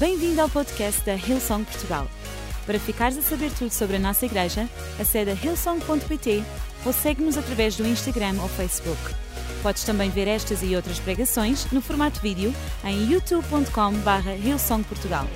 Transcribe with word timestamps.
Bem-vindo 0.00 0.40
ao 0.40 0.48
podcast 0.48 1.04
da 1.04 1.12
Hillsong 1.14 1.62
Portugal. 1.62 2.10
Para 2.64 2.80
ficares 2.80 3.18
a 3.18 3.20
saber 3.20 3.50
tudo 3.52 3.70
sobre 3.70 3.96
a 3.96 3.98
nossa 3.98 4.24
igreja, 4.24 4.62
acede 4.98 5.30
a 5.30 5.34
hillsong.pt 5.34 6.42
ou 6.86 6.92
segue-nos 6.94 7.36
através 7.36 7.76
do 7.76 7.86
Instagram 7.86 8.40
ou 8.40 8.48
Facebook. 8.48 8.98
Podes 9.62 9.84
também 9.84 10.08
ver 10.08 10.26
estas 10.26 10.62
e 10.62 10.74
outras 10.74 10.98
pregações 10.98 11.70
no 11.70 11.82
formato 11.82 12.18
vídeo 12.22 12.50
em 12.82 13.12
youtube.com.br 13.12 14.42
hillsongportugal. 14.42 15.26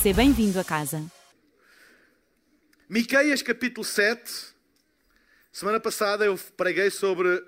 Seja 0.00 0.16
bem-vindo 0.16 0.58
a 0.58 0.64
casa. 0.64 1.04
Miqueias 2.88 3.42
capítulo 3.42 3.84
7. 3.84 4.32
Semana 5.52 5.78
passada 5.78 6.24
eu 6.24 6.38
preguei 6.56 6.88
sobre 6.88 7.28
uh, 7.28 7.44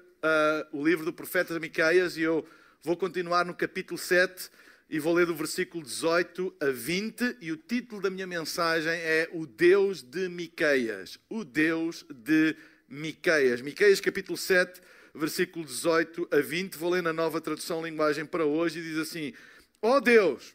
o 0.71 0.87
livro 0.87 1.07
do 1.07 1.15
profeta 1.15 1.59
Miqueias 1.59 2.19
e 2.19 2.21
eu 2.21 2.47
vou 2.85 2.95
continuar 2.95 3.47
no 3.47 3.55
capítulo 3.55 3.97
7 3.97 4.51
e 4.91 4.99
vou 4.99 5.13
ler 5.13 5.27
do 5.27 5.35
versículo 5.35 5.85
18 5.85 6.55
a 6.61 6.71
20 6.71 7.37
e 7.43 7.53
o 7.53 7.59
título 7.59 8.01
da 8.01 8.09
minha 8.09 8.27
mensagem 8.27 8.93
é 8.93 9.29
O 9.33 9.47
Deus 9.47 10.03
de 10.03 10.31
Miqueias. 10.31 11.19
O 11.29 11.45
Deus 11.45 12.07
de 12.09 12.57
Miqueias. 12.89 13.61
Miqueias 13.61 14.01
capítulo 14.01 14.39
7, 14.39 14.81
versículo 15.15 15.67
18 15.67 16.29
a 16.31 16.41
20. 16.41 16.79
Vou 16.79 16.91
ler 16.91 17.03
na 17.03 17.13
nova 17.13 17.39
tradução 17.39 17.85
linguagem 17.85 18.25
para 18.25 18.47
hoje 18.47 18.79
e 18.79 18.83
diz 18.83 18.97
assim: 18.97 19.35
Ó 19.83 19.97
oh 19.97 20.01
Deus, 20.01 20.55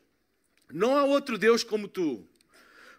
não 0.71 0.97
há 0.97 1.03
outro 1.03 1.37
Deus 1.37 1.63
como 1.63 1.87
tu, 1.87 2.27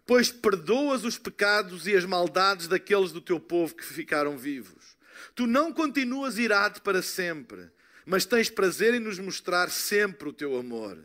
pois 0.06 0.30
perdoas 0.30 1.02
os 1.02 1.18
pecados 1.18 1.88
e 1.88 1.96
as 1.96 2.04
maldades 2.04 2.68
daqueles 2.68 3.10
do 3.10 3.20
teu 3.20 3.40
povo 3.40 3.74
que 3.74 3.84
ficaram 3.84 4.38
vivos. 4.38 4.96
Tu 5.34 5.48
não 5.48 5.72
continuas 5.72 6.38
irado 6.38 6.80
para 6.80 7.02
sempre, 7.02 7.68
mas 8.06 8.24
tens 8.24 8.48
prazer 8.48 8.94
em 8.94 9.00
nos 9.00 9.18
mostrar 9.18 9.68
sempre 9.68 10.28
o 10.28 10.32
teu 10.32 10.56
amor. 10.56 11.04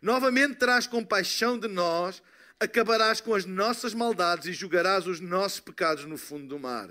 Novamente 0.00 0.56
terás 0.56 0.86
compaixão 0.86 1.58
de 1.58 1.68
nós, 1.68 2.22
acabarás 2.60 3.20
com 3.20 3.34
as 3.34 3.44
nossas 3.44 3.94
maldades 3.94 4.46
e 4.46 4.52
julgarás 4.52 5.06
os 5.06 5.20
nossos 5.20 5.60
pecados 5.60 6.04
no 6.04 6.16
fundo 6.16 6.46
do 6.46 6.58
mar. 6.58 6.88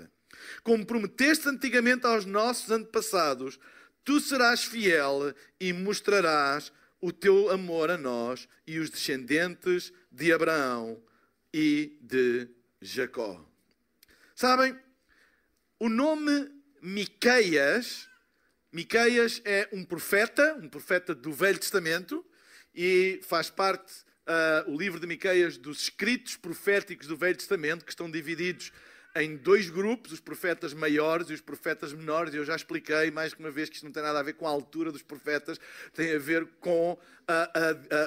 Como 0.62 0.86
prometeste 0.86 1.48
antigamente 1.48 2.06
aos 2.06 2.24
nossos 2.24 2.70
antepassados, 2.70 3.58
tu 4.04 4.20
serás 4.20 4.64
fiel 4.64 5.34
e 5.60 5.72
mostrarás 5.72 6.72
o 7.00 7.12
teu 7.12 7.50
amor 7.50 7.90
a 7.90 7.98
nós 7.98 8.48
e 8.66 8.78
os 8.78 8.90
descendentes 8.90 9.92
de 10.10 10.32
Abraão 10.32 11.00
e 11.52 11.98
de 12.00 12.48
Jacó. 12.80 13.44
Sabem, 14.34 14.78
o 15.78 15.88
nome 15.88 16.50
Miqueias, 16.80 18.08
Miqueias 18.72 19.40
é 19.44 19.68
um 19.72 19.84
profeta, 19.84 20.54
um 20.54 20.68
profeta 20.68 21.14
do 21.14 21.32
Velho 21.32 21.58
Testamento, 21.58 22.24
e 22.80 23.18
faz 23.24 23.50
parte 23.50 23.92
uh, 24.28 24.72
o 24.72 24.78
livro 24.78 25.00
de 25.00 25.06
Miqueias 25.08 25.58
dos 25.58 25.80
escritos 25.80 26.36
proféticos 26.36 27.08
do 27.08 27.16
Velho 27.16 27.36
Testamento, 27.36 27.84
que 27.84 27.90
estão 27.90 28.08
divididos 28.08 28.70
em 29.16 29.36
dois 29.36 29.68
grupos, 29.68 30.12
os 30.12 30.20
profetas 30.20 30.72
maiores 30.72 31.28
e 31.28 31.32
os 31.32 31.40
profetas 31.40 31.92
menores. 31.92 32.32
Eu 32.32 32.44
já 32.44 32.54
expliquei 32.54 33.10
mais 33.10 33.34
que 33.34 33.40
uma 33.40 33.50
vez 33.50 33.68
que 33.68 33.74
isto 33.74 33.84
não 33.84 33.90
tem 33.90 34.00
nada 34.00 34.20
a 34.20 34.22
ver 34.22 34.34
com 34.34 34.46
a 34.46 34.50
altura 34.50 34.92
dos 34.92 35.02
profetas, 35.02 35.58
tem 35.92 36.14
a 36.14 36.20
ver 36.20 36.46
com 36.60 36.96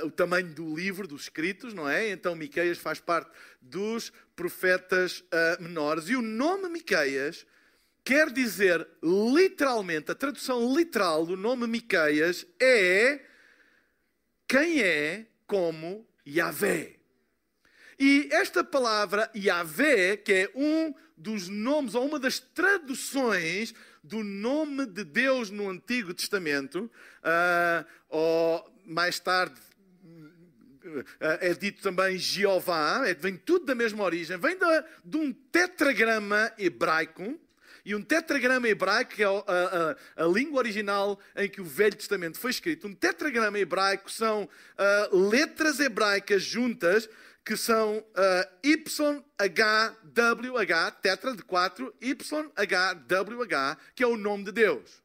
o 0.06 0.12
tamanho 0.12 0.54
do 0.54 0.74
livro, 0.74 1.06
dos 1.06 1.24
escritos, 1.24 1.74
não 1.74 1.90
é? 1.90 2.10
Então 2.10 2.34
Miqueias 2.34 2.78
faz 2.78 3.02
parte 3.02 3.30
dos 3.62 4.14
profetas 4.38 5.20
uh, 5.20 5.62
menores. 5.62 6.08
E 6.08 6.16
o 6.16 6.22
nome 6.22 6.70
Miqueias 6.70 7.46
quer 8.06 8.32
dizer 8.32 8.88
literalmente, 9.04 10.12
a 10.12 10.16
tradução 10.16 10.74
literal 10.74 11.26
do 11.26 11.36
nome 11.36 11.68
Miqueias 11.68 12.46
é 12.58 13.31
quem 14.52 14.82
é 14.82 15.28
como 15.48 16.06
Yahvé. 16.28 16.98
E 17.98 18.28
esta 18.34 18.66
palavra 18.66 19.32
Yahvé, 19.34 20.18
que 20.18 20.34
é 20.34 20.52
um 20.54 20.94
dos 21.16 21.48
nomes, 21.48 21.96
ou 21.96 22.06
uma 22.06 22.20
das 22.20 22.38
traduções 22.38 23.74
do 24.04 24.26
nome 24.26 24.86
de 24.88 25.06
Deus 25.06 25.50
no 25.50 25.70
Antigo 25.70 26.14
Testamento, 26.14 26.92
uh, 27.24 27.86
ou 28.10 28.70
mais 28.86 29.22
tarde 29.22 29.56
uh, 30.84 31.06
é 31.40 31.54
dito 31.54 31.82
também 31.82 32.18
Jeová, 32.18 33.08
é, 33.08 33.14
vem 33.14 33.38
tudo 33.38 33.66
da 33.66 33.76
mesma 33.76 34.04
origem, 34.04 34.38
vem 34.38 34.58
de, 34.58 34.66
de 35.06 35.16
um 35.16 35.32
tetragrama 35.32 36.52
hebraico, 36.58 37.40
e 37.86 37.96
um 37.96 38.02
tetragrama 38.02 38.68
hebraico, 38.68 39.16
que 39.16 39.24
é 39.24 39.26
a, 39.26 39.30
a, 40.18 40.24
a, 40.24 40.28
língua 40.28 40.60
original 40.60 41.20
em 41.36 41.50
que 41.50 41.62
o 41.62 41.66
Velho 41.66 41.96
Testamento 41.96 42.40
foi 42.40 42.52
escrito, 42.52 42.88
um 42.88 42.94
tetragrama 42.94 43.58
hebraico 43.60 44.12
são 44.12 44.44
uh, 44.44 45.18
letras 45.30 45.80
hebraicas 45.80 46.44
juntas, 46.44 47.10
que 47.44 47.58
são 47.58 47.98
uh, 47.98 48.48
YHWH, 48.64 49.32
tetra 51.02 51.36
de 51.36 51.44
4, 51.44 51.94
YHWH, 52.02 53.78
que 53.96 54.04
é 54.04 54.08
o 54.08 54.16
nome 54.16 54.44
de 54.46 54.52
Deus. 54.52 55.02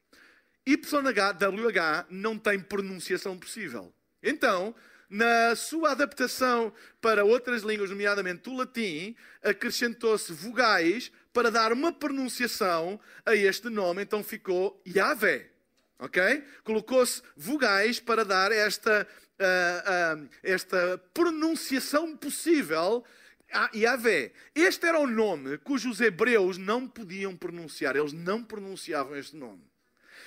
YHWH 0.67 2.07
não 2.11 2.39
tem 2.39 2.61
pronunciação 2.61 3.39
possível. 3.39 3.93
Então, 4.23 4.75
na 5.09 5.55
sua 5.55 5.93
adaptação 5.93 6.73
para 7.01 7.25
outras 7.25 7.63
línguas, 7.63 7.91
nomeadamente 7.91 8.51
o 8.51 8.57
latim, 8.57 9.15
acrescentou-se 9.43 10.33
vogais 10.33 11.13
para 11.37 11.51
dar 11.51 11.71
uma 11.71 11.93
pronunciação 11.93 12.99
a 13.27 13.37
este 13.37 13.69
nome, 13.69 14.03
então 14.03 14.25
ficou 14.25 14.81
Yahvé. 14.89 15.51
Ok? 15.99 16.43
Colocou-se 16.65 17.21
vogais 17.37 18.01
para 18.01 18.25
dar 18.25 18.51
esta, 18.51 19.07
uh, 19.39 20.19
uh, 20.23 20.29
esta 20.43 20.97
pronunciação 21.13 22.17
possível 22.17 23.05
a 23.53 23.69
Yahvé. 23.75 24.33
Este 24.55 24.87
era 24.87 24.99
o 24.99 25.07
nome 25.07 25.59
cujos 25.59 26.01
hebreus 26.01 26.57
não 26.57 26.89
podiam 26.89 27.37
pronunciar, 27.37 27.97
eles 27.97 28.15
não 28.15 28.43
pronunciavam 28.43 29.15
este 29.15 29.37
nome. 29.37 29.63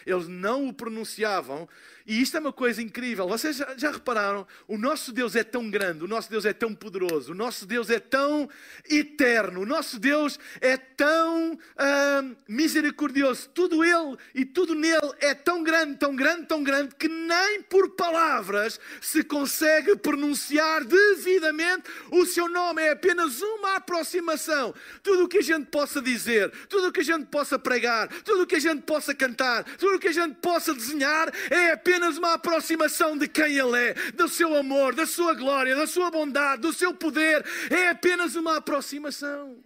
Eles 0.05 0.27
não 0.27 0.67
o 0.67 0.73
pronunciavam 0.73 1.67
e 2.09 2.23
isto 2.23 2.35
é 2.35 2.39
uma 2.39 2.51
coisa 2.51 2.81
incrível. 2.81 3.27
Vocês 3.27 3.57
já, 3.57 3.77
já, 3.77 3.91
repararam? 3.91 4.47
O 4.67 4.79
nosso 4.79 5.11
Deus 5.11 5.35
é 5.35 5.43
tão 5.43 5.69
grande, 5.69 6.03
o 6.03 6.07
nosso 6.07 6.27
Deus 6.27 6.43
é 6.43 6.51
tão 6.51 6.73
poderoso, 6.73 7.33
o 7.33 7.35
nosso 7.35 7.67
Deus 7.67 7.87
é 7.91 7.99
tão 7.99 8.49
eterno, 8.89 9.61
o 9.61 9.65
nosso 9.65 9.99
Deus 9.99 10.39
é 10.59 10.75
tão 10.75 11.53
uh, 11.53 12.35
misericordioso. 12.47 13.49
Tudo 13.49 13.83
Ele 13.83 14.17
e 14.33 14.43
tudo 14.43 14.73
nele 14.73 15.13
é 15.19 15.35
tão 15.35 15.61
grande, 15.61 15.97
tão 15.97 16.15
grande, 16.15 16.47
tão 16.47 16.63
grande, 16.63 16.95
que 16.95 17.07
nem 17.07 17.61
por 17.61 17.91
palavras 17.91 18.79
se 18.99 19.23
consegue 19.23 19.95
pronunciar 19.95 20.83
devidamente 20.83 21.83
o 22.09 22.25
seu 22.25 22.49
nome. 22.49 22.81
É 22.81 22.89
apenas 22.89 23.39
uma 23.39 23.75
aproximação. 23.75 24.73
Tudo 25.03 25.25
o 25.25 25.27
que 25.27 25.37
a 25.37 25.43
gente 25.43 25.67
possa 25.67 26.01
dizer, 26.01 26.49
tudo 26.67 26.87
o 26.87 26.91
que 26.91 27.01
a 27.01 27.05
gente 27.05 27.27
possa 27.27 27.59
pregar, 27.59 28.07
tudo 28.23 28.41
o 28.41 28.47
que 28.47 28.55
a 28.55 28.59
gente 28.59 28.81
possa 28.81 29.13
cantar, 29.13 29.63
tudo 29.77 29.88
o 29.95 29.99
que 29.99 30.09
a 30.09 30.13
gente 30.13 30.35
possa 30.35 30.73
desenhar, 30.73 31.31
é 31.49 31.71
apenas 31.71 32.17
uma 32.17 32.33
aproximação 32.33 33.17
de 33.17 33.27
quem 33.27 33.57
Ele 33.57 33.77
é, 33.77 33.93
do 34.11 34.27
seu 34.27 34.55
amor, 34.55 34.95
da 34.95 35.05
sua 35.05 35.33
glória, 35.33 35.75
da 35.75 35.87
sua 35.87 36.09
bondade, 36.09 36.61
do 36.61 36.73
seu 36.73 36.93
poder. 36.93 37.45
É 37.69 37.89
apenas 37.89 38.35
uma 38.35 38.57
aproximação 38.57 39.63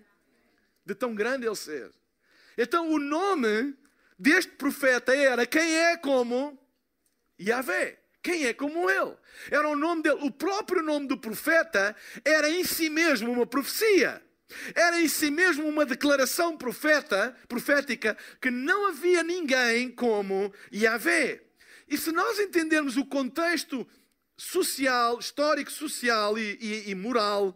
de 0.85 0.95
tão 0.95 1.13
grande 1.13 1.45
Ele 1.45 1.55
ser. 1.55 1.91
Então, 2.57 2.91
o 2.91 2.99
nome 2.99 3.75
deste 4.17 4.51
profeta 4.51 5.15
era 5.15 5.45
quem 5.45 5.75
é 5.75 5.97
como 5.97 6.57
Yahvé. 7.39 7.99
Quem 8.23 8.45
é 8.45 8.53
como 8.53 8.89
ele? 8.89 9.13
Era 9.51 9.67
o 9.67 9.75
nome 9.75 10.01
dele. 10.01 10.19
O 10.21 10.31
próprio 10.31 10.81
nome 10.81 11.07
do 11.07 11.17
profeta 11.17 11.93
era 12.23 12.49
em 12.49 12.63
si 12.63 12.89
mesmo 12.89 13.29
uma 13.29 13.45
profecia. 13.45 14.23
Era 14.75 15.01
em 15.01 15.07
si 15.07 15.29
mesmo 15.31 15.67
uma 15.67 15.85
declaração 15.85 16.57
profeta, 16.57 17.35
profética 17.47 18.17
que 18.41 18.51
não 18.51 18.87
havia 18.87 19.23
ninguém 19.23 19.89
como 19.91 20.53
Yahvé. 20.73 21.41
E 21.87 21.97
se 21.97 22.11
nós 22.11 22.39
entendermos 22.39 22.97
o 22.97 23.05
contexto 23.05 23.87
social, 24.37 25.19
histórico, 25.19 25.71
social 25.71 26.37
e, 26.37 26.57
e, 26.59 26.89
e 26.91 26.95
moral 26.95 27.55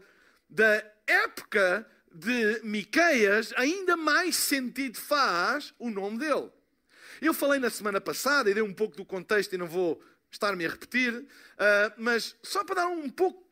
da 0.50 0.84
época 1.06 1.86
de 2.14 2.62
Miqueias, 2.64 3.54
ainda 3.56 3.96
mais 3.96 4.36
sentido 4.36 4.98
faz 4.98 5.74
o 5.78 5.90
nome 5.90 6.20
dele. 6.20 6.50
Eu 7.22 7.34
falei 7.34 7.60
na 7.60 7.70
semana 7.70 8.00
passada 8.00 8.50
e 8.50 8.54
dei 8.54 8.64
um 8.64 8.74
pouco 8.74 8.96
do 8.96 9.06
contexto 9.06 9.54
e 9.54 9.58
não 9.58 9.68
vou 9.68 10.02
estar-me 10.30 10.66
a 10.66 10.70
repetir, 10.70 11.14
uh, 11.16 11.26
mas 11.98 12.36
só 12.44 12.64
para 12.64 12.76
dar 12.76 12.88
um 12.88 13.10
pouco 13.10 13.47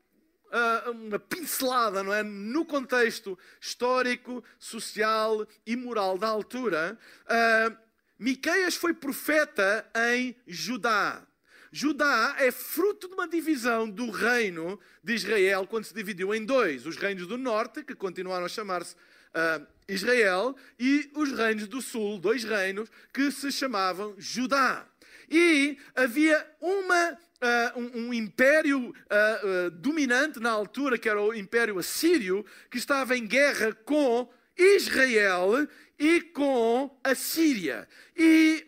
uma 0.92 1.20
pincelada, 1.20 2.04
não 2.04 2.14
é, 2.14 2.24
no 2.24 2.66
contexto 2.66 3.38
histórico, 3.60 4.44
social 4.60 5.46
e 5.66 5.76
moral 5.76 6.18
da 6.18 6.28
altura. 6.28 6.98
Uh, 7.26 7.78
Miqueias 8.18 8.76
foi 8.76 8.94
profeta 8.94 9.90
em 10.14 10.36
Judá. 10.48 11.26
Judá 11.72 12.36
é 12.40 12.52
fruto 12.52 13.10
de 13.10 13.14
uma 13.14 13.28
divisão 13.28 13.90
do 13.90 14.10
reino 14.10 14.80
de 15.04 15.14
Israel 15.14 15.68
quando 15.68 15.84
se 15.84 15.94
dividiu 15.94 16.34
em 16.34 16.46
dois: 16.46 16.86
os 16.86 16.96
reinos 16.96 17.28
do 17.28 17.38
norte, 17.38 17.84
que 17.84 17.94
continuaram 17.94 18.46
a 18.46 18.50
chamar-se 18.50 18.96
uh, 18.96 19.68
Israel, 19.88 20.56
e 20.80 21.12
os 21.14 21.32
reinos 21.34 21.68
do 21.68 21.82
sul, 21.82 22.18
dois 22.18 22.46
reinos 22.46 22.90
que 23.14 23.30
se 23.32 23.52
chamavam 23.52 24.16
Judá. 24.18 24.88
E 25.30 25.78
havia 25.96 26.48
uma 26.62 27.18
uh, 27.46 27.80
um, 27.80 28.08
um, 28.08 28.14
império 28.14 28.90
uh, 28.90 29.68
uh, 29.68 29.72
dominante 29.72 30.40
na 30.40 30.50
altura, 30.50 30.98
que 30.98 31.08
era 31.08 31.22
o 31.22 31.34
Império 31.34 31.78
Assírio, 31.78 32.46
que 32.70 32.78
estava 32.78 33.16
em 33.16 33.26
guerra 33.26 33.74
com 33.74 34.30
Israel 34.58 35.68
e 36.00 36.22
com 36.22 37.00
a 37.04 37.14
Síria. 37.14 37.88
E 38.16 38.66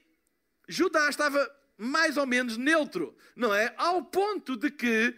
Judá 0.68 1.10
estava 1.10 1.50
mais 1.78 2.18
ou 2.18 2.26
menos 2.26 2.58
neutro, 2.58 3.16
não 3.36 3.54
é? 3.54 3.74
Ao 3.78 4.04
ponto 4.04 4.56
de 4.56 4.72
que 4.72 5.16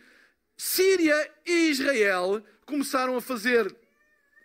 Síria 0.57 1.31
e 1.45 1.69
Israel 1.69 2.43
começaram 2.65 3.15
a 3.15 3.21
fazer 3.21 3.73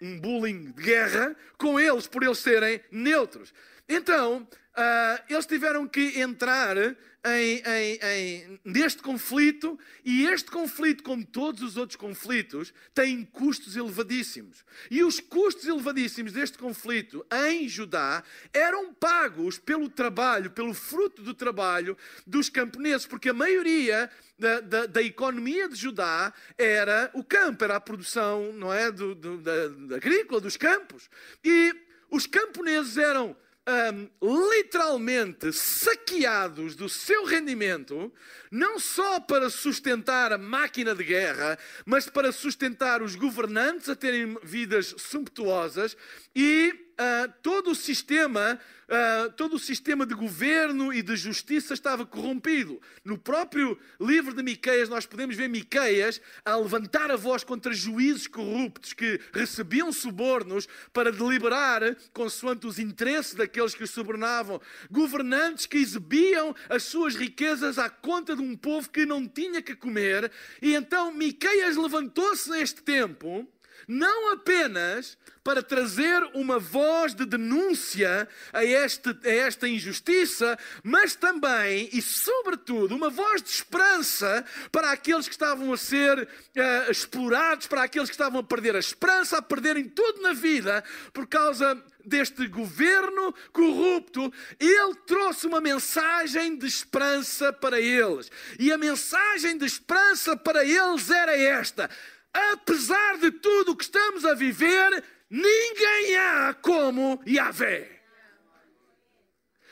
um 0.01 0.21
bullying 0.21 0.73
de 0.73 0.83
guerra 0.83 1.35
com 1.59 1.79
eles, 1.79 2.07
por 2.07 2.23
eles 2.23 2.39
serem 2.39 2.81
neutros. 2.91 3.53
Então, 3.89 4.49
uh, 4.77 5.23
eles 5.29 5.47
tiveram 5.47 5.87
que 5.87 6.21
entrar 6.21 6.77
em, 7.25 7.63
em, 7.65 7.99
em, 8.03 8.61
neste 8.65 9.01
conflito, 9.01 9.79
e 10.05 10.27
este 10.27 10.51
conflito, 10.51 11.03
como 11.03 11.25
todos 11.25 11.63
os 11.63 11.77
outros 11.79 11.97
conflitos, 11.97 12.73
tem 12.93 13.25
custos 13.25 13.77
elevadíssimos. 13.77 14.65
E 14.91 15.03
os 15.03 15.21
custos 15.21 15.67
elevadíssimos 15.67 16.33
deste 16.33 16.59
conflito 16.59 17.25
em 17.49 17.67
Judá 17.67 18.23
eram 18.53 18.93
pagos 18.93 19.59
pelo 19.59 19.89
trabalho, 19.89 20.51
pelo 20.51 20.75
fruto 20.75 21.23
do 21.23 21.33
trabalho 21.33 21.97
dos 22.27 22.51
camponeses, 22.51 23.07
porque 23.07 23.31
a 23.31 23.35
maioria 23.35 24.11
da, 24.39 24.61
da, 24.61 24.87
da, 24.87 25.03
economia 25.03 25.69
de 25.69 25.77
Judá 25.77 26.33
era 26.59 27.11
o 27.15 27.25
campo, 27.25 27.65
era 27.65 27.77
a 27.77 27.81
produção 27.81 28.53
não 28.53 28.73
é, 28.73 28.93
do, 28.93 29.15
do, 29.15 29.39
da, 29.39 29.69
da 29.69 29.97
agrícola, 29.97 30.41
dos 30.41 30.59
campos. 30.59 31.09
E 31.43 31.75
os 32.11 32.27
camponeses 32.27 32.99
eram 32.99 33.35
um, 33.67 34.51
literalmente 34.51 35.53
saqueados 35.53 36.77
do 36.77 36.89
seu 36.89 37.25
rendimento, 37.25 38.13
não 38.51 38.79
só 38.79 39.19
para 39.21 39.49
sustentar 39.49 40.33
a 40.33 40.39
máquina 40.39 40.95
de 40.95 41.05
guerra, 41.05 41.59
mas 41.85 42.09
para 42.09 42.31
sustentar 42.31 43.03
os 43.03 43.15
governantes 43.15 43.89
a 43.89 43.97
terem 43.97 44.37
vidas 44.43 44.95
sumptuosas 44.99 45.97
e 46.35 46.84
uh, 46.99 47.33
todo 47.43 47.71
o 47.71 47.75
sistema 47.75 48.59
uh, 48.85 49.31
todo 49.33 49.57
o 49.57 49.59
sistema 49.59 50.07
de 50.07 50.15
governo 50.15 50.93
e 50.93 51.03
de 51.03 51.17
justiça 51.17 51.75
estava 51.75 52.07
corrompido. 52.07 52.81
No 53.05 53.19
próprio 53.19 53.79
livro 54.01 54.35
de 54.35 54.43
Miqueias, 54.43 54.89
nós 54.89 55.07
podemos 55.07 55.37
ver 55.37 55.49
Miqueias 55.49 56.21
a 56.45 56.57
levantar 56.57 57.11
a 57.11 57.17
voz 57.17 57.45
contra 57.45 57.73
juízes 57.73 58.27
corruptos 58.27 58.93
que 58.93 59.21
recebiam 59.33 59.93
subornos 59.93 60.69
para 60.93 61.13
deliberar 61.13 61.97
consoante 62.13 62.67
os 62.67 62.79
interesses 62.79 63.35
daqueles 63.35 63.75
que 63.75 63.85
os 63.85 63.91
subornavam. 63.91 64.61
Governantes 64.91 65.67
que 65.67 65.79
exibiam 65.79 66.55
as 66.69 66.85
suas 66.85 67.15
riquezas 67.15 67.79
à 67.79 67.89
conta 67.89 68.37
de 68.37 68.43
um 68.43 68.57
povo 68.57 68.91
que 68.91 69.07
não 69.07 69.27
tinha 69.27 69.63
que 69.63 69.75
comer. 69.75 70.31
E 70.61 70.75
então 70.75 71.13
Miqueias 71.13 71.77
levantou-se 71.77 72.51
neste 72.51 72.83
tempo 72.83 73.49
não 73.87 74.33
apenas 74.33 75.17
para 75.45 75.63
trazer 75.63 76.23
uma 76.33 76.59
voz 76.59 77.15
de 77.15 77.27
denúncia 77.27 78.27
a, 78.51 78.65
este, 78.65 79.11
a 79.25 79.31
esta 79.31 79.69
injustiça, 79.69 80.59
mas 80.83 81.15
também 81.15 81.91
e 81.93 82.01
sobretudo 82.01 82.97
uma 82.97 83.11
voz 83.11 83.43
de 83.43 83.51
esperança 83.51 84.45
para 84.73 84.91
aqueles 84.91 85.29
que 85.29 85.35
estavam 85.35 85.71
a 85.71 85.77
ser 85.77 86.19
uh, 86.19 86.91
explorados, 86.91 87.67
para 87.67 87.83
aqueles 87.83 88.09
que 88.09 88.15
estavam 88.15 88.41
a 88.41 88.43
perder 88.43 88.75
a 88.75 88.79
esperança, 88.79 89.37
a 89.37 89.43
perderem 89.43 89.85
tudo 89.87 90.23
na 90.23 90.33
vida 90.33 90.83
por 91.13 91.27
causa 91.27 91.81
deste 92.05 92.47
governo 92.47 93.35
corrupto, 93.53 94.33
ele 94.61 94.95
trouxe 95.07 95.47
uma 95.47 95.61
mensagem 95.61 96.57
de 96.57 96.67
esperança 96.67 97.53
para 97.53 97.81
eles. 97.81 98.31
E 98.59 98.73
a 98.73 98.79
mensagem 98.79 99.57
de 99.57 99.65
esperança 99.65 100.37
para 100.37 100.65
eles 100.65 101.11
era 101.11 101.37
esta: 101.37 101.89
apesar 102.35 103.19
de 103.19 103.31
tudo 103.31 103.73
o 103.73 103.77
que 103.77 103.85
estamos 103.85 104.25
a 104.25 104.35
viver, 104.35 105.05
ninguém 105.31 106.17
há 106.17 106.55
como 106.55 107.23
Yahvé. 107.27 108.03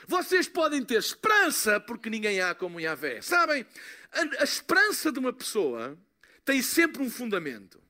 Vocês 0.07 0.49
podem 0.49 0.85
ter 0.85 0.99
esperança 0.99 1.81
porque 1.81 2.09
ninguém 2.09 2.41
há 2.41 2.55
como 2.55 2.81
Yahvé. 2.81 3.21
Sabem, 3.21 3.67
a, 4.13 4.43
a 4.43 4.45
esperança 4.45 5.11
de 5.11 5.19
uma 5.19 5.33
pessoa 5.33 5.99
tem 6.45 6.63
sempre 6.63 7.03
um 7.03 7.11
fundamento. 7.11 7.83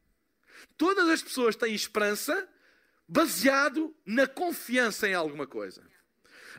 Todas 0.76 1.08
as 1.08 1.22
pessoas 1.22 1.56
têm 1.56 1.74
esperança 1.74 2.48
baseado 3.08 3.94
na 4.06 4.26
confiança 4.26 5.08
em 5.08 5.14
alguma 5.14 5.46
coisa. 5.46 5.82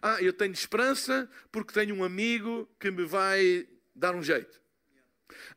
Ah, 0.01 0.21
eu 0.21 0.33
tenho 0.33 0.51
esperança 0.51 1.29
porque 1.51 1.73
tenho 1.73 1.95
um 1.95 2.03
amigo 2.03 2.69
que 2.79 2.91
me 2.91 3.05
vai 3.05 3.67
dar 3.95 4.15
um 4.15 4.21
jeito. 4.21 4.62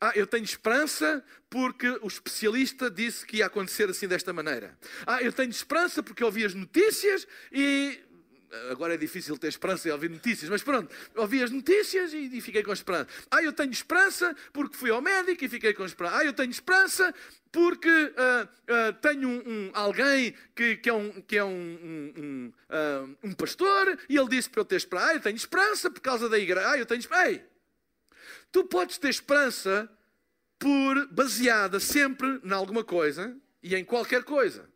Ah, 0.01 0.13
eu 0.15 0.27
tenho 0.27 0.45
esperança 0.45 1.25
porque 1.49 1.89
o 2.03 2.07
especialista 2.07 2.91
disse 2.91 3.25
que 3.25 3.39
ia 3.39 3.47
acontecer 3.47 3.89
assim 3.89 4.09
desta 4.09 4.33
maneira. 4.33 4.77
Ah, 5.07 5.23
eu 5.23 5.33
tenho 5.33 5.51
esperança 5.51 6.03
porque 6.03 6.23
ouvi 6.25 6.45
as 6.45 6.55
notícias 6.55 7.27
e. 7.53 8.01
Agora 8.71 8.95
é 8.95 8.97
difícil 8.97 9.37
ter 9.37 9.49
esperança 9.49 9.89
e 9.89 9.91
ouvir 9.91 10.09
notícias, 10.09 10.49
mas 10.49 10.63
pronto, 10.63 10.95
ouvi 11.17 11.43
as 11.43 11.51
notícias 11.51 12.15
e, 12.15 12.41
fiquei 12.41 12.63
com 12.63 12.73
esperança. 12.73 13.09
Ah, 13.31 13.43
eu 13.43 13.53
tenho 13.53 13.73
esperança 13.73 14.35
porque 14.53 14.77
fui 14.77 14.89
ao 14.91 15.03
médico 15.03 15.45
e 15.45 15.49
fiquei 15.49 15.75
com 15.75 15.85
esperança. 15.85 16.19
Ah, 16.19 16.25
eu 16.25 16.33
tenho 16.33 16.51
esperança 16.51 17.13
porque 17.51 17.89
uh, 17.89 18.45
uh, 18.45 18.93
tenho 19.03 19.29
um, 19.29 19.43
um, 19.47 19.71
alguém 19.75 20.35
que, 20.55 20.77
que, 20.77 20.89
é, 20.89 20.93
um, 20.93 21.11
que 21.23 21.37
é 21.37 21.45
um, 21.45 22.13
um, 22.17 22.53
um 23.25 23.33
pastor 23.33 23.99
e 24.09 24.17
ele 24.17 24.29
disse 24.29 24.49
para 24.49 24.61
eu 24.61 24.65
ter 24.65 24.77
esperança. 24.77 25.09
Ah, 25.09 25.15
eu 25.15 25.21
tenho 25.21 25.37
esperança 25.37 25.91
por 25.91 26.01
causa 26.01 26.29
da 26.29 26.39
igreja. 26.39 26.71
Ah, 26.71 26.79
eu 26.79 26.87
tenho 26.87 27.01
esperança. 27.01 27.31
Ei, 27.31 27.43
Tu 28.57 28.65
podes 28.65 28.97
ter 28.97 29.11
esperança 29.11 29.87
por 30.59 31.07
baseada 31.09 31.79
sempre 31.79 32.41
em 32.43 32.53
alguma 32.53 32.83
coisa 32.83 33.39
e 33.63 33.77
em 33.77 33.85
qualquer 33.85 34.25
coisa. 34.25 34.67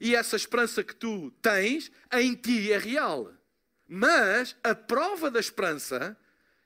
E 0.00 0.16
essa 0.16 0.36
esperança 0.36 0.82
que 0.82 0.96
tu 0.96 1.30
tens 1.42 1.92
em 2.10 2.34
ti 2.34 2.72
é 2.72 2.78
real. 2.78 3.30
Mas 3.86 4.56
a 4.64 4.74
prova 4.74 5.30
da 5.30 5.38
esperança 5.38 6.16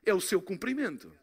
é 0.05 0.13
o 0.13 0.21
seu 0.21 0.41
cumprimento. 0.41 1.13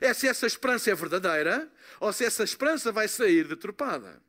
É 0.00 0.14
se 0.14 0.28
essa 0.28 0.46
esperança 0.46 0.92
é 0.92 0.94
verdadeira 0.94 1.68
ou 1.98 2.12
se 2.12 2.24
essa 2.24 2.44
esperança 2.44 2.92
vai 2.92 3.08
sair 3.08 3.48
deturpada. 3.48 4.22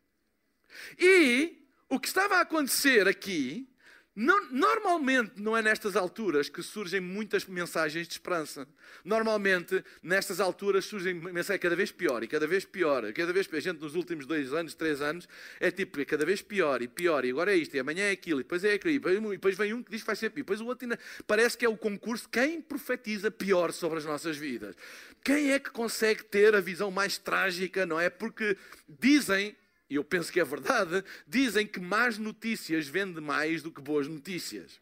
E 0.98 1.64
o 1.88 2.00
que 2.00 2.08
estava 2.08 2.38
a 2.38 2.42
acontecer 2.42 3.08
aqui 3.08 3.70
normalmente 4.16 5.42
não 5.42 5.58
é 5.58 5.62
nestas 5.62 5.96
alturas 5.96 6.48
que 6.48 6.62
surgem 6.62 7.00
muitas 7.00 7.46
mensagens 7.46 8.08
de 8.08 8.14
esperança. 8.14 8.68
Normalmente, 9.04 9.84
nestas 10.04 10.40
alturas 10.40 10.86
surgem 10.86 11.16
mensagens 11.16 11.62
cada 11.62 11.76
vez 11.76 11.92
pior 11.92 12.24
e 12.24 12.28
cada 12.28 12.46
vez 12.46 12.64
pior. 12.64 13.12
Cada 13.12 13.34
vez. 13.34 13.50
A 13.52 13.60
gente 13.60 13.82
nos 13.82 13.96
últimos 13.96 14.26
dois 14.26 14.54
anos, 14.54 14.76
três 14.76 15.02
anos, 15.02 15.28
é 15.60 15.72
tipo, 15.72 16.00
é 16.00 16.06
cada 16.06 16.26
vez 16.26 16.42
pior 16.42 16.82
e 16.82 16.88
pior. 16.88 17.26
E 17.26 17.32
agora 17.32 17.54
é 17.54 17.56
isto, 17.56 17.76
e 17.76 17.80
amanhã 17.80 18.04
é 18.04 18.12
aquilo, 18.12 18.40
e 18.40 18.44
depois 18.44 18.64
é 18.64 18.74
aquilo. 18.74 18.94
E 18.94 19.32
depois 19.32 19.58
vem 19.58 19.74
um 19.74 19.82
que 19.82 19.92
diz 19.92 20.02
que 20.02 20.08
vai 20.08 20.16
ser 20.16 20.30
pior. 20.30 20.42
E 20.42 20.44
depois 20.44 20.62
o 20.62 20.66
outro 20.66 20.86
ainda... 20.86 21.00
Parece 21.26 21.58
que 21.58 21.66
é 21.66 21.70
o 21.70 21.78
concurso. 21.78 22.30
Quem 22.30 22.62
profetiza 22.62 23.32
pior 23.32 23.72
sobre 23.72 23.98
as 23.98 24.06
nossas 24.06 24.38
vidas? 24.38 24.76
Quem 25.24 25.52
é 25.52 25.60
que 25.60 25.72
consegue 25.72 26.24
ter 26.24 26.54
a 26.54 26.62
visão 26.62 26.92
mais 26.92 27.18
trágica, 27.18 27.86
não 27.86 28.00
é? 28.00 28.10
Porque 28.10 28.58
dizem 28.88 29.56
e 29.90 29.96
eu 29.96 30.04
penso 30.04 30.32
que 30.32 30.40
é 30.40 30.44
verdade, 30.44 31.04
dizem 31.28 31.68
que 31.68 31.80
más 31.80 32.18
notícias 32.18 32.88
vende 32.88 33.22
mais 33.22 33.62
do 33.62 33.72
que 33.72 33.82
boas 33.82 34.08
notícias. 34.08 34.80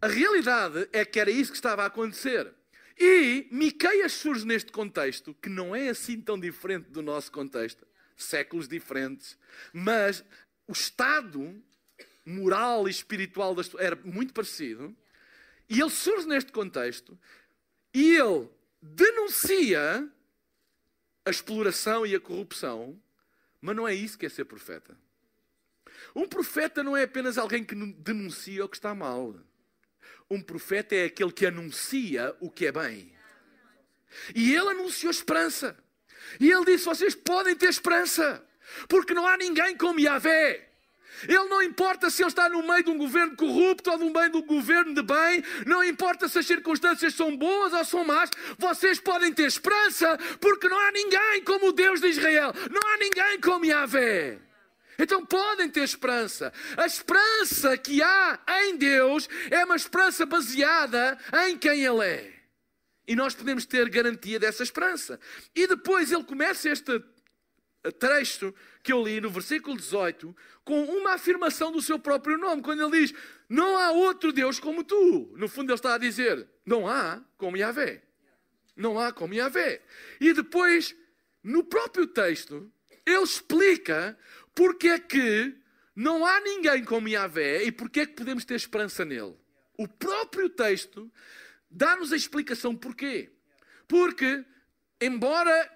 A 0.00 0.06
realidade 0.06 0.88
é 0.92 1.04
que 1.04 1.18
era 1.18 1.30
isso 1.30 1.50
que 1.50 1.58
estava 1.58 1.82
a 1.82 1.86
acontecer. 1.86 2.52
E 2.96 3.46
Miqueias 3.50 4.12
surge 4.12 4.44
neste 4.44 4.72
contexto, 4.72 5.34
que 5.34 5.48
não 5.48 5.74
é 5.74 5.88
assim 5.88 6.20
tão 6.20 6.38
diferente 6.38 6.90
do 6.90 7.00
nosso 7.00 7.30
contexto, 7.30 7.86
séculos 8.16 8.68
diferentes, 8.68 9.38
mas 9.72 10.24
o 10.66 10.72
estado 10.72 11.62
moral 12.24 12.88
e 12.88 12.90
espiritual 12.90 13.54
das 13.54 13.72
era 13.78 13.96
muito 14.04 14.34
parecido. 14.34 14.94
E 15.68 15.80
ele 15.80 15.90
surge 15.90 16.26
neste 16.26 16.50
contexto 16.50 17.18
e 17.94 18.16
ele 18.16 18.48
denuncia 18.80 20.08
a 21.24 21.30
exploração 21.30 22.06
e 22.06 22.14
a 22.14 22.20
corrupção 22.20 23.00
mas 23.60 23.76
não 23.76 23.86
é 23.86 23.94
isso 23.94 24.18
que 24.18 24.26
é 24.26 24.28
ser 24.28 24.44
profeta. 24.44 24.96
Um 26.14 26.26
profeta 26.26 26.82
não 26.82 26.96
é 26.96 27.04
apenas 27.04 27.38
alguém 27.38 27.64
que 27.64 27.74
denuncia 27.74 28.64
o 28.64 28.68
que 28.68 28.76
está 28.76 28.94
mal. 28.94 29.34
Um 30.30 30.40
profeta 30.40 30.94
é 30.94 31.04
aquele 31.06 31.32
que 31.32 31.46
anuncia 31.46 32.34
o 32.40 32.50
que 32.50 32.66
é 32.66 32.72
bem. 32.72 33.12
E 34.34 34.54
ele 34.54 34.70
anunciou 34.70 35.10
esperança. 35.10 35.76
E 36.40 36.50
ele 36.50 36.64
disse: 36.64 36.84
Vocês 36.84 37.14
podem 37.14 37.54
ter 37.54 37.68
esperança, 37.68 38.44
porque 38.88 39.14
não 39.14 39.26
há 39.26 39.36
ninguém 39.36 39.76
como 39.76 40.00
Yahvé. 40.00 40.68
Ele 41.26 41.44
não 41.44 41.62
importa 41.62 42.10
se 42.10 42.22
ele 42.22 42.28
está 42.28 42.48
no 42.48 42.62
meio 42.62 42.84
de 42.84 42.90
um 42.90 42.98
governo 42.98 43.34
corrupto 43.36 43.90
ou 43.90 43.98
no 43.98 44.12
meio 44.12 44.30
de 44.30 44.36
um 44.36 44.42
governo 44.42 44.94
de 44.94 45.02
bem, 45.02 45.42
não 45.66 45.82
importa 45.82 46.28
se 46.28 46.38
as 46.38 46.46
circunstâncias 46.46 47.14
são 47.14 47.36
boas 47.36 47.72
ou 47.72 47.84
são 47.84 48.04
más, 48.04 48.30
vocês 48.58 49.00
podem 49.00 49.32
ter 49.32 49.44
esperança, 49.44 50.18
porque 50.40 50.68
não 50.68 50.78
há 50.78 50.92
ninguém 50.92 51.42
como 51.44 51.68
o 51.68 51.72
Deus 51.72 52.00
de 52.00 52.08
Israel, 52.08 52.52
não 52.70 52.90
há 52.90 52.96
ninguém 52.98 53.40
como 53.40 53.64
Yahvé. 53.64 54.38
Então 54.98 55.24
podem 55.24 55.68
ter 55.70 55.84
esperança. 55.84 56.52
A 56.76 56.84
esperança 56.84 57.76
que 57.76 58.02
há 58.02 58.40
em 58.64 58.76
Deus 58.76 59.28
é 59.48 59.64
uma 59.64 59.76
esperança 59.76 60.26
baseada 60.26 61.16
em 61.46 61.56
quem 61.56 61.84
Ele 61.84 62.04
é. 62.04 62.38
E 63.08 63.16
nós 63.16 63.34
podemos 63.34 63.64
ter 63.64 63.88
garantia 63.88 64.38
dessa 64.38 64.62
esperança. 64.62 65.18
E 65.54 65.66
depois 65.66 66.12
ele 66.12 66.24
começa 66.24 66.68
este 66.68 67.02
texto 67.92 68.54
que 68.82 68.92
eu 68.92 69.02
li 69.02 69.20
no 69.20 69.30
versículo 69.30 69.76
18 69.76 70.34
com 70.64 70.84
uma 70.84 71.14
afirmação 71.14 71.72
do 71.72 71.80
seu 71.80 71.98
próprio 71.98 72.36
nome, 72.36 72.62
quando 72.62 72.82
ele 72.82 73.00
diz: 73.00 73.14
Não 73.48 73.76
há 73.76 73.90
outro 73.90 74.32
Deus 74.32 74.60
como 74.60 74.84
tu. 74.84 75.32
No 75.36 75.48
fundo, 75.48 75.70
ele 75.70 75.74
está 75.76 75.94
a 75.94 75.98
dizer: 75.98 76.46
Não 76.64 76.86
há 76.86 77.22
como 77.36 77.56
Yahvé. 77.56 78.02
Não 78.76 78.98
há 78.98 79.12
como 79.12 79.34
Yahvé. 79.34 79.82
E 80.20 80.32
depois, 80.32 80.94
no 81.42 81.64
próprio 81.64 82.06
texto, 82.06 82.70
ele 83.04 83.22
explica 83.22 84.16
porque 84.54 84.88
é 84.88 84.98
que 84.98 85.56
não 85.94 86.24
há 86.24 86.40
ninguém 86.40 86.84
como 86.84 87.08
Yahvé 87.08 87.64
e 87.64 87.72
porque 87.72 88.00
é 88.00 88.06
que 88.06 88.14
podemos 88.14 88.44
ter 88.44 88.54
esperança 88.54 89.04
nele. 89.04 89.36
O 89.76 89.88
próprio 89.88 90.48
texto 90.48 91.10
dá-nos 91.70 92.12
a 92.12 92.16
explicação 92.16 92.76
porquê. 92.76 93.32
Porque, 93.86 94.44
embora 95.00 95.70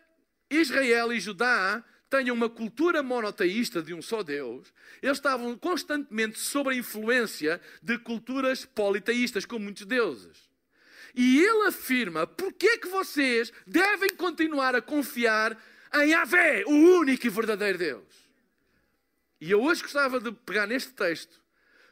Israel 0.51 1.13
e 1.13 1.19
Judá 1.19 1.83
tenham 2.13 2.37
uma 2.37 2.51
cultura 2.51 3.03
monoteísta 3.03 3.83
de 3.83 3.95
um 3.95 4.03
só 4.03 4.23
Deus, 4.23 4.71
eles 5.01 5.17
estavam 5.17 5.57
constantemente 5.57 6.39
sob 6.39 6.69
a 6.69 6.75
influência 6.75 7.59
de 7.83 7.97
culturas 7.99 8.67
politeístas 8.67 9.47
com 9.47 9.59
muitos 9.59 9.87
deuses. 9.87 10.51
E 11.15 11.39
ele 11.39 11.69
afirma: 11.69 12.27
porque 12.27 12.67
é 12.67 12.77
que 12.77 12.89
vocês 12.89 13.51
devem 13.67 14.11
continuar 14.11 14.77
a 14.77 14.83
confiar 14.83 15.59
em 15.95 16.11
Yahvé, 16.11 16.65
o 16.67 16.99
único 16.99 17.27
e 17.27 17.31
verdadeiro 17.31 17.79
Deus? 17.79 18.29
E 19.41 19.51
eu 19.51 19.63
hoje 19.63 19.81
gostava 19.81 20.21
de 20.21 20.31
pegar 20.33 20.67
neste 20.67 20.93
texto, 20.93 21.41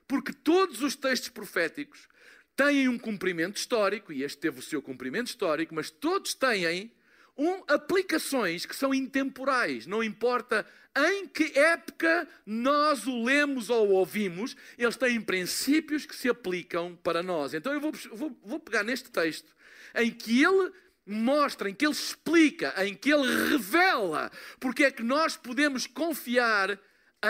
porque 0.07 0.35
todos 0.35 0.83
os 0.83 0.95
textos 0.95 1.31
proféticos 1.31 2.07
têm 2.55 2.91
um 2.91 2.99
cumprimento 2.99 3.57
histórico, 3.57 4.13
e 4.13 4.23
este 4.23 4.39
teve 4.39 4.59
o 4.59 4.63
seu 4.63 4.83
cumprimento 4.83 5.29
histórico, 5.29 5.75
mas 5.75 5.91
todos 5.91 6.35
têm 6.35 6.93
um, 7.41 7.65
aplicações 7.69 8.67
que 8.67 8.77
são 8.77 8.93
intemporais. 8.93 9.87
Não 9.87 10.05
importa 10.05 10.67
em 10.95 11.27
que 11.27 11.59
época 11.59 12.29
nós 12.45 13.07
o 13.07 13.25
lemos 13.25 13.71
ou 13.71 13.89
o 13.89 13.93
ouvimos, 13.93 14.55
eles 14.77 14.97
têm 14.97 15.19
princípios 15.21 16.05
que 16.05 16.15
se 16.15 16.29
aplicam 16.29 16.99
para 17.03 17.23
nós. 17.23 17.55
Então 17.55 17.73
eu 17.73 17.81
vou, 17.81 17.93
vou, 18.13 18.39
vou 18.45 18.61
pegar 18.61 18.83
neste 18.83 19.11
texto 19.11 19.57
em 19.95 20.11
que 20.11 20.43
ele 20.43 20.71
mostra, 21.07 21.71
em 21.71 21.75
que 21.75 21.87
ele 21.87 21.95
explica, 21.95 22.75
em 22.85 22.95
que 22.95 23.11
ele 23.11 23.49
revela 23.49 24.31
porque 24.61 24.85
é 24.85 24.91
que 24.91 25.03
nós 25.03 25.35
podemos 25.35 25.87
confiar 25.87 26.79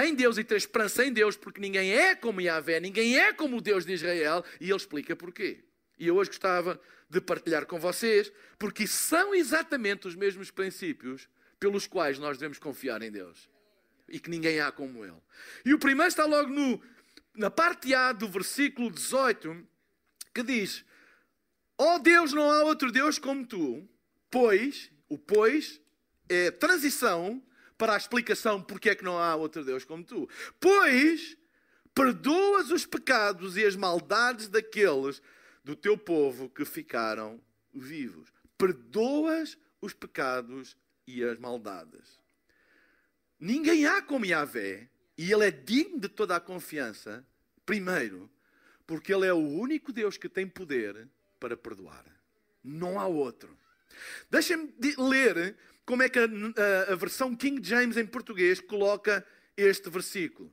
em 0.03 0.15
Deus 0.15 0.39
e 0.39 0.45
ter 0.45 0.57
esperança 0.57 1.05
em 1.05 1.13
Deus, 1.13 1.37
porque 1.37 1.61
ninguém 1.61 1.93
é 1.93 2.17
como 2.17 2.41
Yahvé, 2.41 2.81
ninguém 2.81 3.17
é 3.17 3.33
como 3.33 3.59
o 3.59 3.61
Deus 3.61 3.85
de 3.87 3.93
Israel, 3.93 4.45
e 4.61 4.65
ele 4.65 4.77
explica 4.77 5.15
porquê. 5.15 5.65
E 5.99 6.07
eu 6.07 6.17
hoje 6.17 6.31
gostava 6.31 6.81
de 7.11 7.21
partilhar 7.21 7.67
com 7.67 7.79
vocês, 7.79 8.33
porque 8.57 8.87
são 8.87 9.35
exatamente 9.35 10.07
os 10.07 10.15
mesmos 10.15 10.51
princípios 10.51 11.29
pelos 11.59 11.87
quais 11.87 12.19
nós 12.19 12.39
devemos 12.39 12.59
confiar 12.59 13.03
em 13.03 13.11
Deus. 13.11 13.51
E 14.09 14.21
que 14.21 14.31
ninguém 14.31 14.61
há 14.61 14.71
como 14.71 15.05
Ele. 15.05 15.21
E 15.65 15.75
o 15.75 15.79
primeiro 15.79 16.09
está 16.09 16.25
logo 16.25 16.49
no, 16.49 16.81
na 17.35 17.51
parte 17.51 17.93
A 17.95 18.13
do 18.13 18.29
versículo 18.29 18.91
18, 18.91 19.67
que 20.33 20.43
diz: 20.43 20.85
Ó 21.77 21.97
oh 21.97 21.99
Deus, 21.99 22.33
não 22.33 22.51
há 22.51 22.63
outro 22.63 22.91
Deus 22.93 23.19
como 23.19 23.45
tu, 23.45 23.89
pois, 24.31 24.91
o 25.09 25.19
pois 25.19 25.81
é 26.29 26.51
transição 26.51 27.43
para 27.77 27.95
a 27.95 27.97
explicação 27.97 28.63
porque 28.63 28.91
é 28.91 28.95
que 28.95 29.03
não 29.03 29.19
há 29.19 29.35
outro 29.35 29.65
Deus 29.65 29.85
como 29.85 30.05
tu. 30.05 30.29
Pois 30.61 31.37
perdoas 31.95 32.71
os 32.71 32.87
pecados 32.87 33.57
e 33.57 33.65
as 33.65 33.75
maldades 33.75 34.49
daqueles 34.49 35.21
do 35.65 35.77
teu 35.77 35.97
povo 35.97 36.49
que 36.49 36.65
ficaram 36.65 37.41
vivos. 37.73 38.33
Perdoas 38.57 39.57
os 39.81 39.93
pecados 39.93 40.77
e 41.07 41.23
as 41.25 41.39
maldades. 41.39 42.21
Ninguém 43.39 43.87
há 43.87 44.03
como 44.03 44.27
Yahvé 44.27 44.89
e 45.17 45.33
ele 45.33 45.47
é 45.47 45.51
digno 45.51 45.99
de 45.99 46.09
toda 46.09 46.37
a 46.37 46.41
confiança, 46.41 47.27
primeiro, 47.65 48.31
porque 48.87 49.13
ele 49.13 49.27
é 49.27 49.33
o 49.33 49.39
único 49.39 49.93
Deus 49.93 50.17
que 50.17 50.29
tem 50.29 50.47
poder 50.47 51.09
para 51.39 51.57
perdoar. 51.57 52.05
Não 52.63 53.01
há 53.01 53.07
outro. 53.07 53.57
Deixem-me 54.31 54.73
ler 54.97 55.57
como 55.87 56.03
é 56.03 56.09
que 56.09 56.19
a, 56.19 56.25
a, 56.25 56.93
a 56.93 56.95
versão 56.97 57.35
King 57.35 57.67
James 57.67 57.97
em 57.97 58.07
português 58.07 58.61
coloca 58.61 59.27
este 59.57 59.89
versículo. 59.91 60.53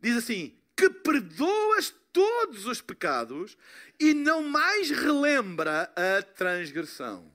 Diz 0.00 0.16
assim: 0.16 0.58
Que 0.78 0.88
perdoas 0.88 1.92
todos 2.12 2.64
os 2.66 2.80
pecados 2.80 3.58
e 3.98 4.14
não 4.14 4.44
mais 4.44 4.90
relembra 4.90 5.92
a 5.96 6.22
transgressão. 6.22 7.28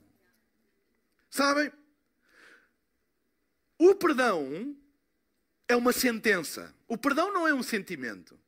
Sabem? 1.30 1.70
O 3.78 3.94
perdão 3.96 4.74
é 5.68 5.76
uma 5.76 5.92
sentença. 5.92 6.74
O 6.88 6.98
perdão 6.98 7.34
não 7.34 7.46
é 7.46 7.54
um 7.54 7.62
sentimento. 7.62 8.40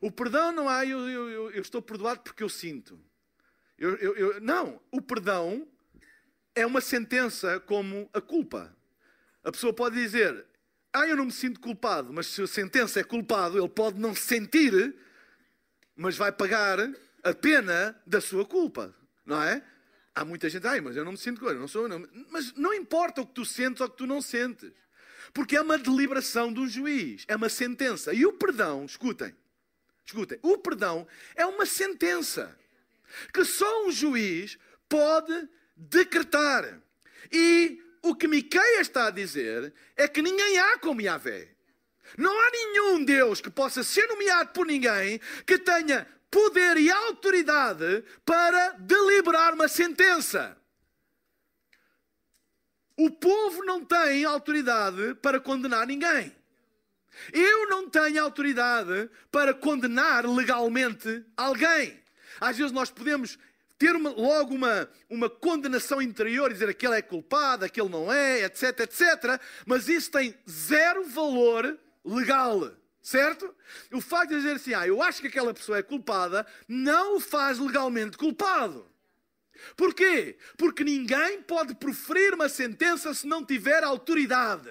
O 0.00 0.10
perdão 0.10 0.50
não 0.50 0.70
é 0.70 0.86
eu, 0.86 1.06
eu, 1.10 1.50
eu 1.50 1.60
estou 1.60 1.82
perdoado 1.82 2.20
porque 2.20 2.42
eu 2.42 2.48
sinto. 2.48 2.98
Eu, 3.76 4.40
não, 4.40 4.80
o 4.90 5.02
perdão 5.02 5.68
é 6.54 6.64
uma 6.64 6.80
sentença 6.80 7.60
como 7.60 8.08
a 8.14 8.20
culpa. 8.22 8.74
A 9.44 9.52
pessoa 9.52 9.74
pode 9.74 9.96
dizer, 9.96 10.46
ah, 10.96 11.06
eu 11.06 11.16
não 11.16 11.26
me 11.26 11.32
sinto 11.32 11.60
culpado, 11.60 12.12
mas 12.12 12.26
se 12.26 12.42
a 12.42 12.46
sentença 12.46 13.00
é 13.00 13.04
culpado, 13.04 13.58
ele 13.58 13.68
pode 13.68 13.98
não 13.98 14.14
se 14.14 14.22
sentir, 14.22 14.96
mas 15.94 16.16
vai 16.16 16.32
pagar 16.32 16.78
a 17.22 17.34
pena 17.34 18.00
da 18.06 18.20
sua 18.20 18.46
culpa, 18.46 18.94
não 19.24 19.42
é? 19.42 19.62
Há 20.14 20.24
muita 20.24 20.48
gente, 20.48 20.66
ai, 20.66 20.80
mas 20.80 20.96
eu 20.96 21.04
não 21.04 21.12
me 21.12 21.18
sinto 21.18 21.38
culpado, 21.38 21.60
não 21.60 21.68
sou, 21.68 21.86
não. 21.86 22.06
mas 22.30 22.54
não 22.54 22.72
importa 22.72 23.20
o 23.20 23.26
que 23.26 23.34
tu 23.34 23.44
sentes 23.44 23.80
ou 23.80 23.86
o 23.86 23.90
que 23.90 23.98
tu 23.98 24.06
não 24.06 24.22
sentes, 24.22 24.72
porque 25.34 25.56
é 25.56 25.60
uma 25.60 25.76
deliberação 25.76 26.50
do 26.50 26.66
juiz, 26.66 27.24
é 27.28 27.36
uma 27.36 27.50
sentença. 27.50 28.14
E 28.14 28.24
o 28.24 28.32
perdão, 28.32 28.86
escutem, 28.86 29.34
escutem, 30.04 30.38
o 30.42 30.56
perdão 30.56 31.06
é 31.34 31.44
uma 31.44 31.66
sentença 31.66 32.56
que 33.34 33.44
só 33.44 33.86
um 33.86 33.92
juiz 33.92 34.58
pode 34.88 35.48
decretar. 35.76 36.80
E 37.30 37.82
o 38.08 38.14
que 38.14 38.28
Miqueias 38.28 38.82
está 38.82 39.06
a 39.06 39.10
dizer 39.10 39.72
é 39.96 40.06
que 40.06 40.22
ninguém 40.22 40.58
há 40.58 40.78
como 40.78 41.00
Yahvé. 41.00 41.48
Não 42.16 42.32
há 42.40 42.50
nenhum 42.50 43.04
Deus 43.04 43.40
que 43.40 43.50
possa 43.50 43.82
ser 43.82 44.06
nomeado 44.06 44.50
por 44.50 44.66
ninguém 44.66 45.20
que 45.44 45.58
tenha 45.58 46.06
poder 46.30 46.76
e 46.76 46.90
autoridade 46.90 48.04
para 48.24 48.70
deliberar 48.78 49.54
uma 49.54 49.68
sentença. 49.68 50.56
O 52.96 53.10
povo 53.10 53.64
não 53.64 53.84
tem 53.84 54.24
autoridade 54.24 55.14
para 55.16 55.40
condenar 55.40 55.86
ninguém. 55.86 56.34
Eu 57.32 57.68
não 57.68 57.88
tenho 57.88 58.22
autoridade 58.22 59.10
para 59.30 59.52
condenar 59.52 60.26
legalmente 60.26 61.24
alguém. 61.36 62.00
Às 62.40 62.56
vezes 62.56 62.72
nós 62.72 62.90
podemos 62.90 63.38
ter 63.78 63.94
uma, 63.94 64.10
logo 64.10 64.54
uma, 64.54 64.88
uma 65.08 65.28
condenação 65.28 66.00
interior 66.00 66.50
e 66.50 66.54
dizer 66.54 66.68
aquele 66.68 66.96
é 66.96 67.02
culpado, 67.02 67.64
aquele 67.64 67.88
não 67.88 68.12
é, 68.12 68.44
etc, 68.44 68.80
etc. 68.80 69.40
Mas 69.66 69.88
isso 69.88 70.10
tem 70.10 70.34
zero 70.48 71.04
valor 71.04 71.78
legal. 72.04 72.72
Certo? 73.02 73.54
O 73.92 74.00
facto 74.00 74.30
de 74.30 74.36
dizer 74.38 74.56
assim, 74.56 74.74
ah, 74.74 74.84
eu 74.84 75.00
acho 75.00 75.20
que 75.20 75.28
aquela 75.28 75.54
pessoa 75.54 75.78
é 75.78 75.82
culpada, 75.82 76.44
não 76.66 77.18
o 77.18 77.20
faz 77.20 77.56
legalmente 77.56 78.16
culpado. 78.16 78.84
Porquê? 79.76 80.36
Porque 80.56 80.82
ninguém 80.82 81.40
pode 81.42 81.74
proferir 81.74 82.34
uma 82.34 82.48
sentença 82.48 83.14
se 83.14 83.26
não 83.26 83.44
tiver 83.44 83.84
autoridade. 83.84 84.70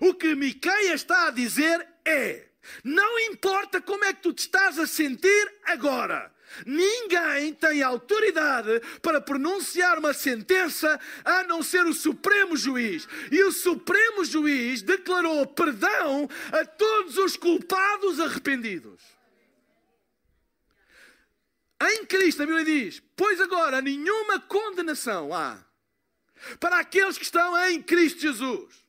O 0.00 0.14
que 0.14 0.34
Miqueias 0.34 1.02
está 1.02 1.28
a 1.28 1.30
dizer 1.30 1.86
é: 2.04 2.48
não 2.84 3.18
importa 3.20 3.80
como 3.80 4.04
é 4.04 4.12
que 4.12 4.22
tu 4.22 4.32
te 4.32 4.40
estás 4.40 4.78
a 4.78 4.86
sentir 4.86 5.54
agora, 5.64 6.32
Ninguém 6.66 7.54
tem 7.54 7.82
autoridade 7.82 8.80
para 9.00 9.20
pronunciar 9.20 9.98
uma 9.98 10.12
sentença 10.12 11.00
a 11.24 11.44
não 11.44 11.62
ser 11.62 11.84
o 11.86 11.94
Supremo 11.94 12.56
Juiz. 12.56 13.06
E 13.30 13.42
o 13.44 13.52
Supremo 13.52 14.24
Juiz 14.24 14.82
declarou 14.82 15.46
perdão 15.46 16.28
a 16.52 16.64
todos 16.64 17.16
os 17.18 17.36
culpados 17.36 18.20
arrependidos. 18.20 19.02
Em 21.80 22.06
Cristo, 22.06 22.42
a 22.42 22.46
Bíblia 22.46 22.64
diz: 22.64 23.02
Pois 23.16 23.40
agora 23.40 23.80
nenhuma 23.80 24.38
condenação 24.38 25.34
há 25.34 25.58
para 26.60 26.78
aqueles 26.78 27.18
que 27.18 27.24
estão 27.24 27.56
em 27.66 27.82
Cristo 27.82 28.20
Jesus. 28.20 28.82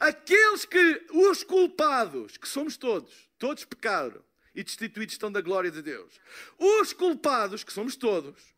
Aqueles 0.00 0.64
que, 0.64 1.06
os 1.10 1.44
culpados, 1.44 2.36
que 2.36 2.48
somos 2.48 2.76
todos, 2.76 3.12
todos 3.38 3.64
pecaram, 3.64 4.22
e 4.54 4.62
destituídos 4.62 5.14
estão 5.14 5.30
da 5.30 5.40
glória 5.40 5.70
de 5.70 5.82
Deus. 5.82 6.20
Os 6.58 6.92
culpados, 6.92 7.64
que 7.64 7.72
somos 7.72 7.96
todos, 7.96 8.54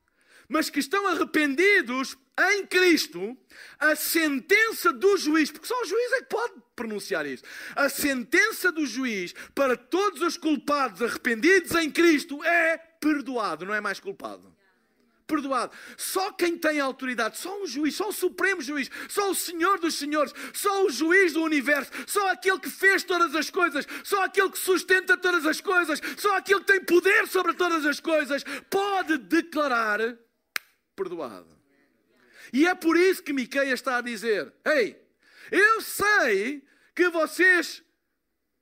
mas 0.48 0.70
que 0.70 0.78
estão 0.78 1.06
arrependidos 1.08 2.16
em 2.52 2.66
Cristo, 2.66 3.36
a 3.78 3.96
sentença 3.96 4.92
do 4.92 5.16
juiz, 5.16 5.50
porque 5.50 5.66
só 5.66 5.80
o 5.80 5.86
juiz 5.86 6.12
é 6.12 6.18
que 6.18 6.28
pode 6.28 6.54
pronunciar 6.74 7.26
isso, 7.26 7.42
a 7.74 7.88
sentença 7.88 8.70
do 8.70 8.86
juiz 8.86 9.34
para 9.54 9.76
todos 9.76 10.22
os 10.22 10.36
culpados 10.36 11.02
arrependidos 11.02 11.72
em 11.72 11.90
Cristo 11.90 12.42
é 12.44 12.76
perdoado, 12.76 13.64
não 13.64 13.74
é 13.74 13.80
mais 13.80 13.98
culpado. 13.98 14.55
Perdoado. 15.26 15.76
Só 15.96 16.32
quem 16.32 16.56
tem 16.56 16.80
autoridade, 16.80 17.38
só 17.38 17.62
um 17.62 17.66
juiz, 17.66 17.94
só 17.94 18.08
o 18.08 18.12
supremo 18.12 18.62
juiz, 18.62 18.90
só 19.08 19.30
o 19.30 19.34
Senhor 19.34 19.78
dos 19.78 19.94
Senhores, 19.94 20.32
só 20.52 20.84
o 20.84 20.90
juiz 20.90 21.32
do 21.32 21.42
universo, 21.42 21.90
só 22.06 22.30
aquele 22.30 22.60
que 22.60 22.70
fez 22.70 23.02
todas 23.02 23.34
as 23.34 23.50
coisas, 23.50 23.86
só 24.04 24.24
aquele 24.24 24.50
que 24.50 24.58
sustenta 24.58 25.16
todas 25.16 25.44
as 25.44 25.60
coisas, 25.60 26.00
só 26.16 26.36
aquele 26.36 26.60
que 26.60 26.66
tem 26.72 26.84
poder 26.84 27.26
sobre 27.26 27.54
todas 27.54 27.84
as 27.84 28.00
coisas, 28.00 28.44
pode 28.70 29.18
declarar 29.18 30.00
perdoado. 30.94 31.56
E 32.52 32.66
é 32.66 32.74
por 32.74 32.96
isso 32.96 33.22
que 33.22 33.32
Miqueias 33.32 33.80
está 33.80 33.98
a 33.98 34.02
dizer: 34.02 34.52
Ei, 34.64 34.96
eu 35.50 35.80
sei 35.80 36.64
que 36.94 37.08
vocês 37.08 37.82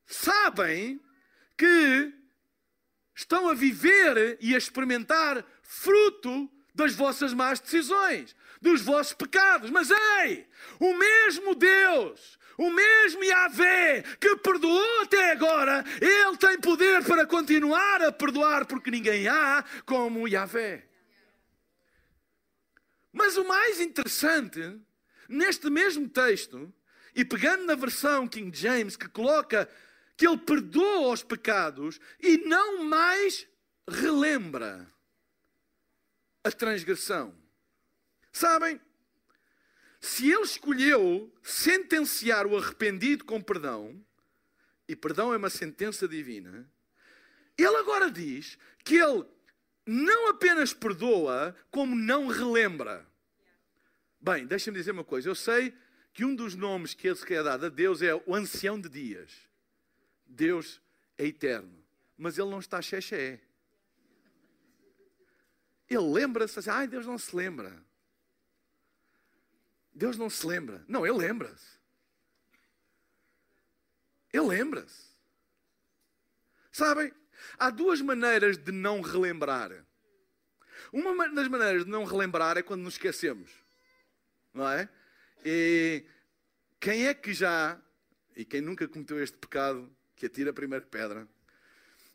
sabem 0.07 1.01
que 1.57 2.13
estão 3.15 3.49
a 3.49 3.55
viver 3.55 4.37
e 4.41 4.55
a 4.55 4.59
experimentar 4.59 5.45
fruto 5.75 6.51
das 6.75 6.95
vossas 6.95 7.33
más 7.33 7.61
decisões, 7.61 8.35
dos 8.61 8.81
vossos 8.81 9.13
pecados. 9.13 9.71
Mas 9.71 9.91
ei, 9.91 10.47
o 10.81 10.95
mesmo 10.95 11.55
Deus, 11.55 12.39
o 12.57 12.71
mesmo 12.71 13.23
Yahvé 13.25 14.03
que 14.21 14.37
perdoou 14.37 15.03
até 15.03 15.33
agora, 15.33 15.85
Ele 16.01 16.37
tem 16.37 16.59
poder 16.59 17.05
para 17.05 17.27
continuar 17.27 18.03
a 18.03 18.13
perdoar, 18.13 18.67
porque 18.67 18.91
ninguém 18.91 19.29
há 19.29 19.65
como 19.85 20.29
Yahvé. 20.29 20.89
Mas 23.13 23.37
o 23.37 23.45
mais 23.45 23.81
interessante, 23.81 24.81
neste 25.29 25.71
mesmo 25.71 26.09
texto, 26.09 26.73
e 27.15 27.25
pegando 27.25 27.65
na 27.65 27.77
versão 27.77 28.27
King 28.27 28.57
James, 28.57 28.97
que 28.97 29.09
coloca 29.09 29.69
que 30.17 30.27
ele 30.27 30.39
perdoa 30.39 31.13
os 31.13 31.23
pecados 31.23 32.01
e 32.21 32.39
não 32.39 32.85
mais 32.85 33.47
relembra 33.89 34.94
a 36.45 36.53
transgressão. 36.53 37.35
Sabem? 38.31 38.81
Se 40.01 40.31
ele 40.31 40.43
escolheu 40.43 41.33
sentenciar 41.43 42.47
o 42.47 42.59
arrependido 42.59 43.25
com 43.25 43.41
perdão, 43.41 43.99
e 44.87 44.95
perdão 44.95 45.33
é 45.33 45.39
uma 45.39 45.49
sentença 45.49 46.07
divina, 46.07 46.71
ele 47.57 47.77
agora 47.77 48.11
diz 48.11 48.59
que 48.85 48.97
ele 48.97 49.25
não 49.87 50.29
apenas 50.29 50.75
perdoa, 50.75 51.57
como 51.71 51.97
não 51.97 52.27
relembra. 52.27 53.07
Bem, 54.21 54.47
deixa-me 54.47 54.77
dizer 54.77 54.91
uma 54.91 55.05
coisa. 55.05 55.29
Eu 55.29 55.35
sei 55.35 55.75
que 56.13 56.25
um 56.25 56.35
dos 56.35 56.55
nomes 56.55 56.95
que 56.95 57.07
ele 57.07 57.17
se 57.17 57.25
quer 57.25 57.43
dar 57.43 57.63
a 57.65 57.69
Deus 57.69 58.03
é 58.03 58.15
o 58.15 58.35
ancião 58.35 58.81
de 58.81 58.89
dias. 58.89 59.33
Deus 60.27 60.81
é 61.17 61.27
eterno. 61.27 61.85
Mas 62.17 62.39
ele 62.39 62.51
não 62.51 62.61
está 62.61 62.81
xexé. 62.81 63.41
Ele 65.95 66.13
lembra-se 66.13 66.59
assim, 66.59 66.71
ai, 66.71 66.89
Deus 66.89 67.07
não 67.07 67.17
se 67.17 67.35
lembra. 67.35 67.85
Deus 69.95 70.17
não 70.17 70.29
se 70.29 70.45
lembra. 70.47 70.85
Não, 70.89 71.07
ele 71.07 71.19
lembra-se. 71.19 71.79
Ele 74.33 74.47
lembra-se. 74.47 75.15
Sabem? 76.73 77.13
Há 77.57 77.71
duas 77.71 78.01
maneiras 78.01 78.59
de 78.59 78.73
não 78.73 79.01
relembrar. 79.01 79.71
Uma 80.93 81.29
das 81.29 81.47
maneiras 81.47 81.85
de 81.85 81.91
não 81.91 82.05
relembrar 82.05 82.57
é 82.57 82.63
quando 82.63 82.83
nos 82.83 82.95
esquecemos. 82.95 83.53
Não 84.53 84.69
é? 84.69 84.89
E 85.45 86.05
quem 86.81 87.07
é 87.07 87.15
que 87.15 87.33
já, 87.33 87.81
e 88.35 88.45
quem 88.45 88.61
nunca 88.61 88.89
cometeu 88.89 89.23
este 89.23 89.37
pecado, 89.37 89.95
que 90.17 90.27
atira 90.27 90.51
a 90.51 90.55
primeira 90.55 90.85
pedra, 90.85 91.29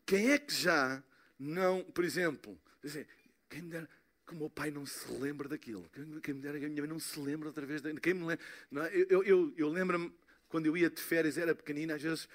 quem 0.06 0.32
é 0.32 0.38
que 0.38 0.54
já 0.54 1.02
não, 1.38 1.84
por 1.84 2.04
exemplo, 2.04 2.60
quem 3.50 3.64
me 3.64 3.70
dera, 3.70 3.90
que 4.26 4.34
o 4.34 4.38
meu 4.38 4.50
pai 4.50 4.70
não 4.70 4.86
se 4.86 5.12
lembra 5.12 5.50
daquilo, 5.50 5.90
quem 6.22 6.36
me 6.36 6.42
dera 6.42 6.60
que 6.60 6.66
a 6.66 6.70
minha 6.70 6.82
mãe 6.82 6.90
não 6.90 7.00
se 7.00 7.20
lembra 7.20 7.50
outra 7.50 7.66
vez, 7.66 7.82
quem 8.02 8.14
me 8.14 8.26
lembra, 8.26 8.40
é? 8.90 9.06
eu, 9.10 9.24
eu, 9.24 9.54
eu 9.58 9.70
lembro-me, 9.70 10.14
quando 10.48 10.68
eu 10.68 10.78
ia 10.78 10.90
de 10.90 11.02
férias, 11.02 11.38
era 11.38 11.56
pequenina, 11.56 11.96
às 11.96 12.02
vezes 12.02 12.30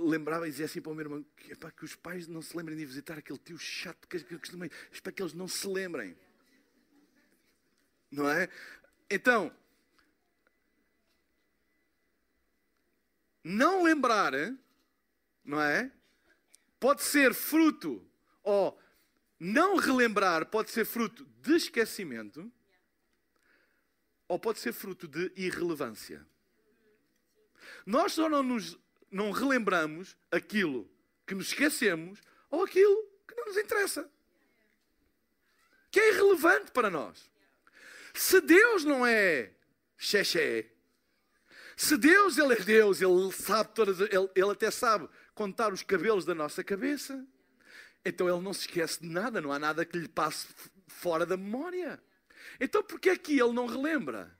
lembrava 0.00 0.46
e 0.46 0.50
dizia 0.50 0.66
assim 0.66 0.80
para 0.80 0.92
o 0.92 0.94
meu 0.94 1.04
irmão 1.04 1.26
que, 1.36 1.52
epá, 1.52 1.70
que 1.70 1.84
os 1.84 1.96
pais 1.96 2.26
não 2.28 2.40
se 2.40 2.56
lembrem 2.56 2.76
de 2.76 2.84
visitar 2.84 3.18
aquele 3.18 3.38
tio 3.38 3.58
chato 3.58 4.06
que, 4.06 4.18
que, 4.20 4.38
que, 4.38 4.70
espero 4.92 5.14
que 5.14 5.22
eles 5.22 5.34
não 5.34 5.48
se 5.48 5.66
lembrem. 5.66 6.16
Não 8.10 8.28
é? 8.28 8.48
Então, 9.10 9.52
não 13.42 13.82
lembrar, 13.82 14.32
não 15.44 15.60
é? 15.60 15.90
Pode 16.78 17.02
ser 17.02 17.34
fruto, 17.34 18.06
ou 18.42 18.78
não 19.38 19.76
relembrar 19.76 20.46
pode 20.46 20.70
ser 20.70 20.84
fruto 20.84 21.24
de 21.40 21.54
esquecimento, 21.54 22.50
ou 24.26 24.38
pode 24.38 24.58
ser 24.58 24.72
fruto 24.72 25.08
de 25.08 25.32
irrelevância. 25.36 26.26
Nós 27.86 28.12
só 28.12 28.28
não 28.28 28.42
nos 28.42 28.78
não 29.10 29.30
relembramos 29.30 30.16
aquilo 30.30 30.90
que 31.26 31.34
nos 31.34 31.48
esquecemos 31.48 32.20
ou 32.50 32.62
aquilo 32.62 33.04
que 33.26 33.34
não 33.34 33.46
nos 33.46 33.56
interessa. 33.56 34.10
Que 35.90 35.98
é 35.98 36.12
irrelevante 36.12 36.70
para 36.70 36.90
nós. 36.90 37.30
Se 38.12 38.40
Deus 38.40 38.84
não 38.84 39.06
é 39.06 39.52
xexé, 39.96 40.70
se 41.76 41.96
Deus 41.96 42.36
ele 42.36 42.54
é 42.54 42.60
Deus, 42.60 43.00
ele 43.00 43.32
sabe 43.32 43.72
todas, 43.72 44.00
ele, 44.00 44.30
ele 44.34 44.50
até 44.50 44.70
sabe 44.70 45.08
contar 45.34 45.72
os 45.72 45.82
cabelos 45.82 46.24
da 46.24 46.34
nossa 46.34 46.62
cabeça, 46.62 47.24
então 48.08 48.28
ele 48.28 48.42
não 48.42 48.52
se 48.52 48.60
esquece 48.60 49.00
de 49.00 49.08
nada, 49.08 49.40
não 49.40 49.52
há 49.52 49.58
nada 49.58 49.84
que 49.84 49.98
lhe 49.98 50.08
passe 50.08 50.46
fora 50.86 51.24
da 51.24 51.36
memória. 51.36 52.02
Então 52.60 52.82
porquê 52.82 53.10
é 53.10 53.16
que 53.16 53.38
ele 53.38 53.52
não 53.52 53.66
relembra? 53.66 54.36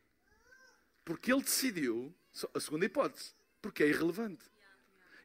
Porque 1.05 1.33
ele 1.33 1.43
decidiu, 1.43 2.15
a 2.55 2.61
segunda 2.61 2.85
hipótese, 2.85 3.33
porque 3.61 3.83
é 3.83 3.89
irrelevante 3.89 4.45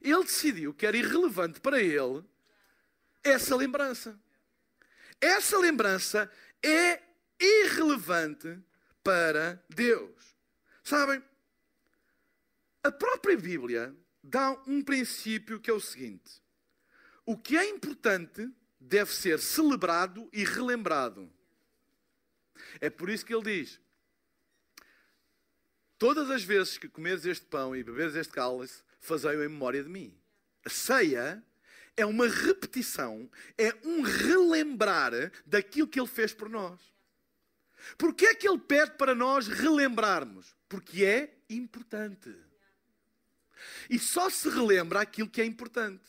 ele 0.03 0.23
decidiu 0.23 0.73
que 0.73 0.85
era 0.85 0.97
irrelevante 0.97 1.61
para 1.61 1.81
ele 1.81 2.23
essa 3.23 3.55
lembrança. 3.55 4.19
Essa 5.21 5.57
lembrança 5.57 6.29
é 6.61 7.01
irrelevante 7.39 8.59
para 9.01 9.63
Deus. 9.69 10.35
Sabem? 10.83 11.23
A 12.83 12.91
própria 12.91 13.37
Bíblia 13.37 13.95
dá 14.21 14.51
um 14.67 14.81
princípio 14.81 15.59
que 15.61 15.69
é 15.69 15.73
o 15.73 15.79
seguinte: 15.79 16.42
o 17.25 17.37
que 17.37 17.57
é 17.57 17.69
importante 17.69 18.49
deve 18.79 19.13
ser 19.13 19.39
celebrado 19.39 20.29
e 20.33 20.43
relembrado. 20.43 21.31
É 22.81 22.89
por 22.89 23.09
isso 23.09 23.25
que 23.25 23.33
ele 23.33 23.43
diz: 23.43 23.79
Todas 25.97 26.29
as 26.29 26.43
vezes 26.43 26.77
que 26.77 26.89
comeres 26.89 27.25
este 27.25 27.45
pão 27.45 27.75
e 27.75 27.83
beberes 27.83 28.15
este 28.15 28.33
cálice, 28.33 28.83
fazei-o 28.99 29.43
em 29.43 29.49
memória 29.49 29.83
de 29.83 29.89
mim. 29.89 30.17
A 30.65 30.69
ceia 30.69 31.43
é 31.95 32.05
uma 32.05 32.27
repetição, 32.27 33.29
é 33.57 33.73
um 33.83 34.01
relembrar 34.01 35.13
daquilo 35.45 35.87
que 35.87 35.99
ele 35.99 36.07
fez 36.07 36.33
por 36.33 36.49
nós. 36.49 36.79
Porquê 37.97 38.27
é 38.27 38.35
que 38.35 38.47
ele 38.47 38.59
pede 38.59 38.91
para 38.91 39.13
nós 39.13 39.47
relembrarmos? 39.47 40.55
Porque 40.67 41.03
é 41.03 41.37
importante. 41.49 42.33
E 43.89 43.99
só 43.99 44.29
se 44.29 44.49
relembra 44.49 45.01
aquilo 45.01 45.29
que 45.29 45.41
é 45.41 45.45
importante. 45.45 46.03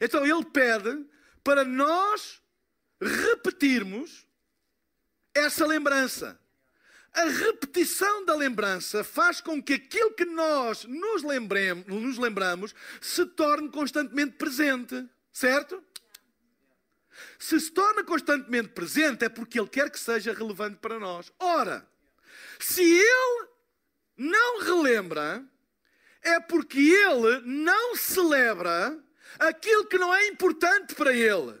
Então 0.00 0.24
ele 0.24 0.44
pede 0.44 1.06
para 1.42 1.64
nós 1.64 2.42
repetirmos 3.00 4.26
essa 5.34 5.66
lembrança 5.66 6.38
a 7.12 7.24
repetição 7.24 8.24
da 8.24 8.34
lembrança 8.34 9.02
faz 9.02 9.40
com 9.40 9.62
que 9.62 9.74
aquilo 9.74 10.12
que 10.12 10.24
nós 10.24 10.84
nos, 10.84 11.22
lembremos, 11.22 11.86
nos 11.86 12.18
lembramos 12.18 12.74
se 13.00 13.24
torne 13.26 13.68
constantemente 13.70 14.36
presente. 14.36 15.08
Certo? 15.32 15.82
Se 17.38 17.58
se 17.58 17.70
torna 17.72 18.04
constantemente 18.04 18.68
presente 18.68 19.24
é 19.24 19.28
porque 19.28 19.58
Ele 19.58 19.68
quer 19.68 19.90
que 19.90 19.98
seja 19.98 20.32
relevante 20.32 20.76
para 20.76 20.98
nós. 20.98 21.32
Ora, 21.38 21.88
se 22.60 22.82
Ele 22.82 23.48
não 24.16 24.60
relembra, 24.60 25.44
é 26.22 26.38
porque 26.38 26.78
Ele 26.78 27.40
não 27.40 27.96
celebra 27.96 28.96
aquilo 29.38 29.86
que 29.86 29.98
não 29.98 30.14
é 30.14 30.26
importante 30.28 30.94
para 30.94 31.12
Ele. 31.12 31.54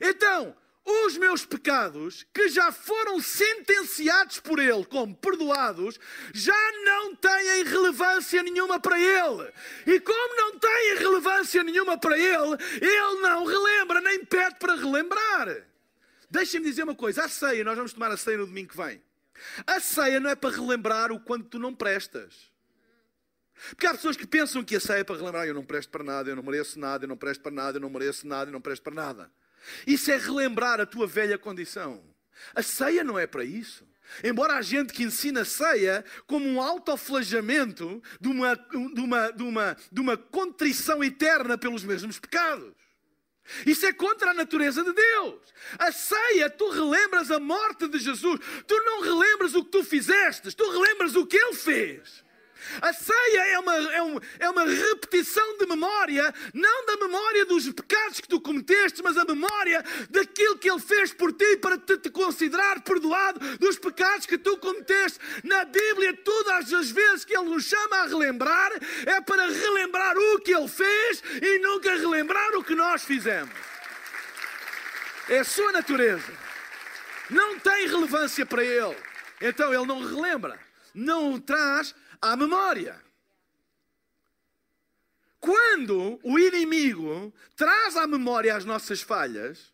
Então, 0.00 0.56
os 0.84 1.16
meus 1.16 1.46
pecados, 1.46 2.26
que 2.34 2.48
já 2.48 2.72
foram 2.72 3.20
sentenciados 3.20 4.40
por 4.40 4.58
Ele 4.58 4.84
como 4.84 5.14
perdoados, 5.14 5.98
já 6.34 6.72
não 6.84 7.14
têm 7.14 7.62
relevância 7.62 8.42
nenhuma 8.42 8.80
para 8.80 8.98
Ele. 8.98 9.52
E 9.86 10.00
como 10.00 10.36
não 10.36 10.58
têm 10.58 10.96
relevância 10.96 11.62
nenhuma 11.62 11.96
para 11.96 12.18
Ele, 12.18 12.56
Ele 12.80 13.20
não 13.20 13.44
relembra, 13.44 14.00
nem 14.00 14.24
pede 14.24 14.56
para 14.56 14.74
relembrar. 14.74 15.64
Deixem-me 16.28 16.66
dizer 16.66 16.82
uma 16.82 16.96
coisa: 16.96 17.24
a 17.24 17.28
ceia, 17.28 17.62
nós 17.62 17.76
vamos 17.76 17.92
tomar 17.92 18.10
a 18.10 18.16
ceia 18.16 18.38
no 18.38 18.46
domingo 18.46 18.70
que 18.70 18.76
vem. 18.76 19.00
A 19.66 19.78
ceia 19.78 20.18
não 20.18 20.30
é 20.30 20.34
para 20.34 20.54
relembrar 20.54 21.12
o 21.12 21.20
quanto 21.20 21.48
tu 21.48 21.58
não 21.58 21.74
prestas. 21.74 22.51
Porque 23.74 23.86
há 23.86 23.94
pessoas 23.94 24.16
que 24.16 24.26
pensam 24.26 24.62
que 24.62 24.76
a 24.76 24.80
ceia 24.80 24.98
é 24.98 25.04
para 25.04 25.16
relembrar: 25.16 25.46
eu 25.46 25.54
não 25.54 25.64
presto 25.64 25.90
para 25.90 26.04
nada, 26.04 26.30
eu 26.30 26.36
não 26.36 26.42
mereço 26.42 26.78
nada, 26.78 27.04
eu 27.04 27.08
não 27.08 27.16
presto 27.16 27.40
para 27.40 27.52
nada, 27.52 27.78
eu 27.78 27.80
não 27.80 27.90
mereço 27.90 28.26
nada, 28.26 28.50
eu 28.50 28.52
não 28.52 28.60
presto 28.60 28.82
para 28.82 28.94
nada. 28.94 29.32
Isso 29.86 30.10
é 30.10 30.18
relembrar 30.18 30.80
a 30.80 30.86
tua 30.86 31.06
velha 31.06 31.38
condição. 31.38 32.02
A 32.54 32.62
ceia 32.62 33.02
não 33.02 33.18
é 33.18 33.26
para 33.26 33.44
isso. 33.44 33.86
Embora 34.22 34.54
a 34.54 34.62
gente 34.62 34.92
que 34.92 35.04
ensina 35.04 35.40
a 35.40 35.44
ceia 35.44 36.04
como 36.26 36.46
um 36.46 36.60
autoflagelamento 36.60 38.02
de 38.20 38.28
uma, 38.28 38.54
de, 38.54 39.00
uma, 39.00 39.30
de, 39.30 39.42
uma, 39.42 39.76
de 39.90 40.00
uma 40.00 40.16
contrição 40.16 41.02
eterna 41.02 41.56
pelos 41.56 41.84
mesmos 41.84 42.18
pecados. 42.18 42.74
Isso 43.64 43.86
é 43.86 43.92
contra 43.92 44.32
a 44.32 44.34
natureza 44.34 44.84
de 44.84 44.92
Deus. 44.92 45.40
A 45.78 45.90
ceia, 45.90 46.50
tu 46.50 46.68
relembras 46.70 47.30
a 47.30 47.40
morte 47.40 47.88
de 47.88 47.98
Jesus. 47.98 48.38
Tu 48.66 48.74
não 48.84 49.00
relembras 49.00 49.54
o 49.54 49.64
que 49.64 49.70
tu 49.70 49.82
fizeste, 49.82 50.54
tu 50.54 50.70
relembras 50.70 51.16
o 51.16 51.26
que 51.26 51.36
Ele 51.36 51.54
fez. 51.54 52.22
A 52.80 52.92
ceia 52.92 53.48
é 53.48 53.58
uma, 53.58 53.74
é, 53.74 54.02
um, 54.02 54.20
é 54.38 54.50
uma 54.50 54.64
repetição 54.64 55.58
de 55.58 55.66
memória, 55.66 56.32
não 56.54 56.86
da 56.86 56.96
memória 56.96 57.44
dos 57.44 57.68
pecados 57.70 58.20
que 58.20 58.28
tu 58.28 58.40
cometeste, 58.40 59.02
mas 59.02 59.16
a 59.16 59.24
memória 59.24 59.84
daquilo 60.10 60.58
que 60.58 60.70
Ele 60.70 60.80
fez 60.80 61.12
por 61.12 61.32
ti 61.32 61.56
para 61.56 61.76
te, 61.78 61.98
te 61.98 62.10
considerar 62.10 62.80
perdoado 62.82 63.38
dos 63.58 63.78
pecados 63.78 64.26
que 64.26 64.38
tu 64.38 64.56
cometeste. 64.56 65.18
Na 65.44 65.64
Bíblia, 65.64 66.16
todas 66.24 66.72
as 66.72 66.90
vezes 66.90 67.24
que 67.24 67.36
Ele 67.36 67.50
nos 67.50 67.64
chama 67.64 67.96
a 67.96 68.06
relembrar, 68.06 68.72
é 69.06 69.20
para 69.20 69.46
relembrar 69.46 70.16
o 70.16 70.40
que 70.40 70.54
Ele 70.54 70.68
fez 70.68 71.22
e 71.40 71.58
nunca 71.58 71.96
relembrar 71.96 72.54
o 72.56 72.64
que 72.64 72.74
nós 72.74 73.04
fizemos. 73.04 73.52
É 75.28 75.38
a 75.38 75.44
sua 75.44 75.72
natureza. 75.72 76.32
Não 77.30 77.58
tem 77.58 77.86
relevância 77.86 78.44
para 78.44 78.64
Ele. 78.64 78.96
Então 79.40 79.72
Ele 79.72 79.86
não 79.86 80.04
relembra. 80.04 80.58
Não 80.94 81.32
o 81.32 81.40
traz 81.40 81.94
à 82.22 82.36
memória. 82.36 83.02
Quando 85.40 86.20
o 86.22 86.38
inimigo 86.38 87.34
traz 87.56 87.96
à 87.96 88.06
memória 88.06 88.54
as 88.54 88.64
nossas 88.64 89.02
falhas, 89.02 89.72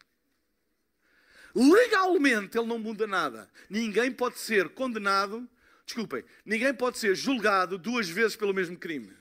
legalmente 1.54 2.56
ele 2.56 2.66
não 2.66 2.78
muda 2.78 3.06
nada. 3.06 3.50
Ninguém 3.68 4.10
pode 4.10 4.38
ser 4.38 4.70
condenado, 4.70 5.46
desculpem, 5.84 6.24
ninguém 6.42 6.72
pode 6.72 6.98
ser 6.98 7.14
julgado 7.14 7.76
duas 7.76 8.08
vezes 8.08 8.34
pelo 8.34 8.54
mesmo 8.54 8.78
crime. 8.78 9.14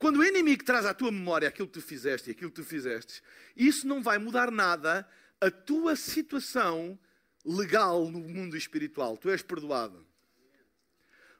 Quando 0.00 0.16
o 0.16 0.24
inimigo 0.24 0.64
traz 0.64 0.84
à 0.84 0.92
tua 0.92 1.12
memória 1.12 1.48
aquilo 1.48 1.68
que 1.68 1.74
tu 1.74 1.82
fizeste 1.82 2.28
e 2.28 2.32
aquilo 2.32 2.50
que 2.50 2.60
tu 2.60 2.64
fizeste, 2.64 3.22
isso 3.56 3.86
não 3.86 4.02
vai 4.02 4.18
mudar 4.18 4.50
nada 4.50 5.08
a 5.40 5.48
tua 5.48 5.94
situação 5.94 6.98
legal 7.44 8.10
no 8.10 8.18
mundo 8.18 8.56
espiritual. 8.56 9.16
Tu 9.16 9.30
és 9.30 9.42
perdoado. 9.42 10.04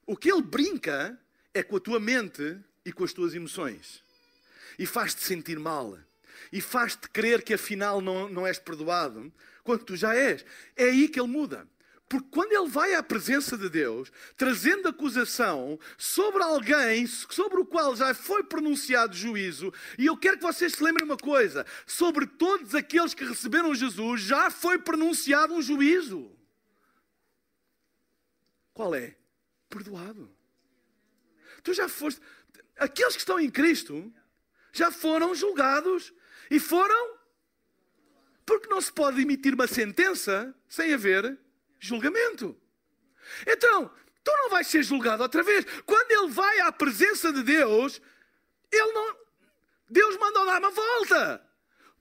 O 0.06 0.16
que 0.16 0.30
ele 0.30 0.42
brinca 0.42 1.18
é 1.52 1.62
com 1.62 1.76
a 1.76 1.80
tua 1.80 2.00
mente 2.00 2.58
e 2.84 2.92
com 2.92 3.04
as 3.04 3.12
tuas 3.12 3.34
emoções. 3.34 4.02
E 4.78 4.86
faz-te 4.86 5.22
sentir 5.22 5.58
mal. 5.58 5.98
E 6.52 6.60
faz-te 6.60 7.08
crer 7.08 7.42
que 7.42 7.54
afinal 7.54 8.00
não, 8.00 8.28
não 8.28 8.46
és 8.46 8.58
perdoado, 8.58 9.32
quando 9.62 9.84
tu 9.84 9.96
já 9.96 10.14
és. 10.14 10.44
É 10.76 10.84
aí 10.84 11.08
que 11.08 11.18
ele 11.18 11.28
muda. 11.28 11.66
Porque 12.08 12.28
quando 12.30 12.52
ele 12.52 12.68
vai 12.68 12.94
à 12.94 13.02
presença 13.02 13.56
de 13.56 13.68
Deus, 13.68 14.12
trazendo 14.36 14.88
acusação 14.88 15.78
sobre 15.96 16.42
alguém 16.42 17.06
sobre 17.06 17.60
o 17.60 17.64
qual 17.64 17.96
já 17.96 18.12
foi 18.12 18.44
pronunciado 18.44 19.16
juízo, 19.16 19.72
e 19.98 20.06
eu 20.06 20.16
quero 20.16 20.36
que 20.36 20.42
vocês 20.42 20.74
se 20.74 20.84
lembrem 20.84 21.06
uma 21.06 21.16
coisa: 21.16 21.64
sobre 21.86 22.26
todos 22.26 22.74
aqueles 22.74 23.14
que 23.14 23.24
receberam 23.24 23.74
Jesus, 23.74 24.20
já 24.20 24.50
foi 24.50 24.78
pronunciado 24.78 25.54
um 25.54 25.62
juízo. 25.62 26.30
Qual 28.74 28.94
é? 28.94 29.16
Perdoado. 29.74 30.30
Tu 31.64 31.74
já 31.74 31.88
foste. 31.88 32.20
Aqueles 32.76 33.14
que 33.14 33.20
estão 33.20 33.40
em 33.40 33.50
Cristo 33.50 34.12
já 34.72 34.90
foram 34.92 35.34
julgados 35.34 36.12
e 36.50 36.60
foram. 36.60 37.18
Porque 38.46 38.68
não 38.68 38.80
se 38.80 38.92
pode 38.92 39.20
emitir 39.20 39.54
uma 39.54 39.66
sentença 39.66 40.54
sem 40.68 40.92
haver 40.92 41.38
julgamento. 41.80 42.56
Então, 43.46 43.90
tu 44.22 44.30
não 44.37 44.50
vais 44.50 44.66
ser 44.66 44.82
julgado 44.82 45.22
outra 45.22 45.42
vez. 45.42 45.64
Quando 45.87 46.10
ele 46.10 46.28
vai 46.28 46.60
à 46.60 46.70
presença 46.70 47.32
de 47.32 47.42
Deus, 47.42 48.00
ele 48.70 48.92
não. 48.92 49.16
Deus 49.88 50.16
manda 50.18 50.44
dar 50.44 50.58
uma 50.60 50.70
volta. 50.70 51.50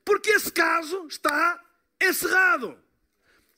Porque 0.05 0.31
esse 0.31 0.51
caso 0.51 1.07
está 1.07 1.63
encerrado. 2.01 2.82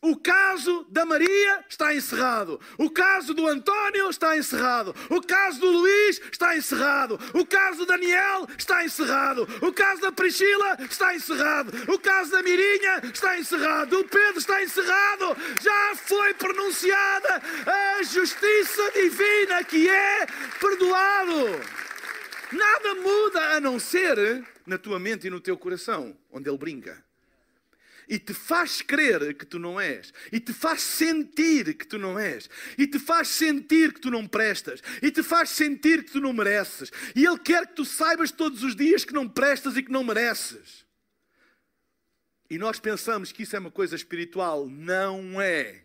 O 0.06 0.16
caso 0.16 0.86
da 0.92 1.04
Maria 1.04 1.66
está 1.68 1.96
encerrado. 1.96 2.62
O 2.78 2.92
caso 2.92 3.34
do 3.34 3.48
António 3.48 4.08
está 4.08 4.38
encerrado. 4.38 4.96
O 5.10 5.20
caso 5.20 5.60
do 5.60 5.72
Luís 5.72 6.22
está 6.32 6.56
encerrado. 6.56 7.20
O 7.34 7.44
caso 7.44 7.80
do 7.80 7.86
Daniel 7.88 8.46
está 8.56 8.86
encerrado. 8.86 9.48
O 9.64 9.74
caso 9.74 10.02
da 10.02 10.12
Priscila 10.12 10.78
está 10.80 11.16
encerrado. 11.16 11.92
O 11.92 11.98
caso 11.98 12.30
da 12.30 12.44
Mirinha 12.44 13.02
está 13.12 13.40
encerrado. 13.40 14.00
O 14.00 14.04
Pedro 14.08 14.38
está 14.38 14.62
encerrado. 14.62 15.36
Já 15.60 15.96
foi 15.96 16.36
pronunciada 16.36 17.42
a 17.66 18.04
justiça 18.04 18.92
divina 18.92 19.64
que 19.64 19.90
é 19.90 20.28
perdoado. 20.60 21.62
Nada 22.52 22.94
muda 22.94 23.56
a 23.56 23.60
não 23.60 23.80
ser 23.80 24.46
na 24.68 24.78
tua 24.78 25.00
mente 25.00 25.26
e 25.26 25.32
no 25.32 25.42
teu 25.42 25.58
coração, 25.58 26.16
onde 26.32 26.48
ele 26.48 26.60
brinca 26.60 27.05
e 28.08 28.20
te 28.20 28.34
faz 28.34 28.82
crer 28.82 29.34
que 29.36 29.46
tu 29.46 29.60
não 29.60 29.80
és, 29.80 30.14
e 30.32 30.40
te 30.40 30.54
faz 30.54 30.82
sentir 30.82 31.76
que 31.76 31.88
tu 31.88 31.98
não 31.98 32.20
és, 32.20 32.50
e 32.78 32.88
te 32.88 33.00
faz 33.00 33.28
sentir 33.28 33.94
que 33.94 34.02
tu 34.02 34.12
não 34.12 34.28
prestas, 34.28 34.82
e 35.02 35.12
te 35.12 35.24
faz 35.24 35.50
sentir 35.50 36.04
que 36.04 36.12
tu 36.12 36.22
não 36.22 36.34
mereces, 36.34 36.92
e 37.16 37.26
Ele 37.26 37.40
quer 37.40 37.68
que 37.68 37.76
tu 37.76 37.86
saibas 37.86 38.32
todos 38.32 38.64
os 38.64 38.76
dias 38.76 39.04
que 39.04 39.14
não 39.14 39.28
prestas 39.28 39.78
e 39.78 39.84
que 39.84 39.92
não 39.92 40.04
mereces. 40.04 40.86
E 42.50 42.58
nós 42.58 42.80
pensamos 42.80 43.32
que 43.32 43.44
isso 43.44 43.56
é 43.56 43.60
uma 43.60 43.72
coisa 43.72 43.96
espiritual. 43.96 44.68
Não 44.70 45.42
é. 45.42 45.84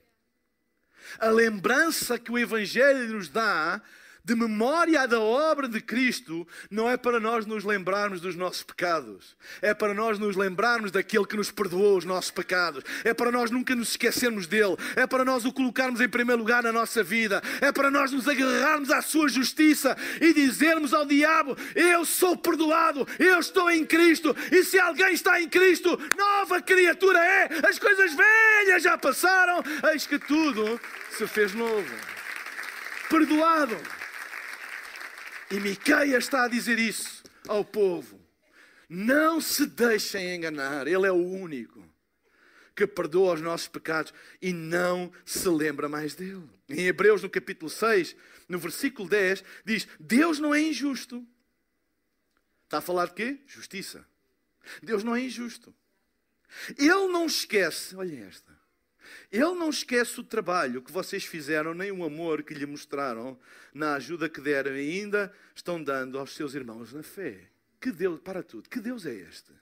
A 1.19 1.31
lembrança 1.31 2.19
que 2.19 2.31
o 2.31 2.39
Evangelho 2.39 3.15
nos 3.15 3.29
dá 3.29 3.83
de 4.31 4.37
memória 4.37 5.09
da 5.09 5.19
obra 5.19 5.67
de 5.67 5.81
Cristo, 5.81 6.47
não 6.71 6.89
é 6.89 6.97
para 6.97 7.19
nós 7.19 7.47
nos 7.47 7.65
lembrarmos 7.65 8.21
dos 8.21 8.37
nossos 8.37 8.63
pecados, 8.63 9.37
é 9.61 9.75
para 9.75 9.93
nós 9.93 10.21
nos 10.21 10.37
lembrarmos 10.37 10.93
daquele 10.93 11.27
que 11.27 11.37
nos 11.37 11.51
perdoou 11.51 11.99
os 11.99 12.05
nossos 12.05 12.31
pecados, 12.31 12.85
é 13.03 13.13
para 13.13 13.33
nós 13.33 13.51
nunca 13.51 13.75
nos 13.75 13.91
esquecermos 13.91 14.47
dele, 14.47 14.77
é 14.95 15.05
para 15.05 15.25
nós 15.25 15.45
o 15.45 15.53
colocarmos 15.53 16.01
em 16.01 16.09
primeiro 16.09 16.43
lugar 16.43 16.63
na 16.63 16.71
nossa 16.71 17.03
vida, 17.03 17.43
é 17.61 17.73
para 17.73 17.91
nós 17.91 18.13
nos 18.13 18.29
agarrarmos 18.29 18.93
à 18.93 19.03
sua 19.03 19.29
justiça 19.29 19.97
e 20.21 20.33
dizermos 20.33 20.95
ao 20.95 21.05
diabo: 21.05 21.57
Eu 21.75 22.05
sou 22.05 22.37
perdoado, 22.37 23.09
eu 23.19 23.41
estou 23.41 23.69
em 23.69 23.85
Cristo, 23.85 24.37
e 24.53 24.63
se 24.63 24.79
alguém 24.79 25.13
está 25.13 25.43
em 25.43 25.49
Cristo, 25.49 25.99
nova 26.17 26.63
criatura 26.63 27.19
é, 27.19 27.49
as 27.69 27.81
coisas 27.81 28.13
velhas 28.15 28.81
já 28.81 28.97
passaram, 28.97 29.61
eis 29.93 30.07
que 30.07 30.21
tudo 30.21 30.81
se 31.11 31.27
fez 31.27 31.53
novo. 31.53 31.93
Perdoado. 33.09 34.00
E 35.51 35.59
Miqueias 35.59 36.25
está 36.25 36.45
a 36.45 36.49
dizer 36.49 36.79
isso 36.79 37.23
ao 37.49 37.65
povo. 37.65 38.21
Não 38.89 39.41
se 39.41 39.67
deixem 39.67 40.37
enganar, 40.37 40.87
Ele 40.87 41.07
é 41.07 41.13
o 41.13 41.17
único 41.17 41.89
que 42.75 42.87
perdoa 42.87 43.35
os 43.35 43.41
nossos 43.41 43.69
pecados 43.69 44.13
e 44.41 44.53
não 44.53 45.13
se 45.25 45.49
lembra 45.49 45.89
mais 45.89 46.15
dele. 46.15 46.49
Em 46.69 46.87
Hebreus, 46.87 47.23
no 47.23 47.29
capítulo 47.29 47.71
6, 47.71 48.17
no 48.49 48.59
versículo 48.59 49.09
10, 49.09 49.45
diz: 49.65 49.87
Deus 49.99 50.39
não 50.39 50.55
é 50.55 50.61
injusto. 50.61 51.27
Está 52.65 52.79
a 52.79 52.81
falar 52.81 53.07
de 53.07 53.15
quê? 53.15 53.39
Justiça. 53.47 54.07
Deus 54.83 55.03
não 55.03 55.15
é 55.15 55.21
injusto. 55.21 55.75
Ele 56.79 57.09
não 57.09 57.27
esquece, 57.27 57.95
olhem 57.97 58.23
esta, 58.23 58.57
ele 59.31 59.55
não 59.55 59.71
esquece 59.71 60.21
o 60.21 60.25
trabalho 60.25 60.83
que 60.83 60.93
vocês 60.93 61.25
fizeram, 61.25 61.75
nem 61.75 61.91
o 61.91 62.05
amor 62.05 62.43
que 62.43 62.55
lhe 62.55 62.67
mostraram 62.67 63.39
na 63.73 63.95
ajuda 63.95 64.29
que 64.29 64.41
deram 64.41 64.77
e 64.77 65.01
ainda 65.01 65.35
estão 65.55 65.83
dando 65.83 66.19
aos 66.19 66.35
seus 66.35 66.55
irmãos 66.55 66.93
na 66.93 67.03
fé. 67.03 67.49
Que 67.81 67.91
Deus, 67.91 68.21
para 68.21 68.43
tudo, 68.43 68.69
que 68.69 68.81
Deus 68.81 69.07
é 69.07 69.15
este? 69.15 69.53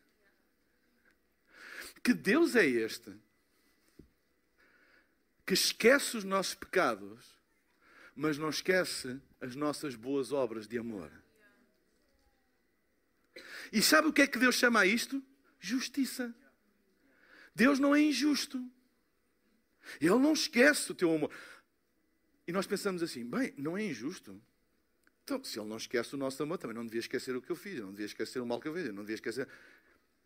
Que 2.02 2.12
Deus 2.12 2.56
é 2.56 2.66
este 2.66 3.14
que 5.46 5.54
esquece 5.54 6.14
os 6.14 6.24
nossos 6.24 6.54
pecados, 6.54 7.24
mas 8.14 8.36
não 8.36 8.50
esquece 8.50 9.18
as 9.40 9.56
nossas 9.56 9.94
boas 9.94 10.30
obras 10.30 10.68
de 10.68 10.76
amor. 10.76 11.10
E 13.72 13.80
sabe 13.80 14.08
o 14.08 14.12
que 14.12 14.22
é 14.22 14.26
que 14.26 14.38
Deus 14.38 14.56
chama 14.56 14.80
a 14.80 14.86
isto? 14.86 15.22
Justiça. 15.58 16.34
Deus 17.54 17.78
não 17.78 17.94
é 17.94 18.00
injusto. 18.00 18.62
Ele 20.00 20.18
não 20.18 20.32
esquece 20.32 20.90
o 20.92 20.94
teu 20.94 21.14
amor. 21.14 21.30
E 22.46 22.52
nós 22.52 22.66
pensamos 22.66 23.02
assim: 23.02 23.24
bem, 23.24 23.52
não 23.56 23.76
é 23.76 23.84
injusto. 23.84 24.40
Então, 25.24 25.42
se 25.44 25.58
ele 25.58 25.68
não 25.68 25.76
esquece 25.76 26.14
o 26.14 26.18
nosso 26.18 26.42
amor, 26.42 26.56
também 26.56 26.74
não 26.74 26.84
devia 26.84 27.00
esquecer 27.00 27.36
o 27.36 27.42
que 27.42 27.50
eu 27.50 27.56
fiz, 27.56 27.80
não 27.80 27.90
devia 27.90 28.06
esquecer 28.06 28.40
o 28.40 28.46
mal 28.46 28.60
que 28.60 28.68
eu 28.68 28.74
fiz, 28.74 28.86
não 28.86 29.02
devia 29.02 29.16
esquecer. 29.16 29.46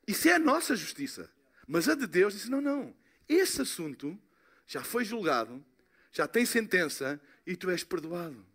Isso 0.06 0.28
é 0.28 0.32
a 0.34 0.38
nossa 0.38 0.76
justiça. 0.76 1.28
Mas 1.66 1.88
a 1.88 1.94
de 1.94 2.06
Deus 2.06 2.34
disse: 2.34 2.50
não, 2.50 2.60
não. 2.60 2.94
Esse 3.28 3.62
assunto 3.62 4.18
já 4.66 4.82
foi 4.82 5.04
julgado, 5.04 5.64
já 6.12 6.28
tem 6.28 6.46
sentença 6.46 7.20
e 7.46 7.56
tu 7.56 7.70
és 7.70 7.82
perdoado. 7.82 8.46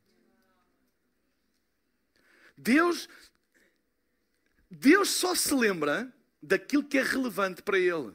Deus, 2.58 3.08
Deus 4.70 5.10
só 5.10 5.36
se 5.36 5.54
lembra 5.54 6.12
daquilo 6.42 6.84
que 6.84 6.98
é 6.98 7.04
relevante 7.04 7.62
para 7.62 7.78
ele. 7.78 8.14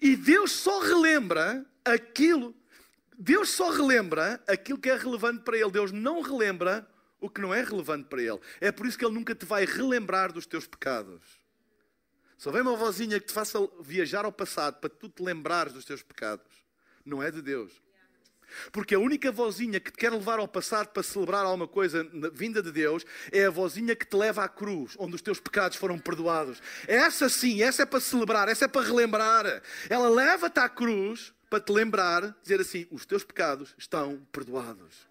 E 0.00 0.16
Deus 0.16 0.52
só 0.52 0.80
relembra 0.80 1.64
aquilo, 1.84 2.54
Deus 3.18 3.50
só 3.50 3.70
relembra 3.70 4.42
aquilo 4.46 4.78
que 4.78 4.90
é 4.90 4.96
relevante 4.96 5.42
para 5.42 5.56
ele. 5.56 5.70
Deus 5.70 5.92
não 5.92 6.20
relembra 6.20 6.88
o 7.20 7.30
que 7.30 7.40
não 7.40 7.54
é 7.54 7.62
relevante 7.62 8.08
para 8.08 8.22
ele. 8.22 8.40
É 8.60 8.70
por 8.72 8.86
isso 8.86 8.98
que 8.98 9.04
ele 9.04 9.14
nunca 9.14 9.34
te 9.34 9.44
vai 9.44 9.64
relembrar 9.64 10.32
dos 10.32 10.46
teus 10.46 10.66
pecados. 10.66 11.22
Só 12.36 12.50
vem 12.50 12.62
uma 12.62 12.76
vozinha 12.76 13.18
que 13.20 13.26
te 13.26 13.32
faça 13.32 13.58
viajar 13.80 14.24
ao 14.24 14.32
passado 14.32 14.78
para 14.80 14.90
tu 14.90 15.08
te 15.08 15.22
lembrares 15.22 15.72
dos 15.72 15.84
teus 15.84 16.02
pecados. 16.02 16.64
Não 17.04 17.22
é 17.22 17.30
de 17.30 17.40
Deus. 17.40 17.83
Porque 18.72 18.94
a 18.94 18.98
única 18.98 19.30
vozinha 19.30 19.80
que 19.80 19.90
te 19.90 19.98
quer 19.98 20.12
levar 20.12 20.38
ao 20.38 20.48
passado 20.48 20.88
para 20.88 21.02
celebrar 21.02 21.44
alguma 21.44 21.68
coisa 21.68 22.08
vinda 22.32 22.62
de 22.62 22.72
Deus 22.72 23.04
é 23.32 23.46
a 23.46 23.50
vozinha 23.50 23.94
que 23.94 24.06
te 24.06 24.16
leva 24.16 24.44
à 24.44 24.48
cruz, 24.48 24.94
onde 24.98 25.14
os 25.14 25.22
teus 25.22 25.40
pecados 25.40 25.76
foram 25.76 25.98
perdoados. 25.98 26.62
Essa 26.86 27.28
sim, 27.28 27.62
essa 27.62 27.82
é 27.82 27.86
para 27.86 28.00
celebrar, 28.00 28.48
essa 28.48 28.64
é 28.64 28.68
para 28.68 28.86
relembrar. 28.86 29.62
Ela 29.88 30.08
leva-te 30.08 30.58
à 30.58 30.68
cruz 30.68 31.32
para 31.48 31.60
te 31.60 31.72
lembrar, 31.72 32.36
dizer 32.42 32.60
assim: 32.60 32.86
os 32.90 33.06
teus 33.06 33.24
pecados 33.24 33.74
estão 33.78 34.20
perdoados. 34.32 35.06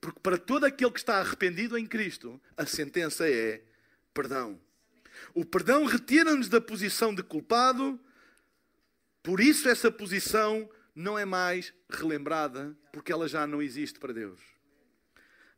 Porque 0.00 0.20
para 0.20 0.38
todo 0.38 0.64
aquele 0.64 0.90
que 0.90 0.98
está 0.98 1.18
arrependido 1.18 1.76
em 1.76 1.86
Cristo, 1.86 2.40
a 2.56 2.64
sentença 2.64 3.28
é 3.28 3.62
perdão. 4.14 4.60
O 5.34 5.44
perdão 5.44 5.84
retira-nos 5.84 6.48
da 6.48 6.60
posição 6.60 7.14
de 7.14 7.22
culpado, 7.22 7.98
por 9.22 9.40
isso 9.40 9.68
essa 9.68 9.90
posição 9.90 10.68
não 10.98 11.16
é 11.16 11.24
mais 11.24 11.72
relembrada, 11.88 12.76
porque 12.92 13.12
ela 13.12 13.28
já 13.28 13.46
não 13.46 13.62
existe 13.62 14.00
para 14.00 14.12
Deus. 14.12 14.40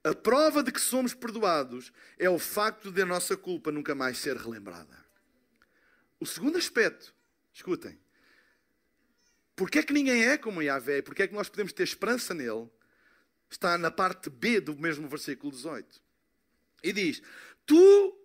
A 0.04 0.14
prova 0.14 0.62
de 0.62 0.70
que 0.70 0.80
somos 0.80 1.14
perdoados 1.14 1.90
é 2.18 2.28
o 2.28 2.38
facto 2.38 2.92
de 2.92 3.00
a 3.00 3.06
nossa 3.06 3.36
culpa 3.38 3.72
nunca 3.72 3.94
mais 3.94 4.18
ser 4.18 4.36
relembrada. 4.36 5.02
O 6.20 6.26
segundo 6.26 6.58
aspecto, 6.58 7.14
escutem, 7.54 7.98
porque 9.56 9.78
é 9.78 9.82
que 9.82 9.94
ninguém 9.94 10.26
é 10.26 10.36
como 10.36 10.62
Yahvé? 10.62 11.00
Porque 11.00 11.22
é 11.22 11.26
que 11.26 11.34
nós 11.34 11.48
podemos 11.48 11.72
ter 11.72 11.84
esperança 11.84 12.34
nele? 12.34 12.68
Está 13.50 13.78
na 13.78 13.90
parte 13.90 14.28
B 14.28 14.60
do 14.60 14.76
mesmo 14.76 15.08
versículo 15.08 15.50
18. 15.50 16.02
E 16.82 16.92
diz: 16.92 17.22
Tu 17.64 18.18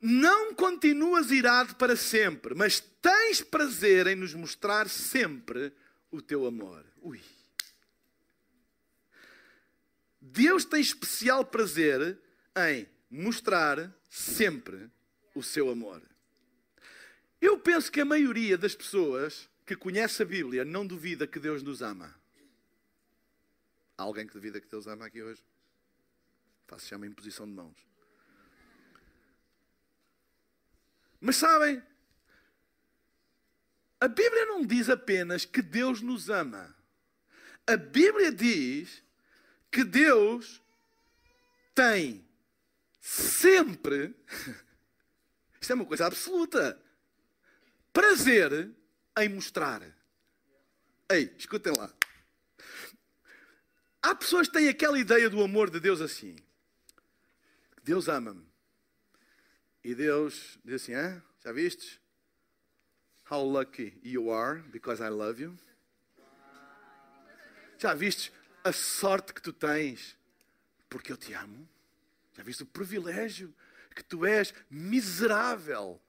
não 0.00 0.54
continuas 0.54 1.30
irado 1.30 1.74
para 1.76 1.96
sempre, 1.96 2.54
mas 2.54 2.80
tens 2.80 3.40
prazer 3.40 4.06
em 4.06 4.14
nos 4.14 4.34
mostrar 4.34 4.88
sempre 4.90 5.72
o 6.10 6.20
teu 6.20 6.46
amor. 6.46 6.84
Ui. 7.02 7.20
Deus 10.20 10.64
tem 10.64 10.80
especial 10.80 11.44
prazer 11.44 12.18
em 12.68 12.88
mostrar 13.10 13.92
sempre 14.08 14.90
o 15.34 15.42
seu 15.42 15.70
amor. 15.70 16.02
Eu 17.40 17.58
penso 17.58 17.90
que 17.90 18.00
a 18.00 18.04
maioria 18.04 18.58
das 18.58 18.74
pessoas 18.74 19.48
que 19.64 19.74
conhece 19.74 20.22
a 20.22 20.26
Bíblia 20.26 20.64
não 20.64 20.86
duvida 20.86 21.26
que 21.26 21.38
Deus 21.38 21.62
nos 21.62 21.80
ama. 21.80 22.14
Há 23.96 24.02
alguém 24.02 24.26
que 24.26 24.34
duvida 24.34 24.60
que 24.60 24.68
Deus 24.68 24.86
ama 24.86 25.06
aqui 25.06 25.22
hoje? 25.22 25.42
Faço 26.66 26.86
chama 26.86 27.06
imposição 27.06 27.46
de 27.46 27.52
mãos. 27.52 27.76
Mas 31.20 31.36
sabem, 31.36 31.82
a 34.00 34.08
Bíblia 34.08 34.46
não 34.46 34.64
diz 34.64 34.88
apenas 34.88 35.44
que 35.44 35.60
Deus 35.60 36.00
nos 36.00 36.30
ama. 36.30 36.74
A 37.66 37.76
Bíblia 37.76 38.32
diz 38.32 39.02
que 39.70 39.84
Deus 39.84 40.62
tem 41.74 42.26
sempre, 43.00 44.14
isto 45.60 45.70
é 45.70 45.74
uma 45.74 45.84
coisa 45.84 46.06
absoluta, 46.06 46.80
prazer 47.92 48.74
em 49.18 49.28
mostrar. 49.28 49.82
Ei, 51.10 51.34
escutem 51.36 51.72
lá. 51.76 51.92
Há 54.02 54.14
pessoas 54.14 54.46
que 54.48 54.54
têm 54.54 54.68
aquela 54.68 54.98
ideia 54.98 55.28
do 55.28 55.42
amor 55.42 55.68
de 55.68 55.78
Deus 55.78 56.00
assim. 56.00 56.36
Deus 57.82 58.08
ama-me. 58.08 58.48
E 59.84 59.94
Deus 59.94 60.58
diz 60.64 60.82
assim: 60.82 60.94
ah, 60.94 61.22
já 61.44 61.52
vistes? 61.52 61.99
How 63.30 63.40
lucky 63.42 63.94
you 64.02 64.30
are 64.30 64.60
because 64.72 65.00
I 65.00 65.08
love 65.08 65.40
you. 65.40 65.56
Já 67.78 67.94
viste 67.94 68.32
a 68.64 68.72
sorte 68.72 69.32
que 69.32 69.40
tu 69.40 69.52
tens 69.52 70.16
porque 70.88 71.12
eu 71.12 71.16
te 71.16 71.32
amo? 71.32 71.68
Já 72.36 72.42
viste 72.42 72.64
o 72.64 72.66
privilégio 72.66 73.54
que 73.94 74.02
tu 74.02 74.26
és 74.26 74.52
miserável, 74.68 76.00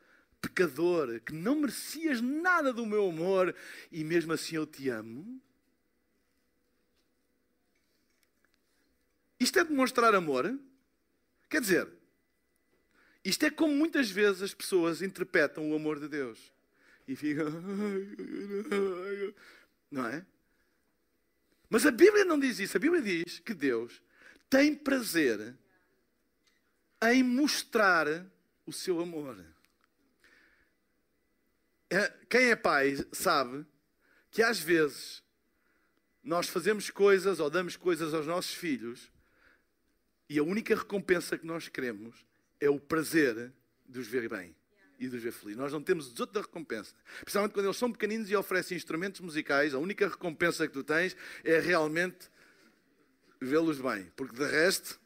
pecador, 0.42 1.20
que 1.20 1.32
não 1.32 1.58
merecias 1.58 2.22
nada 2.22 2.74
do 2.74 2.88
meu 2.88 3.08
amor 3.10 3.56
e 3.92 4.04
mesmo 4.04 4.34
assim 4.34 4.56
eu 4.56 4.66
te 4.66 4.90
amo? 4.90 5.40
Isto 9.40 9.60
é 9.60 9.64
demonstrar 9.64 10.16
amor? 10.16 10.58
Quer 11.48 11.62
dizer, 11.62 11.88
isto 13.24 13.46
é 13.46 13.52
como 13.52 13.76
muitas 13.76 14.10
vezes 14.10 14.42
as 14.42 14.54
pessoas 14.56 15.04
interpretam 15.04 15.70
o 15.70 15.76
amor 15.76 16.00
de 16.00 16.08
Deus 16.08 16.52
e 17.08 17.16
fica. 17.16 17.46
Não 19.90 20.06
é? 20.08 20.26
Mas 21.70 21.86
a 21.86 21.92
Bíblia 21.92 22.26
não 22.26 22.40
diz 22.40 22.60
isso. 22.60 22.78
A 22.78 22.80
Bíblia 22.80 23.02
diz 23.02 23.40
que 23.40 23.54
Deus 23.54 24.02
tem 24.50 24.76
prazer 24.76 25.56
em 27.04 27.24
mostrar 27.24 28.26
o 28.66 28.74
seu 28.74 29.00
amor. 29.00 29.44
É, 31.90 32.10
quem 32.30 32.52
é 32.52 32.56
pai 32.56 32.96
sabe 33.12 33.66
que 34.30 34.44
às 34.44 34.60
vezes 34.60 35.24
nós 36.24 36.48
fazemos 36.48 36.90
coisas 36.90 37.40
ou 37.40 37.50
damos 37.50 37.76
coisas 37.76 38.14
aos 38.14 38.28
nossos 38.28 38.54
filhos 38.54 39.12
e 40.30 40.40
a 40.40 40.44
única 40.44 40.76
recompensa 40.76 41.38
que 41.38 41.46
nós 41.46 41.68
queremos 41.68 42.26
é 42.60 42.70
o 42.70 42.80
prazer 42.80 43.52
de 43.86 44.00
os 44.00 44.08
ver 44.08 44.30
bem 44.30 44.56
e 45.06 45.08
ver 45.18 45.32
felizes. 45.32 45.58
Nós 45.58 45.72
não 45.72 45.82
temos 45.82 46.20
outra 46.20 46.42
recompensa. 46.42 46.94
Principalmente 47.22 47.54
quando 47.54 47.66
eles 47.66 47.78
são 47.78 47.92
pequeninos 47.92 48.30
e 48.30 48.36
oferecem 48.36 48.78
instrumentos 48.78 49.22
musicais, 49.22 49.74
a 49.74 49.80
única 49.80 50.08
recompensa 50.08 50.68
que 50.68 50.74
tu 50.74 50.84
tens 50.84 51.16
é 51.44 51.60
realmente 51.60 52.30
vê-los 53.40 53.80
bem. 53.80 54.12
Porque 54.16 54.36
de 54.36 54.46
resto, 54.46 55.00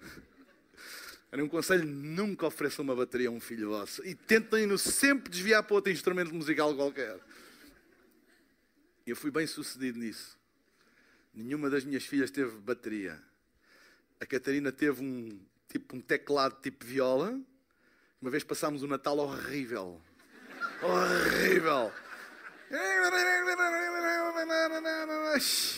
era 1.32 1.42
um 1.42 1.48
conselho: 1.48 1.84
nunca 1.84 2.46
ofereçam 2.46 2.84
uma 2.84 2.94
bateria 2.94 3.28
a 3.28 3.32
um 3.32 3.40
filho 3.40 3.70
vosso. 3.70 4.06
E 4.06 4.14
tentem-no 4.14 4.78
sempre 4.78 5.30
desviar 5.30 5.62
para 5.62 5.74
outro 5.74 5.92
instrumento 5.92 6.32
musical 6.32 6.74
qualquer. 6.74 7.18
Eu 9.06 9.16
fui 9.16 9.30
bem 9.30 9.46
sucedido 9.46 9.98
nisso. 9.98 10.36
Nenhuma 11.34 11.68
das 11.68 11.84
minhas 11.84 12.04
filhas 12.04 12.30
teve 12.30 12.56
bateria. 12.58 13.20
A 14.20 14.26
Catarina 14.26 14.72
teve 14.72 15.02
um 15.02 15.38
tipo 15.68 15.96
um 15.96 16.00
teclado 16.00 16.60
tipo 16.62 16.84
viola 16.84 17.38
uma 18.20 18.30
vez 18.30 18.42
passámos 18.42 18.82
um 18.82 18.86
Natal 18.86 19.18
horrível. 19.18 20.00
horrível. 20.82 21.92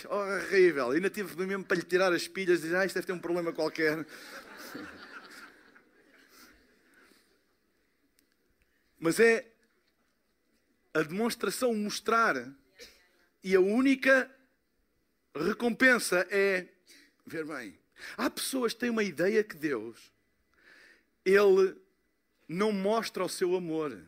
horrível. 0.09 0.91
Ainda 0.93 1.11
tive 1.11 1.47
mesmo 1.47 1.65
para 1.65 1.77
lhe 1.77 1.83
tirar 1.83 2.13
as 2.13 2.29
pilhas 2.29 2.61
e 2.61 2.63
dizer, 2.63 2.77
ah, 2.77 2.87
isto 2.87 2.95
deve 2.95 3.07
ter 3.07 3.13
um 3.13 3.19
problema 3.19 3.53
qualquer. 3.53 4.07
Mas 8.99 9.21
é 9.21 9.47
a 10.95 11.03
demonstração, 11.03 11.75
mostrar. 11.75 12.35
E 13.43 13.55
a 13.55 13.61
única 13.61 14.31
recompensa 15.35 16.27
é 16.31 16.67
ver 17.27 17.45
bem. 17.45 17.79
Há 18.17 18.31
pessoas 18.31 18.73
que 18.73 18.81
têm 18.81 18.91
uma 18.91 19.05
ideia 19.05 19.45
que 19.45 19.57
Deus, 19.57 20.13
Ele 21.25 21.77
não 22.49 22.73
mostra 22.73 23.25
o 23.25 23.29
seu 23.29 23.55
amor. 23.55 24.01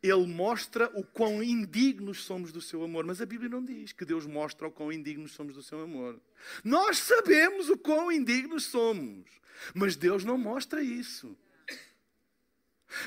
Ele 0.00 0.26
mostra 0.26 0.88
o 0.94 1.02
quão 1.02 1.42
indignos 1.42 2.22
somos 2.22 2.52
do 2.52 2.60
seu 2.60 2.84
amor. 2.84 3.04
Mas 3.04 3.20
a 3.20 3.26
Bíblia 3.26 3.50
não 3.50 3.64
diz 3.64 3.92
que 3.92 4.04
Deus 4.04 4.26
mostra 4.26 4.68
o 4.68 4.70
quão 4.70 4.92
indignos 4.92 5.32
somos 5.32 5.54
do 5.54 5.62
seu 5.62 5.80
amor. 5.80 6.20
Nós 6.62 6.98
sabemos 6.98 7.68
o 7.68 7.76
quão 7.76 8.12
indignos 8.12 8.64
somos. 8.64 9.26
Mas 9.74 9.96
Deus 9.96 10.24
não 10.24 10.38
mostra 10.38 10.80
isso. 10.80 11.36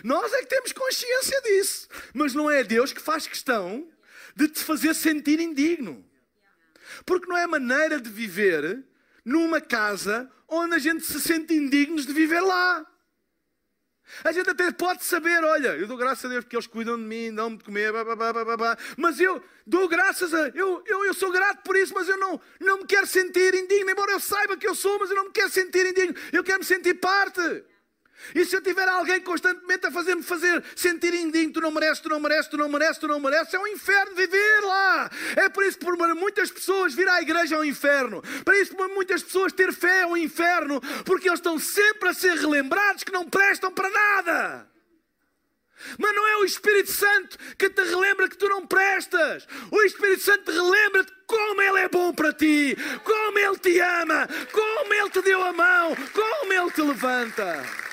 Nós 0.04 0.34
é 0.34 0.39
que 0.39 0.47
temos 0.47 0.73
consciência 0.73 1.41
disso. 1.41 1.88
Mas 2.13 2.34
não 2.34 2.51
é 2.51 2.62
Deus 2.62 2.91
que 2.91 3.01
faz 3.01 3.25
questão 3.25 3.89
de 4.36 4.49
te 4.49 4.60
fazer 4.60 4.93
sentir 4.93 5.39
indigno. 5.39 6.06
Porque 7.06 7.27
não 7.27 7.38
é 7.38 7.47
maneira 7.47 8.01
de 8.01 8.10
viver 8.10 8.84
numa 9.23 9.62
casa 9.62 10.30
onde 10.47 10.75
a 10.75 10.80
gente 10.80 11.06
se 11.06 11.21
sente 11.21 11.54
indignos 11.54 12.06
de 12.06 12.12
viver 12.12 12.41
lá. 12.41 12.86
A 14.24 14.32
gente 14.32 14.50
até 14.50 14.71
pode 14.71 15.04
saber, 15.04 15.43
olha, 15.43 15.69
eu 15.69 15.88
dou 15.88 15.97
graças 15.97 16.26
a 16.26 16.28
Deus 16.28 16.43
porque 16.43 16.56
eles 16.56 16.67
cuidam 16.67 16.97
de 16.97 17.04
mim, 17.04 17.34
dão-me 17.34 17.58
de 17.58 17.63
comer, 17.63 17.91
blá, 17.91 18.04
blá, 18.04 18.34
blá, 18.34 18.58
blá, 18.58 18.78
mas 18.97 19.19
eu 19.19 19.41
dou 19.65 19.88
graças 19.88 20.34
a. 20.34 20.50
Eu, 20.50 20.84
eu, 20.86 21.06
eu 21.06 21.13
sou 21.13 21.32
grato 21.32 21.63
por 21.63 21.76
isso, 21.76 21.93
mas 21.93 22.08
eu 22.08 22.17
não, 22.17 22.39
não 22.60 22.80
me 22.80 22.86
quero 22.86 23.08
sentir 23.08 23.54
indigno, 23.54 23.89
embora 23.89 24.12
eu 24.12 24.19
saiba 24.19 24.58
que 24.58 24.67
eu 24.67 24.76
sou, 24.76 25.00
mas 25.00 25.10
eu 25.10 25.15
não 25.15 25.26
me 25.26 25.32
quero 25.32 25.50
sentir 25.50 25.86
indigno, 25.86 26.15
eu 26.32 26.43
quero 26.43 26.60
me 26.60 26.65
sentir 26.65 26.95
parte. 26.95 27.63
E 28.36 28.45
se 28.45 28.56
eu 28.56 28.62
tiver 28.62 28.88
alguém 28.88 29.19
constantemente 29.21 29.88
a 29.88 29.91
fazer-me 29.91 30.21
fazer 30.21 30.63
sentir 30.76 31.13
indigno, 31.13 31.54
tu 31.54 31.62
não 31.62 31.71
mereces, 31.71 32.00
tu 32.00 32.10
não 32.10 32.19
mereces, 32.19 32.47
tu 32.47 32.58
não 32.58 32.69
mereces, 32.69 32.97
tu 32.97 33.08
não 33.08 33.19
mereces, 33.19 33.54
é 33.54 33.60
um 33.60 33.67
inferno 33.67 34.15
viver 34.15 34.62
lá. 34.62 35.10
É 35.36 35.50
por 35.50 35.63
isso 35.63 35.78
que 35.78 35.86
muitas 35.86 36.52
pessoas 36.52 36.93
vir 36.93 37.10
à 37.10 37.21
igreja 37.21 37.56
é 37.56 37.60
um 37.60 37.63
inferno. 37.63 38.21
Para 38.45 38.58
isso 38.60 38.76
para 38.76 38.88
muitas 38.89 39.24
pessoas 39.24 39.52
ter 39.52 39.74
fé 39.74 40.02
é 40.02 40.06
um 40.06 40.15
inferno, 40.15 40.80
porque 41.04 41.28
eles 41.28 41.39
estão 41.39 41.58
sempre 41.58 42.10
a 42.10 42.13
ser 42.13 42.38
relembrados 42.38 43.04
que 43.04 43.12
não 43.12 43.28
prestam 43.28 43.71
para 43.71 43.89
nada. 43.89 44.71
Mas 45.97 46.15
não 46.15 46.28
é 46.28 46.38
o 46.38 46.45
Espírito 46.45 46.91
Santo 46.91 47.38
que 47.58 47.69
te 47.69 47.82
relembra 47.82 48.30
que 48.30 48.38
tu 48.38 48.47
não 48.47 48.67
prestas. 48.67 49.47
O 49.71 49.82
Espírito 49.82 50.21
Santo 50.21 50.43
te 50.43 50.52
relembra-te 50.52 51.12
como 51.26 51.62
Ele 51.62 51.80
é 51.80 51.89
bom 51.89 52.13
para 52.13 52.32
ti, 52.34 52.78
como 53.04 53.39
Ele 53.39 53.58
te 53.58 53.80
ama, 53.80 54.28
como 54.52 54.93
Ele 54.93 55.10
te 55.10 55.21
deu 55.21 55.41
a 55.41 55.52
mão, 55.52 55.95
como 56.13 56.54
Ele 56.54 56.71
te 56.71 56.82
levanta. 56.82 57.90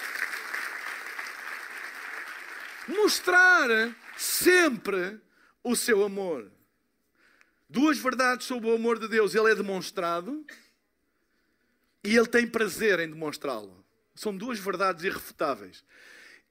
Mostrar 2.88 3.68
sempre 4.16 5.20
o 5.62 5.76
seu 5.76 6.02
amor. 6.04 6.50
Duas 7.68 7.98
verdades 7.98 8.46
sobre 8.46 8.68
o 8.68 8.74
amor 8.74 8.98
de 8.98 9.08
Deus. 9.08 9.34
Ele 9.34 9.50
é 9.50 9.54
demonstrado 9.54 10.44
e 12.02 12.16
Ele 12.16 12.26
tem 12.26 12.46
prazer 12.46 12.98
em 13.00 13.08
demonstrá-lo. 13.08 13.84
São 14.14 14.36
duas 14.36 14.58
verdades 14.58 15.04
irrefutáveis. 15.04 15.84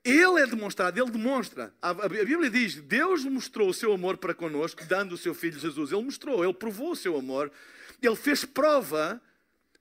Ele 0.03 0.39
é 0.39 0.47
demonstrado, 0.47 0.97
ele 0.97 1.11
demonstra. 1.11 1.73
A, 1.81 1.93
Bíblia 2.07 2.49
diz: 2.49 2.75
Deus 2.75 3.25
mostrou 3.25 3.67
o 3.67 3.73
seu 3.73 3.91
amor 3.91 4.15
para 4.15 4.33
connosco, 4.33 4.85
dando 4.85 5.13
o 5.13 5.17
seu 5.17 5.33
filho 5.33 5.59
Jesus. 5.59 5.91
Ele 5.91 6.03
mostrou, 6.03 6.45
ele 6.45 6.53
provou 6.53 6.91
o 6.91 6.95
seu 6.95 7.17
amor, 7.17 7.51
ele 8.01 8.15
fez 8.15 8.45
prova 8.45 9.21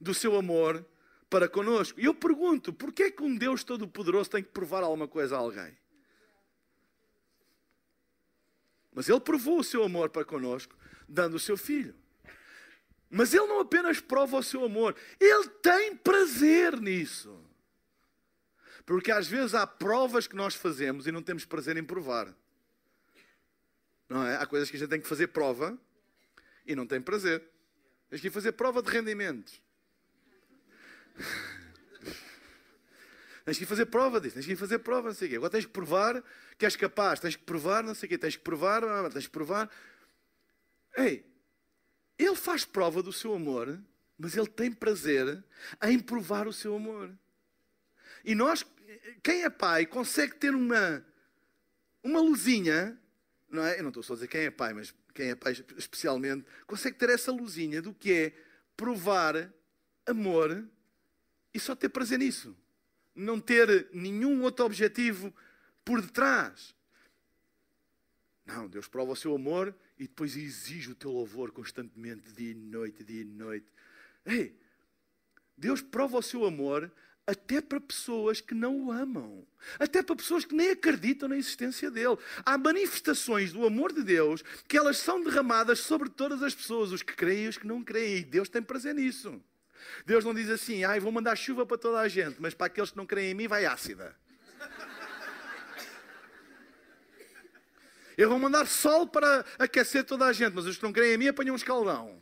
do 0.00 0.12
seu 0.12 0.36
amor 0.36 0.84
para 1.30 1.48
connosco. 1.48 2.00
E 2.00 2.06
eu 2.06 2.14
pergunto: 2.14 2.72
porquê 2.72 3.04
é 3.04 3.10
que 3.10 3.22
um 3.22 3.36
Deus 3.36 3.62
Todo-Poderoso 3.62 4.30
tem 4.30 4.42
que 4.42 4.48
provar 4.48 4.82
alguma 4.82 5.06
coisa 5.06 5.36
a 5.36 5.38
alguém? 5.38 5.76
Mas 8.96 9.10
ele 9.10 9.20
provou 9.20 9.60
o 9.60 9.64
seu 9.64 9.84
amor 9.84 10.08
para 10.08 10.24
connosco, 10.24 10.74
dando 11.06 11.34
o 11.34 11.38
seu 11.38 11.54
filho. 11.54 11.94
Mas 13.10 13.34
ele 13.34 13.46
não 13.46 13.60
apenas 13.60 14.00
prova 14.00 14.38
o 14.38 14.42
seu 14.42 14.64
amor, 14.64 14.96
ele 15.20 15.48
tem 15.62 15.94
prazer 15.94 16.80
nisso. 16.80 17.38
Porque 18.86 19.12
às 19.12 19.28
vezes 19.28 19.54
há 19.54 19.66
provas 19.66 20.26
que 20.26 20.34
nós 20.34 20.54
fazemos 20.54 21.06
e 21.06 21.12
não 21.12 21.22
temos 21.22 21.44
prazer 21.44 21.76
em 21.76 21.84
provar. 21.84 22.34
Não 24.08 24.26
é? 24.26 24.38
Há 24.38 24.46
coisas 24.46 24.70
que 24.70 24.76
a 24.76 24.80
gente 24.80 24.88
tem 24.88 25.00
que 25.00 25.06
fazer 25.06 25.26
prova 25.26 25.78
e 26.64 26.74
não 26.74 26.86
tem 26.86 26.98
prazer. 26.98 27.44
Tens 28.08 28.22
que 28.22 28.30
fazer 28.30 28.52
prova 28.52 28.80
de 28.80 28.90
rendimentos. 28.90 29.60
Tens 33.46 33.58
que 33.58 33.62
ir 33.62 33.66
fazer 33.66 33.86
prova 33.86 34.20
disso, 34.20 34.34
tens 34.34 34.44
que 34.44 34.52
ir 34.52 34.56
fazer 34.56 34.80
prova, 34.80 35.08
não 35.08 35.14
sei 35.14 35.28
o 35.28 35.30
quê. 35.30 35.36
Agora 35.36 35.50
tens 35.50 35.64
que 35.64 35.70
provar 35.70 36.22
que 36.58 36.64
és 36.64 36.74
capaz, 36.74 37.20
tens 37.20 37.36
que 37.36 37.44
provar, 37.44 37.84
não 37.84 37.94
sei 37.94 38.08
o 38.08 38.10
quê, 38.10 38.18
tens 38.18 38.34
que 38.34 38.42
provar, 38.42 38.82
tens 39.12 39.26
que 39.26 39.32
provar. 39.32 39.70
Ei, 40.96 41.24
ele 42.18 42.34
faz 42.34 42.64
prova 42.64 43.04
do 43.04 43.12
seu 43.12 43.32
amor, 43.32 43.80
mas 44.18 44.36
ele 44.36 44.48
tem 44.48 44.72
prazer 44.72 45.44
em 45.84 45.96
provar 46.00 46.48
o 46.48 46.52
seu 46.52 46.74
amor. 46.74 47.16
E 48.24 48.34
nós, 48.34 48.66
quem 49.22 49.44
é 49.44 49.50
pai 49.50 49.86
consegue 49.86 50.34
ter 50.34 50.52
uma, 50.52 51.06
uma 52.02 52.18
luzinha, 52.18 53.00
não 53.48 53.64
é? 53.64 53.78
Eu 53.78 53.84
não 53.84 53.90
estou 53.90 54.02
só 54.02 54.14
a 54.14 54.16
dizer 54.16 54.26
quem 54.26 54.40
é 54.40 54.50
pai, 54.50 54.72
mas 54.72 54.92
quem 55.14 55.30
é 55.30 55.36
pai 55.36 55.52
especialmente, 55.76 56.44
consegue 56.66 56.98
ter 56.98 57.10
essa 57.10 57.30
luzinha 57.30 57.80
do 57.80 57.94
que 57.94 58.12
é 58.12 58.32
provar 58.76 59.52
amor 60.04 60.68
e 61.54 61.60
só 61.60 61.76
ter 61.76 61.90
prazer 61.90 62.18
nisso. 62.18 62.56
Não 63.16 63.40
ter 63.40 63.88
nenhum 63.92 64.42
outro 64.42 64.64
objetivo 64.64 65.34
por 65.84 66.00
detrás. 66.02 66.74
Não, 68.44 68.68
Deus 68.68 68.86
prova 68.86 69.12
o 69.12 69.16
seu 69.16 69.34
amor 69.34 69.74
e 69.98 70.06
depois 70.06 70.36
exige 70.36 70.90
o 70.90 70.94
teu 70.94 71.10
louvor 71.10 71.50
constantemente, 71.50 72.30
dia 72.32 72.52
e 72.52 72.54
noite, 72.54 73.02
dia 73.02 73.22
e 73.22 73.24
noite. 73.24 73.66
Ei, 74.24 74.54
Deus 75.56 75.80
prova 75.80 76.18
o 76.18 76.22
seu 76.22 76.44
amor 76.44 76.92
até 77.26 77.60
para 77.60 77.80
pessoas 77.80 78.40
que 78.40 78.54
não 78.54 78.86
o 78.86 78.92
amam, 78.92 79.44
até 79.80 80.00
para 80.00 80.14
pessoas 80.14 80.44
que 80.44 80.54
nem 80.54 80.70
acreditam 80.70 81.28
na 81.28 81.36
existência 81.36 81.90
dele. 81.90 82.16
Há 82.44 82.56
manifestações 82.56 83.52
do 83.52 83.66
amor 83.66 83.92
de 83.92 84.04
Deus 84.04 84.42
que 84.68 84.76
elas 84.76 84.98
são 84.98 85.22
derramadas 85.22 85.80
sobre 85.80 86.08
todas 86.08 86.40
as 86.42 86.54
pessoas, 86.54 86.92
os 86.92 87.02
que 87.02 87.14
creem 87.14 87.46
e 87.46 87.48
os 87.48 87.58
que 87.58 87.66
não 87.66 87.82
creem, 87.82 88.18
e 88.18 88.24
Deus 88.24 88.48
tem 88.48 88.62
prazer 88.62 88.94
nisso. 88.94 89.42
Deus 90.04 90.24
não 90.24 90.34
diz 90.34 90.48
assim, 90.50 90.84
ai, 90.84 91.00
vou 91.00 91.12
mandar 91.12 91.36
chuva 91.36 91.66
para 91.66 91.78
toda 91.78 91.98
a 91.98 92.08
gente, 92.08 92.40
mas 92.40 92.54
para 92.54 92.66
aqueles 92.66 92.90
que 92.90 92.96
não 92.96 93.06
creem 93.06 93.30
em 93.30 93.34
mim 93.34 93.48
vai 93.48 93.64
ácida. 93.66 94.16
Eu 98.16 98.30
vou 98.30 98.38
mandar 98.38 98.66
sol 98.66 99.06
para 99.06 99.44
aquecer 99.58 100.04
toda 100.04 100.24
a 100.24 100.32
gente, 100.32 100.54
mas 100.54 100.64
os 100.64 100.76
que 100.78 100.82
não 100.82 100.92
creem 100.92 101.14
em 101.14 101.18
mim 101.18 101.28
apanham 101.28 101.52
um 101.52 101.56
escaldão. 101.56 102.18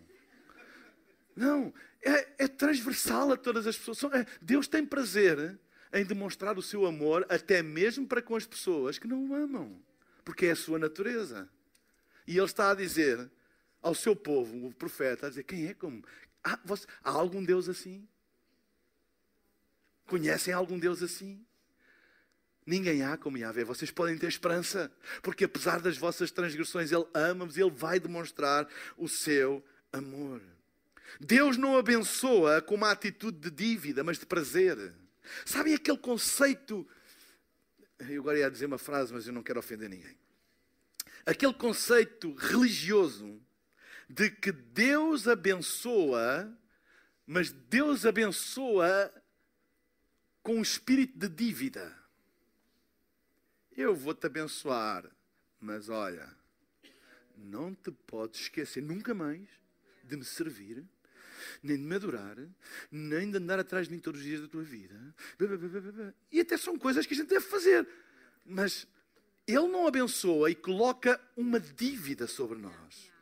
Não, 1.37 1.73
é, 2.03 2.45
é 2.45 2.49
transversal 2.49 3.33
a 3.33 3.37
todas 3.37 3.67
as 3.67 3.79
pessoas. 3.79 4.13
É, 4.13 4.27
Deus 4.43 4.67
tem 4.67 4.85
prazer 4.85 5.59
em 5.93 6.05
demonstrar 6.05 6.59
o 6.59 6.63
seu 6.63 6.85
amor 6.85 7.25
até 7.29 7.63
mesmo 7.63 8.07
para 8.07 8.21
com 8.21 8.35
as 8.35 8.45
pessoas 8.45 8.99
que 8.99 9.07
não 9.07 9.31
o 9.31 9.35
amam, 9.35 9.81
porque 10.25 10.47
é 10.47 10.51
a 10.51 10.57
sua 10.57 10.79
natureza. 10.79 11.49
E 12.27 12.37
Ele 12.37 12.45
está 12.45 12.71
a 12.71 12.75
dizer 12.75 13.31
ao 13.81 13.95
seu 13.95 14.17
povo, 14.17 14.67
o 14.67 14.75
profeta, 14.75 15.27
a 15.27 15.29
dizer: 15.29 15.45
quem 15.45 15.69
é 15.69 15.75
como? 15.75 16.05
Há, 16.45 16.59
você, 16.65 16.87
há 17.03 17.11
algum 17.11 17.43
Deus 17.43 17.69
assim? 17.69 18.07
Conhecem 20.07 20.53
algum 20.53 20.79
Deus 20.79 21.03
assim? 21.03 21.45
Ninguém 22.67 23.03
há 23.03 23.17
como 23.17 23.39
Yahvé. 23.39 23.65
Vocês 23.65 23.91
podem 23.91 24.17
ter 24.17 24.29
esperança, 24.29 24.93
porque 25.23 25.45
apesar 25.45 25.81
das 25.81 25.97
vossas 25.97 26.31
transgressões, 26.31 26.93
Ele 26.93 27.07
ama-vos 27.15 27.57
e 27.57 27.63
Ele 27.63 27.71
vai 27.71 27.99
demonstrar 27.99 28.69
o 28.97 29.09
seu 29.09 29.65
amor. 29.93 30.43
Deus 31.21 31.57
não 31.57 31.79
abençoa 31.79 32.61
com 32.61 32.75
uma 32.75 32.91
atitude 32.91 33.39
de 33.39 33.51
dívida, 33.51 34.03
mas 34.03 34.19
de 34.19 34.27
prazer. 34.27 34.95
Sabem 35.45 35.75
aquele 35.75 35.99
conceito? 35.99 36.87
Eu 37.99 38.21
agora 38.21 38.39
ia 38.39 38.51
dizer 38.51 38.67
uma 38.67 38.79
frase, 38.79 39.13
mas 39.13 39.27
eu 39.27 39.33
não 39.33 39.43
quero 39.43 39.59
ofender 39.59 39.89
ninguém. 39.89 40.19
Aquele 41.25 41.55
conceito 41.55 42.35
religioso 42.35 43.41
de 44.15 44.31
que 44.31 44.53
Deus 44.53 45.27
abençoa, 45.27 46.57
mas 47.27 47.51
Deus 47.51 48.07
abençoa 48.07 49.13
com 50.41 50.57
um 50.57 50.63
espírito 50.63 51.19
de 51.19 51.29
dívida. 51.29 51.93
Eu 53.77 53.93
vou-te 53.93 54.25
abençoar, 54.25 55.11
mas 55.61 55.89
olha, 55.89 56.33
não 57.37 57.75
te 57.75 57.91
podes 57.91 58.43
esquecer 58.43 58.81
nunca 58.81 59.13
mais 59.13 59.49
de 60.05 60.17
me 60.17 60.25
servir, 60.25 60.85
nem 61.61 61.77
de 61.77 61.83
me 61.83 61.97
adorar, 61.97 62.37
nem 62.93 63.33
de 63.33 63.39
andar 63.39 63.59
atrás 63.59 63.89
de 63.89 63.95
mim 63.95 63.99
todos 63.99 64.21
os 64.21 64.27
dias 64.27 64.43
da 64.43 64.47
tua 64.47 64.63
vida. 64.63 64.95
E 66.31 66.39
até 66.39 66.57
são 66.57 66.79
coisas 66.79 67.05
que 67.05 67.15
a 67.15 67.17
gente 67.17 67.31
deve 67.31 67.47
fazer. 67.47 67.89
Mas 68.47 68.87
Ele 69.45 69.67
não 69.67 69.89
abençoa 69.89 70.53
e 70.53 70.55
coloca 70.55 71.21
uma 71.37 71.59
dívida 71.59 72.29
sobre 72.29 72.59
nós. 72.59 73.14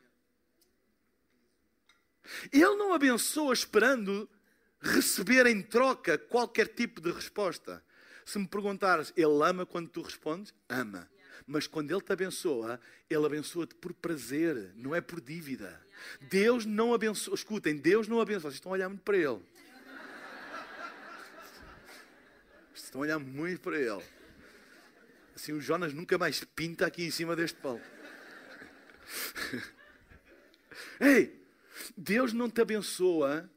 Ele 2.52 2.76
não 2.76 2.92
abençoa 2.92 3.52
esperando 3.52 4.28
receber 4.80 5.46
em 5.46 5.62
troca 5.62 6.18
qualquer 6.18 6.68
tipo 6.68 7.00
de 7.00 7.10
resposta. 7.10 7.82
Se 8.24 8.38
me 8.38 8.46
perguntares, 8.46 9.12
Ele 9.16 9.42
ama 9.44 9.66
quando 9.66 9.88
tu 9.88 10.02
respondes? 10.02 10.54
Ama. 10.68 11.10
Mas 11.46 11.66
quando 11.66 11.90
Ele 11.90 12.00
te 12.00 12.12
abençoa, 12.12 12.80
Ele 13.08 13.26
abençoa-te 13.26 13.74
por 13.74 13.92
prazer, 13.92 14.72
não 14.74 14.94
é 14.94 15.00
por 15.00 15.20
dívida. 15.20 15.80
Deus 16.20 16.64
não 16.64 16.94
abençoa. 16.94 17.34
Escutem, 17.34 17.76
Deus 17.76 18.06
não 18.08 18.20
abençoa. 18.20 18.50
Vocês 18.50 18.54
estão 18.54 18.72
a 18.72 18.74
olhar 18.74 18.88
muito 18.88 19.02
para 19.02 19.16
Ele. 19.16 19.42
Vocês 22.72 22.84
estão 22.84 23.00
a 23.00 23.04
olhar 23.04 23.18
muito 23.18 23.60
para 23.60 23.78
Ele. 23.78 24.02
Assim, 25.34 25.52
o 25.52 25.60
Jonas 25.60 25.92
nunca 25.92 26.16
mais 26.18 26.44
pinta 26.44 26.86
aqui 26.86 27.04
em 27.04 27.10
cima 27.10 27.34
deste 27.34 27.58
palco. 27.58 27.84
Ei, 31.00 31.41
Deus 31.96 32.32
não 32.32 32.48
te 32.50 32.60
abençoa 32.60 33.50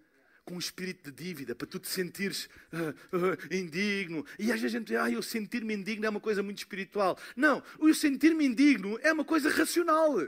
com 0.46 0.56
um 0.56 0.60
espírito 0.60 1.12
de 1.12 1.24
dívida, 1.24 1.56
para 1.56 1.66
tu 1.66 1.80
te 1.80 1.88
sentires 1.88 2.48
uh, 2.72 3.18
uh, 3.18 3.54
indigno. 3.56 4.24
E 4.38 4.52
às 4.52 4.62
vezes 4.62 4.76
a 4.76 4.80
gente 4.80 4.96
ah, 4.96 5.10
eu 5.10 5.24
sentir-me 5.24 5.74
indigno 5.74 6.06
é 6.06 6.10
uma 6.10 6.20
coisa 6.20 6.44
muito 6.44 6.60
espiritual. 6.60 7.18
Não, 7.36 7.64
o 7.80 7.92
sentir-me 7.94 8.46
indigno 8.46 9.00
é 9.02 9.12
uma 9.12 9.26
coisa 9.26 9.50
racional. 9.50 10.22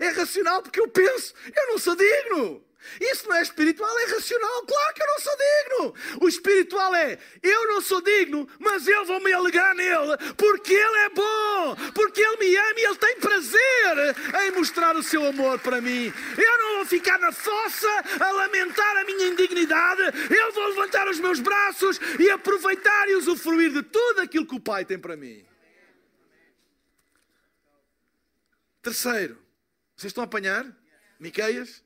É 0.00 0.08
racional 0.08 0.62
porque 0.62 0.80
eu 0.80 0.88
penso, 0.88 1.34
eu 1.54 1.68
não 1.68 1.78
sou 1.78 1.94
digno. 1.94 2.64
Isso 3.00 3.28
não 3.28 3.36
é 3.36 3.42
espiritual, 3.42 3.98
é 3.98 4.04
racional. 4.06 4.66
Claro 4.66 4.94
que 4.94 5.02
eu 5.02 5.06
não 5.06 5.18
sou 5.18 5.36
digno. 5.36 5.94
O 6.20 6.28
espiritual 6.28 6.94
é 6.94 7.18
eu 7.42 7.68
não 7.68 7.80
sou 7.80 8.00
digno, 8.02 8.48
mas 8.58 8.86
eu 8.86 9.04
vou 9.04 9.20
me 9.20 9.32
alegrar 9.32 9.74
nele, 9.74 10.16
porque 10.36 10.74
ele 10.74 10.98
é 10.98 11.08
bom, 11.10 11.76
porque 11.94 12.20
ele 12.20 12.36
me 12.36 12.56
ama 12.56 12.80
e 12.80 12.84
ele 12.84 12.96
tem 12.96 13.20
prazer 14.44 14.52
em 14.52 14.52
mostrar 14.52 14.96
o 14.96 15.02
seu 15.02 15.24
amor 15.26 15.58
para 15.60 15.80
mim. 15.80 16.12
Eu 16.36 16.58
não 16.58 16.76
vou 16.76 16.86
ficar 16.86 17.18
na 17.18 17.32
fossa 17.32 17.88
a 18.20 18.30
lamentar 18.32 18.96
a 18.98 19.04
minha 19.04 19.28
indignidade. 19.28 20.02
Eu 20.30 20.52
vou 20.52 20.68
levantar 20.68 21.08
os 21.08 21.18
meus 21.18 21.40
braços 21.40 21.98
e 22.18 22.30
aproveitar 22.30 23.08
e 23.08 23.14
usufruir 23.16 23.72
de 23.72 23.82
tudo 23.82 24.20
aquilo 24.20 24.46
que 24.46 24.54
o 24.54 24.60
Pai 24.60 24.84
tem 24.84 24.98
para 24.98 25.16
mim. 25.16 25.44
Terceiro, 28.82 29.38
vocês 29.96 30.10
estão 30.10 30.22
a 30.22 30.26
apanhar? 30.26 30.66
Miqueias? 31.18 31.82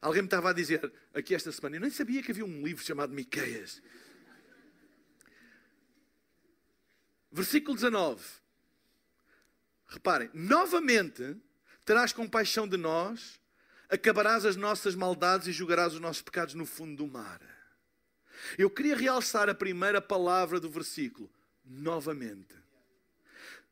Alguém 0.00 0.22
me 0.22 0.26
estava 0.26 0.50
a 0.50 0.52
dizer 0.52 0.92
aqui 1.14 1.34
esta 1.34 1.50
semana, 1.50 1.76
eu 1.76 1.80
nem 1.80 1.90
sabia 1.90 2.22
que 2.22 2.30
havia 2.30 2.44
um 2.44 2.64
livro 2.64 2.84
chamado 2.84 3.12
Miqueias. 3.12 3.82
Versículo 7.32 7.74
19. 7.74 8.22
Reparem, 9.88 10.30
novamente 10.34 11.36
terás 11.88 12.12
compaixão 12.12 12.68
de 12.68 12.76
nós, 12.76 13.40
acabarás 13.88 14.44
as 14.44 14.56
nossas 14.56 14.94
maldades 14.94 15.48
e 15.48 15.52
julgarás 15.52 15.94
os 15.94 16.00
nossos 16.00 16.20
pecados 16.20 16.52
no 16.52 16.66
fundo 16.66 16.96
do 16.96 17.10
mar. 17.10 17.40
Eu 18.58 18.68
queria 18.68 18.94
realçar 18.94 19.48
a 19.48 19.54
primeira 19.54 19.98
palavra 19.98 20.60
do 20.60 20.68
versículo, 20.68 21.30
novamente. 21.64 22.54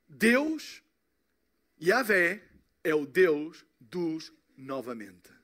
Deus, 0.09 0.83
Yahvé, 1.83 2.43
é 2.83 2.95
o 2.95 3.05
Deus 3.05 3.67
dos 3.79 4.33
novamente 4.57 5.37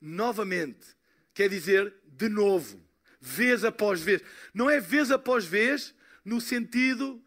novamente. 0.00 0.96
Quer 1.34 1.48
dizer, 1.48 1.92
de 2.04 2.28
novo, 2.28 2.80
vez 3.20 3.64
após 3.64 4.00
vez. 4.00 4.22
Não 4.54 4.68
é 4.68 4.80
vez 4.80 5.10
após 5.10 5.44
vez 5.44 5.94
no 6.24 6.40
sentido. 6.40 7.22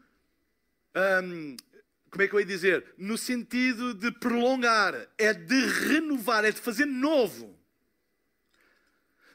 Hum, 1.24 1.56
como 2.12 2.24
é 2.24 2.28
que 2.28 2.36
eu 2.36 2.42
ia 2.42 2.46
dizer? 2.46 2.94
No 2.98 3.18
sentido 3.18 3.94
de 3.94 4.12
prolongar, 4.12 4.94
é 5.18 5.34
de 5.34 5.66
renovar, 5.66 6.44
é 6.44 6.52
de 6.52 6.60
fazer 6.60 6.86
novo. 6.86 7.58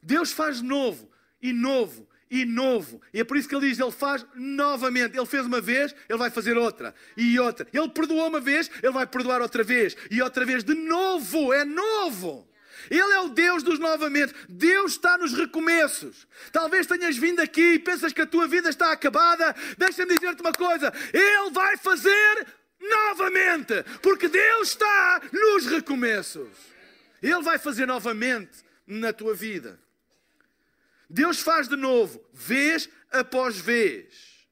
Deus 0.03 0.31
faz 0.31 0.61
novo 0.61 1.11
e 1.41 1.55
novo 1.55 2.07
e 2.31 2.45
novo. 2.45 3.01
E 3.15 3.21
é 3.21 3.25
por 3.25 3.39
isso 3.39 3.49
que 3.49 3.55
ele 3.55 3.71
diz: 3.71 3.81
Ele 3.81 3.91
faz 3.91 4.27
novamente. 4.35 5.17
Ele 5.17 5.27
fez 5.27 5.47
uma 5.47 5.61
vez, 5.61 5.95
ele 6.07 6.19
vai 6.19 6.31
fazer 6.31 6.59
outra 6.59 6.95
e 7.17 7.39
outra. 7.41 7.67
Ele 7.73 7.89
perdoou 7.89 8.29
uma 8.29 8.41
vez, 8.41 8.71
ele 8.83 8.93
vai 8.93 9.07
perdoar 9.07 9.41
outra 9.41 9.65
vez 9.65 9.97
e 10.11 10.21
outra 10.21 10.45
vez 10.45 10.63
de 10.63 10.75
novo. 10.75 11.55
É 11.55 11.65
novo. 11.65 12.47
Ele 12.91 13.13
é 13.13 13.21
o 13.21 13.31
Deus 13.31 13.63
dos 13.63 13.79
novamente. 13.79 14.35
Deus 14.49 14.93
está 14.93 15.17
nos 15.17 15.33
recomeços. 15.33 16.29
Talvez 16.53 16.87
tenhas 16.87 17.17
vindo 17.17 17.41
aqui 17.41 17.73
e 17.75 17.79
pensas 17.79 18.13
que 18.13 18.21
a 18.21 18.27
tua 18.27 18.47
vida 18.47 18.69
está 18.69 18.93
acabada. 18.93 19.57
Deixa-me 19.79 20.15
dizer-te 20.15 20.43
uma 20.43 20.53
coisa: 20.53 20.93
Ele 21.13 21.51
vai 21.51 21.77
fazer 21.79 22.47
novamente, 22.89 23.75
porque 24.03 24.29
Deus 24.29 24.69
está 24.69 25.23
nos 25.33 25.67
recomeços. 25.67 26.49
Ele 27.23 27.43
vai 27.43 27.59
fazer 27.59 27.87
novamente 27.87 28.65
na 28.87 29.13
tua 29.13 29.35
vida. 29.35 29.81
Deus 31.09 31.41
faz 31.41 31.69
de 31.69 31.77
novo, 31.77 32.25
vez 32.33 32.89
após 33.11 33.59
vez. 33.59 34.47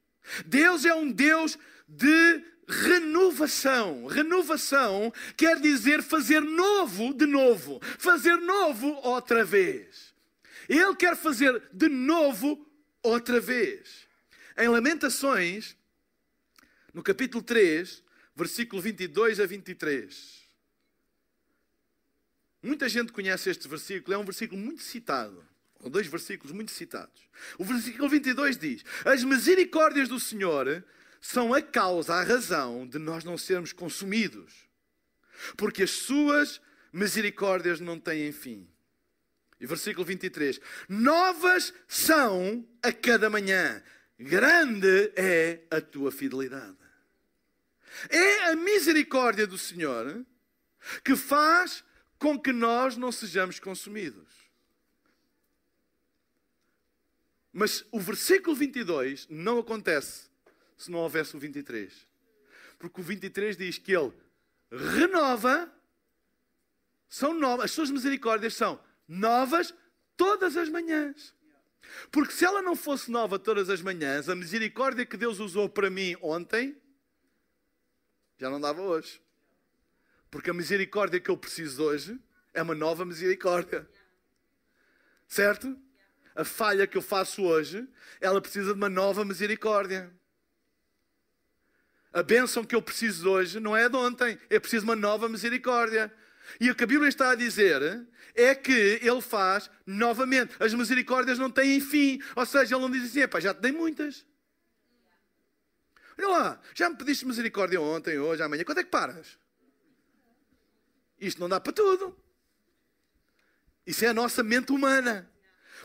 Deus 0.45 0.85
é 0.85 0.93
um 0.93 1.11
Deus 1.11 1.57
de 1.87 2.43
renovação. 2.67 4.07
Renovação 4.07 5.13
quer 5.37 5.59
dizer 5.59 6.01
fazer 6.01 6.41
novo 6.41 7.13
de 7.13 7.25
novo, 7.25 7.79
fazer 7.97 8.35
novo 8.37 8.87
outra 9.03 9.43
vez. 9.43 10.13
Ele 10.67 10.95
quer 10.95 11.15
fazer 11.15 11.61
de 11.71 11.87
novo 11.87 12.65
outra 13.03 13.39
vez. 13.39 14.07
Em 14.57 14.67
Lamentações, 14.67 15.75
no 16.93 17.03
capítulo 17.03 17.43
3, 17.43 18.01
versículo 18.35 18.81
22 18.81 19.39
a 19.39 19.45
23. 19.45 20.45
Muita 22.61 22.89
gente 22.89 23.11
conhece 23.11 23.49
este 23.49 23.67
versículo, 23.67 24.13
é 24.13 24.17
um 24.17 24.25
versículo 24.25 24.59
muito 24.59 24.81
citado. 24.81 25.45
Ou 25.79 25.89
dois 25.89 26.07
versículos 26.07 26.51
muito 26.51 26.71
citados. 26.71 27.29
O 27.59 27.63
versículo 27.63 28.09
22 28.09 28.57
diz: 28.57 28.83
As 29.05 29.23
misericórdias 29.23 30.09
do 30.09 30.19
Senhor 30.19 30.83
são 31.21 31.53
a 31.53 31.61
causa, 31.61 32.15
a 32.15 32.23
razão 32.23 32.87
de 32.87 32.97
nós 32.97 33.23
não 33.23 33.37
sermos 33.37 33.71
consumidos. 33.71 34.67
Porque 35.55 35.83
as 35.83 35.91
suas 35.91 36.59
misericórdias 36.91 37.79
não 37.79 37.99
têm 37.99 38.31
fim. 38.31 38.67
E 39.59 39.67
versículo 39.67 40.05
23: 40.05 40.59
Novas 40.89 41.73
são 41.87 42.67
a 42.81 42.91
cada 42.91 43.29
manhã, 43.29 43.83
grande 44.17 45.11
é 45.15 45.61
a 45.69 45.79
tua 45.79 46.11
fidelidade. 46.11 46.84
É 48.09 48.49
a 48.49 48.55
misericórdia 48.55 49.47
do 49.47 49.57
Senhor 49.57 50.25
que 51.03 51.15
faz 51.15 51.83
com 52.17 52.39
que 52.39 52.51
nós 52.51 52.97
não 52.97 53.11
sejamos 53.11 53.59
consumidos. 53.59 54.27
Mas 57.51 57.85
o 57.91 57.99
versículo 57.99 58.55
22 58.55 59.27
não 59.29 59.59
acontece 59.59 60.29
se 60.77 60.91
não 60.91 60.99
houvesse 60.99 61.35
o 61.35 61.39
23. 61.39 62.05
Porque 62.77 62.99
o 62.99 63.03
23 63.03 63.55
diz 63.55 63.77
que 63.77 63.95
ele 63.95 64.13
renova, 64.71 65.71
são 67.07 67.33
novas, 67.33 67.65
as 67.65 67.71
suas 67.71 67.89
misericórdias 67.89 68.53
são 68.55 68.79
novas 69.07 69.73
todas 70.17 70.57
as 70.57 70.67
manhãs. 70.67 71.33
Porque 72.11 72.33
se 72.33 72.43
ela 72.43 72.61
não 72.61 72.75
fosse 72.75 73.09
nova 73.09 73.39
todas 73.39 73.69
as 73.69 73.81
manhãs, 73.81 74.27
a 74.27 74.35
misericórdia 74.35 75.05
que 75.05 75.15
Deus 75.15 75.39
usou 75.39 75.69
para 75.69 75.89
mim 75.89 76.15
ontem, 76.21 76.75
já 78.37 78.49
não 78.49 78.59
dava 78.59 78.81
hoje. 78.81 79.21
Porque 80.29 80.49
a 80.49 80.53
misericórdia 80.53 81.19
que 81.19 81.29
eu 81.29 81.37
preciso 81.37 81.83
hoje 81.83 82.19
é 82.53 82.61
uma 82.61 82.75
nova 82.75 83.05
misericórdia. 83.05 83.87
Certo? 85.27 85.77
A 86.35 86.43
falha 86.43 86.85
que 86.85 86.97
eu 86.97 87.01
faço 87.01 87.43
hoje, 87.43 87.87
ela 88.19 88.41
precisa 88.41 88.73
de 88.73 88.77
uma 88.77 88.89
nova 88.89 89.23
misericórdia. 89.23 90.11
A 92.11 92.21
bênção 92.21 92.63
que 92.63 92.75
eu 92.75 92.81
preciso 92.81 93.29
hoje 93.29 93.59
não 93.59 93.75
é 93.75 93.87
de 93.89 93.95
ontem, 93.95 94.37
é 94.49 94.59
preciso 94.59 94.85
uma 94.85 94.95
nova 94.95 95.27
misericórdia. 95.29 96.13
E 96.59 96.69
o 96.69 96.75
que 96.75 96.83
a 96.83 96.87
Bíblia 96.87 97.09
está 97.09 97.31
a 97.31 97.35
dizer 97.35 98.05
é 98.33 98.53
que 98.53 98.99
Ele 99.01 99.21
faz 99.21 99.69
novamente. 99.85 100.53
As 100.59 100.73
misericórdias 100.73 101.39
não 101.39 101.49
têm 101.49 101.79
fim. 101.79 102.21
Ou 102.35 102.45
seja, 102.45 102.75
Ele 102.75 102.81
não 102.81 102.91
diz 102.91 103.05
assim: 103.05 103.41
já 103.41 103.53
te 103.53 103.61
dei 103.61 103.71
muitas. 103.71 104.25
Olha 106.17 106.27
lá, 106.27 106.61
já 106.73 106.89
me 106.89 106.95
pediste 106.95 107.25
misericórdia 107.25 107.79
ontem, 107.81 108.17
hoje, 108.17 108.41
amanhã. 108.41 108.63
Quando 108.63 108.79
é 108.79 108.83
que 108.83 108.89
paras? 108.89 109.37
Isto 111.19 111.39
não 111.39 111.49
dá 111.49 111.59
para 111.59 111.73
tudo. 111.73 112.17
Isso 113.85 114.03
é 114.05 114.07
a 114.07 114.13
nossa 114.13 114.43
mente 114.43 114.71
humana. 114.71 115.29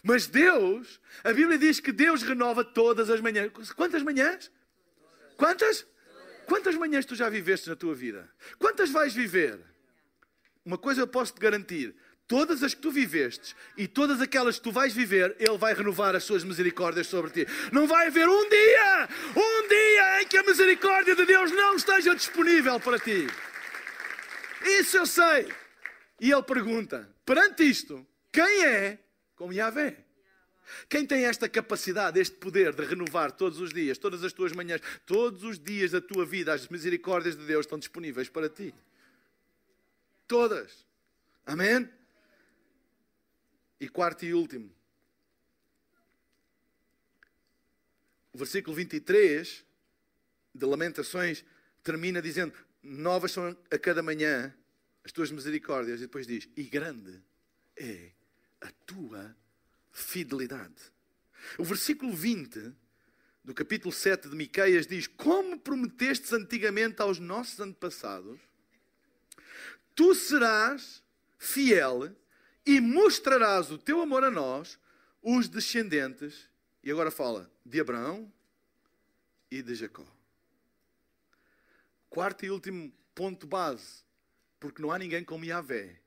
Mas 0.02 0.26
Deus, 0.26 1.00
a 1.22 1.32
Bíblia 1.32 1.58
diz 1.58 1.80
que 1.80 1.92
Deus 1.92 2.22
renova 2.22 2.64
todas 2.64 3.10
as 3.10 3.20
manhãs. 3.20 3.50
Quantas 3.72 4.02
manhãs? 4.02 4.50
Quantas? 5.36 5.86
Quantas 6.46 6.74
manhãs 6.74 7.04
tu 7.04 7.14
já 7.14 7.28
viveste 7.28 7.68
na 7.68 7.76
tua 7.76 7.94
vida? 7.94 8.28
Quantas 8.58 8.90
vais 8.90 9.12
viver? 9.12 9.60
Uma 10.64 10.78
coisa 10.78 11.02
eu 11.02 11.06
posso 11.06 11.34
te 11.34 11.40
garantir: 11.40 11.94
todas 12.30 12.62
as 12.62 12.74
que 12.74 12.80
tu 12.80 12.92
vivestes 12.92 13.56
e 13.76 13.88
todas 13.88 14.20
aquelas 14.20 14.56
que 14.56 14.62
tu 14.62 14.70
vais 14.70 14.94
viver, 14.94 15.34
Ele 15.40 15.58
vai 15.58 15.74
renovar 15.74 16.14
as 16.14 16.22
suas 16.22 16.44
misericórdias 16.44 17.08
sobre 17.08 17.32
ti. 17.32 17.52
Não 17.72 17.88
vai 17.88 18.06
haver 18.06 18.28
um 18.28 18.48
dia, 18.48 19.08
um 19.34 19.68
dia 19.68 20.22
em 20.22 20.26
que 20.28 20.38
a 20.38 20.44
misericórdia 20.44 21.16
de 21.16 21.26
Deus 21.26 21.50
não 21.50 21.74
esteja 21.74 22.14
disponível 22.14 22.78
para 22.78 23.00
ti. 23.00 23.26
Isso 24.78 24.96
eu 24.96 25.06
sei. 25.06 25.52
E 26.20 26.30
Ele 26.30 26.42
pergunta: 26.44 27.12
perante 27.26 27.68
isto, 27.68 28.06
quem 28.30 28.64
é 28.64 29.00
como 29.34 29.52
Yahvé? 29.52 29.96
Quem 30.88 31.04
tem 31.04 31.24
esta 31.24 31.48
capacidade, 31.48 32.20
este 32.20 32.36
poder 32.36 32.72
de 32.72 32.84
renovar 32.84 33.32
todos 33.32 33.60
os 33.60 33.72
dias, 33.72 33.98
todas 33.98 34.22
as 34.22 34.32
tuas 34.32 34.52
manhãs, 34.52 34.80
todos 35.04 35.42
os 35.42 35.58
dias 35.58 35.90
da 35.90 36.00
tua 36.00 36.24
vida, 36.24 36.54
as 36.54 36.68
misericórdias 36.68 37.34
de 37.36 37.44
Deus 37.44 37.66
estão 37.66 37.76
disponíveis 37.76 38.28
para 38.28 38.48
ti. 38.48 38.72
Todas. 40.28 40.86
Amém? 41.44 41.90
E 43.80 43.88
quarto 43.88 44.24
e 44.26 44.34
último. 44.34 44.70
O 48.32 48.38
versículo 48.38 48.76
23 48.76 49.64
de 50.54 50.66
Lamentações 50.66 51.44
termina 51.82 52.20
dizendo: 52.20 52.52
Novas 52.82 53.32
são 53.32 53.56
a 53.70 53.78
cada 53.78 54.02
manhã 54.02 54.54
as 55.02 55.12
tuas 55.12 55.30
misericórdias. 55.30 56.00
E 56.00 56.02
depois 56.02 56.26
diz: 56.26 56.48
E 56.56 56.62
grande 56.64 57.22
é 57.76 58.12
a 58.60 58.70
tua 58.86 59.34
fidelidade. 59.90 60.92
O 61.58 61.64
versículo 61.64 62.12
20 62.12 62.74
do 63.42 63.54
capítulo 63.54 63.92
7 63.92 64.28
de 64.28 64.36
Miqueias 64.36 64.86
diz: 64.86 65.06
Como 65.06 65.58
prometestes 65.58 66.32
antigamente 66.32 67.00
aos 67.00 67.18
nossos 67.18 67.58
antepassados, 67.60 68.38
tu 69.94 70.14
serás 70.14 71.02
fiel 71.38 72.14
e 72.70 72.80
mostrarás 72.80 73.68
o 73.72 73.76
teu 73.76 74.00
amor 74.00 74.22
a 74.22 74.30
nós, 74.30 74.78
os 75.20 75.48
descendentes, 75.48 76.48
e 76.84 76.90
agora 76.92 77.10
fala, 77.10 77.50
de 77.66 77.80
Abraão 77.80 78.32
e 79.50 79.60
de 79.60 79.74
Jacó. 79.74 80.06
Quarto 82.08 82.46
e 82.46 82.50
último 82.50 82.92
ponto 83.12 83.44
base, 83.44 84.04
porque 84.60 84.80
não 84.80 84.92
há 84.92 84.98
ninguém 85.00 85.24
como 85.24 85.44
Yahvé 85.44 86.00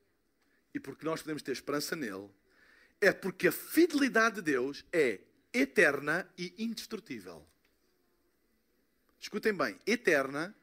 e 0.73 0.79
porque 0.79 1.03
nós 1.03 1.21
podemos 1.21 1.43
ter 1.43 1.51
esperança 1.51 1.97
nele, 1.97 2.29
é 3.01 3.11
porque 3.11 3.49
a 3.49 3.51
fidelidade 3.51 4.35
de 4.35 4.43
Deus 4.43 4.85
é 4.93 5.19
eterna 5.53 6.31
e 6.37 6.53
indestrutível. 6.57 7.45
Escutem 9.19 9.53
bem, 9.53 9.77
eterna 9.85 10.55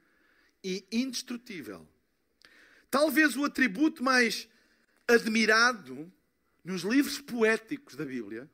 e 0.64 0.82
indestrutível. 0.90 1.86
Talvez 2.90 3.36
o 3.36 3.44
atributo 3.44 4.02
mais 4.02 4.48
admirado 5.10 6.12
nos 6.64 6.82
livros 6.82 7.20
poéticos 7.20 7.96
da 7.96 8.04
Bíblia, 8.04 8.48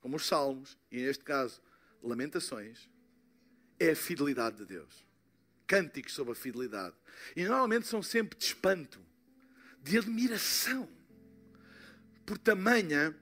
como 0.00 0.16
os 0.16 0.26
Salmos, 0.26 0.76
e 0.90 1.00
neste 1.02 1.24
caso, 1.24 1.60
Lamentações, 2.02 2.88
é 3.78 3.90
a 3.90 3.96
fidelidade 3.96 4.56
de 4.56 4.64
Deus. 4.64 5.04
Cânticos 5.66 6.14
sobre 6.14 6.32
a 6.32 6.36
fidelidade. 6.36 6.96
E 7.36 7.44
normalmente 7.44 7.86
são 7.86 8.02
sempre 8.02 8.38
de 8.38 8.44
espanto, 8.44 9.00
de 9.82 9.98
admiração 9.98 10.88
por 12.24 12.38
tamanha 12.38 13.14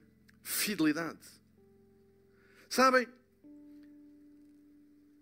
fidelidade. 0.43 1.19
Sabem, 2.69 3.07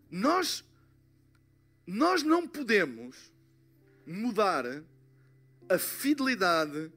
nós, 0.10 0.64
nós 1.86 2.24
não 2.24 2.48
podemos 2.48 3.32
mudar 4.06 4.66
a 5.68 5.78
fidelidade 5.78 6.92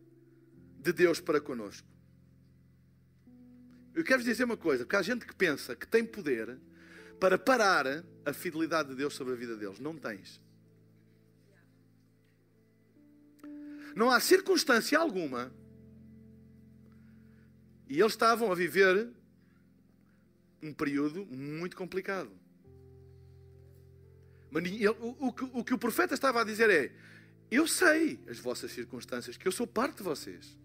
de 0.79 0.93
Deus 0.93 1.21
para 1.21 1.41
conosco. 1.41 1.87
Eu 3.95 4.05
quero 4.05 4.21
vos 4.21 4.27
dizer 4.27 4.45
uma 4.45 4.57
coisa, 4.57 4.85
porque 4.85 4.97
há 4.97 5.03
gente 5.03 5.27
que 5.27 5.35
pensa 5.35 5.75
que 5.75 5.87
tem 5.87 6.05
poder 6.05 6.57
para 7.19 7.37
parar 7.37 8.05
a 8.25 8.33
fidelidade 8.33 8.91
de 8.91 8.95
Deus 8.95 9.15
sobre 9.15 9.33
a 9.35 9.37
vida 9.37 9.57
deles. 9.57 9.81
Não 9.81 9.97
tens. 9.97 10.41
Não 13.97 14.09
há 14.09 14.21
circunstância 14.21 14.97
alguma. 14.97 15.53
E 17.89 17.99
eles 17.99 18.13
estavam 18.13 18.53
a 18.53 18.55
viver 18.55 19.11
um 20.63 20.73
período 20.73 21.27
muito 21.27 21.77
complicado. 21.77 22.31
Mas 24.51 24.63
o, 24.65 25.27
o, 25.27 25.59
o 25.61 25.65
que 25.65 25.75
o 25.75 25.79
profeta 25.79 26.15
estava 26.15 26.41
a 26.41 26.45
dizer 26.45 26.71
é: 26.71 26.93
Eu 27.51 27.67
sei 27.67 28.21
as 28.29 28.39
vossas 28.39 28.71
circunstâncias, 28.71 29.37
que 29.37 29.49
eu 29.49 29.53
sou 29.53 29.67
parte 29.67 29.97
de 29.97 30.03
vocês. 30.05 30.57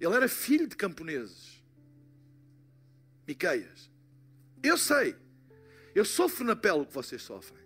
Ele 0.00 0.14
era 0.14 0.28
filho 0.28 0.66
de 0.66 0.76
camponeses. 0.76 1.62
Miqueias. 3.26 3.90
Eu 4.62 4.76
sei. 4.76 5.16
Eu 5.94 6.04
sofro 6.04 6.44
na 6.44 6.56
pele 6.56 6.80
o 6.80 6.86
que 6.86 6.94
vocês 6.94 7.22
sofrem. 7.22 7.62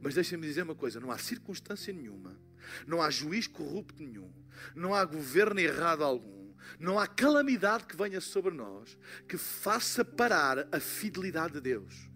Mas 0.00 0.14
deixem-me 0.14 0.46
dizer 0.46 0.62
uma 0.62 0.74
coisa: 0.74 1.00
não 1.00 1.10
há 1.10 1.18
circunstância 1.18 1.92
nenhuma, 1.92 2.38
não 2.86 3.00
há 3.00 3.10
juiz 3.10 3.46
corrupto 3.46 4.02
nenhum, 4.02 4.30
não 4.74 4.94
há 4.94 5.04
governo 5.04 5.58
errado 5.58 6.04
algum, 6.04 6.52
não 6.78 6.98
há 6.98 7.06
calamidade 7.06 7.86
que 7.86 7.96
venha 7.96 8.20
sobre 8.20 8.54
nós 8.54 8.96
que 9.26 9.38
faça 9.38 10.04
parar 10.04 10.68
a 10.70 10.80
fidelidade 10.80 11.54
de 11.54 11.60
Deus. 11.60 12.10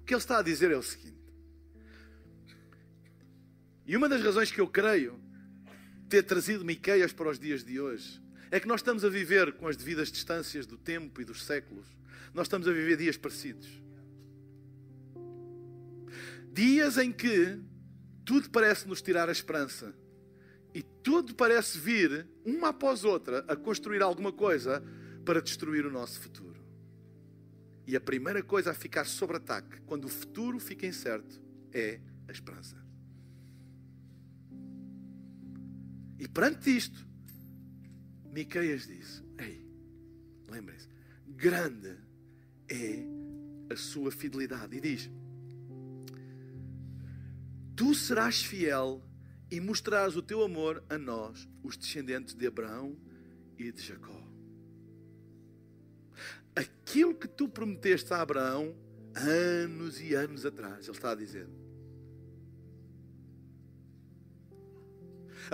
O 0.00 0.04
que 0.04 0.12
ele 0.14 0.20
está 0.20 0.38
a 0.38 0.42
dizer 0.42 0.70
é 0.70 0.76
o 0.76 0.82
seguinte. 0.82 1.13
E 3.86 3.96
uma 3.96 4.08
das 4.08 4.22
razões 4.22 4.50
que 4.50 4.60
eu 4.60 4.66
creio 4.66 5.20
ter 6.08 6.22
trazido 6.22 6.64
Miqueias 6.64 7.12
para 7.12 7.28
os 7.28 7.38
dias 7.38 7.62
de 7.62 7.80
hoje 7.80 8.22
é 8.50 8.58
que 8.58 8.68
nós 8.68 8.80
estamos 8.80 9.04
a 9.04 9.08
viver 9.08 9.52
com 9.54 9.66
as 9.66 9.76
devidas 9.76 10.10
distâncias 10.10 10.66
do 10.66 10.78
tempo 10.78 11.20
e 11.20 11.24
dos 11.24 11.44
séculos. 11.44 11.86
Nós 12.32 12.46
estamos 12.46 12.66
a 12.68 12.72
viver 12.72 12.96
dias 12.96 13.16
parecidos. 13.16 13.68
Dias 16.52 16.96
em 16.98 17.12
que 17.12 17.58
tudo 18.24 18.48
parece 18.48 18.86
nos 18.86 19.02
tirar 19.02 19.28
a 19.28 19.32
esperança 19.32 19.94
e 20.72 20.82
tudo 20.82 21.34
parece 21.34 21.78
vir, 21.78 22.26
uma 22.44 22.68
após 22.68 23.04
outra, 23.04 23.44
a 23.48 23.54
construir 23.54 24.02
alguma 24.02 24.32
coisa 24.32 24.82
para 25.24 25.42
destruir 25.42 25.84
o 25.84 25.90
nosso 25.90 26.20
futuro. 26.20 26.64
E 27.86 27.94
a 27.96 28.00
primeira 28.00 28.42
coisa 28.42 28.70
a 28.70 28.74
ficar 28.74 29.04
sob 29.04 29.34
ataque, 29.36 29.80
quando 29.82 30.06
o 30.06 30.08
futuro 30.08 30.58
fica 30.58 30.86
incerto, 30.86 31.40
é 31.72 32.00
a 32.26 32.32
esperança. 32.32 32.83
E 36.18 36.28
perante 36.28 36.70
isto, 36.70 37.06
Miqueias 38.32 38.86
diz: 38.86 39.22
Ei, 39.38 39.66
lembrem-se, 40.48 40.88
grande 41.28 41.96
é 42.68 43.04
a 43.72 43.76
sua 43.76 44.10
fidelidade. 44.10 44.76
E 44.76 44.80
diz: 44.80 45.10
Tu 47.76 47.94
serás 47.94 48.42
fiel 48.42 49.02
e 49.50 49.60
mostrarás 49.60 50.16
o 50.16 50.22
teu 50.22 50.42
amor 50.42 50.82
a 50.88 50.98
nós, 50.98 51.48
os 51.62 51.76
descendentes 51.76 52.34
de 52.34 52.46
Abraão 52.46 52.96
e 53.58 53.70
de 53.70 53.82
Jacó 53.82 54.24
aquilo 56.54 57.14
que 57.14 57.26
tu 57.26 57.48
prometeste 57.48 58.12
a 58.14 58.20
Abraão 58.20 58.74
anos 59.14 60.00
e 60.00 60.14
anos 60.14 60.46
atrás. 60.46 60.86
Ele 60.86 60.96
está 60.96 61.10
a 61.10 61.14
dizer. 61.14 61.48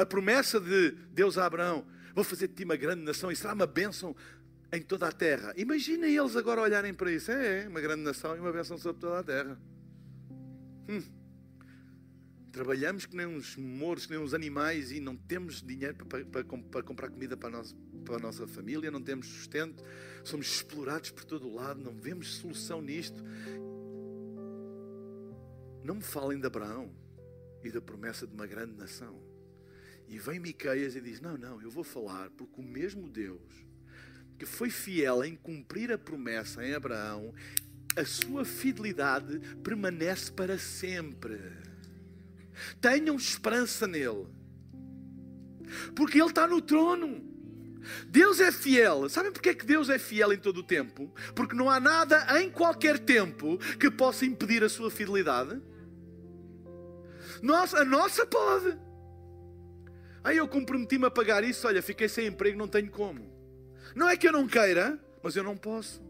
A 0.01 0.07
promessa 0.07 0.59
de 0.59 0.93
Deus 1.13 1.37
a 1.37 1.45
Abraão: 1.45 1.87
vou 2.15 2.25
fazer 2.25 2.49
de 2.49 2.55
ti 2.55 2.65
uma 2.65 2.77
grande 2.77 3.03
nação 3.03 3.31
e 3.31 3.37
será 3.37 3.53
uma 3.53 3.67
bênção 3.67 4.17
em 4.73 4.81
toda 4.81 5.07
a 5.07 5.13
terra. 5.13 5.53
Imaginem 5.59 6.17
eles 6.17 6.37
agora 6.37 6.63
olharem 6.63 6.95
para 6.95 7.13
isso. 7.13 7.31
É, 7.31 7.65
é 7.65 7.69
uma 7.69 7.83
grande 7.83 8.03
nação 8.03 8.35
e 8.35 8.41
uma 8.41 8.51
bênção 8.51 8.79
sobre 8.79 8.99
toda 8.99 9.19
a 9.19 9.23
terra. 9.23 9.61
Hum. 10.89 11.03
Trabalhamos 12.51 13.05
que 13.05 13.15
nem 13.15 13.27
uns 13.27 13.57
moros, 13.57 14.07
que 14.07 14.13
nem 14.13 14.21
uns 14.21 14.33
animais 14.33 14.91
e 14.91 15.01
não 15.01 15.15
temos 15.15 15.63
dinheiro 15.63 16.07
para, 16.07 16.25
para, 16.25 16.45
para 16.45 16.83
comprar 16.83 17.11
comida 17.11 17.37
para 17.37 17.51
a, 17.51 17.53
nossa, 17.53 17.77
para 18.03 18.17
a 18.17 18.19
nossa 18.19 18.47
família, 18.47 18.91
não 18.91 19.03
temos 19.03 19.27
sustento, 19.27 19.85
somos 20.25 20.47
explorados 20.47 21.11
por 21.11 21.25
todo 21.25 21.47
o 21.47 21.55
lado, 21.55 21.79
não 21.79 21.95
vemos 21.95 22.37
solução 22.37 22.81
nisto. 22.81 23.23
Não 25.85 25.97
me 25.97 26.03
falem 26.03 26.41
de 26.41 26.47
Abraão 26.47 26.91
e 27.63 27.71
da 27.71 27.83
promessa 27.83 28.27
de 28.27 28.33
uma 28.33 28.47
grande 28.47 28.73
nação. 28.77 29.30
E 30.11 30.19
vem 30.19 30.39
Miqueias 30.39 30.95
e 30.95 31.01
diz: 31.01 31.21
Não, 31.21 31.39
não, 31.39 31.63
eu 31.63 31.71
vou 31.71 31.85
falar, 31.85 32.29
porque 32.31 32.61
o 32.61 32.65
mesmo 32.65 33.09
Deus 33.09 33.71
que 34.41 34.47
foi 34.47 34.71
fiel 34.71 35.23
em 35.23 35.37
cumprir 35.37 35.93
a 35.93 35.99
promessa 35.99 36.65
em 36.65 36.73
Abraão, 36.73 37.35
a 37.95 38.07
sua 38.07 38.43
fidelidade 38.43 39.39
permanece 39.63 40.33
para 40.33 40.59
sempre. 40.59 41.39
Tenham 42.81 43.17
esperança 43.17 43.87
nele. 43.87 44.27
Porque 45.95 46.19
ele 46.19 46.31
está 46.31 46.47
no 46.47 46.63
trono. 46.63 47.23
Deus 48.09 48.41
é 48.41 48.51
fiel. 48.51 49.11
Sabem 49.11 49.31
porque 49.31 49.51
é 49.51 49.55
que 49.55 49.67
Deus 49.67 49.91
é 49.91 49.99
fiel 49.99 50.33
em 50.33 50.39
todo 50.39 50.61
o 50.61 50.63
tempo? 50.63 51.13
Porque 51.35 51.55
não 51.55 51.69
há 51.69 51.79
nada 51.79 52.41
em 52.41 52.51
qualquer 52.51 52.99
tempo 52.99 53.59
que 53.79 53.91
possa 53.91 54.25
impedir 54.25 54.65
a 54.65 54.71
sua 54.71 54.91
fidelidade. 54.91 55.61
Nossa, 57.43 57.81
a 57.81 57.85
nossa 57.85 58.25
pode. 58.25 58.90
Aí 60.23 60.37
eu 60.37 60.47
comprometi-me 60.47 61.07
a 61.07 61.11
pagar 61.11 61.43
isso. 61.45 61.67
Olha, 61.67 61.83
fiquei 61.83 62.09
sem 62.09 62.27
emprego, 62.27 62.59
não 62.59 62.69
tenho 62.69 62.91
como. 62.91 63.21
Não 63.95 64.09
é 64.09 64.17
que 64.17 64.29
eu 64.29 64.33
não 64.33 64.47
queira, 64.47 64.99
mas 65.23 65.37
eu 65.37 65.43
não 65.43 65.57
posso. 65.57 66.03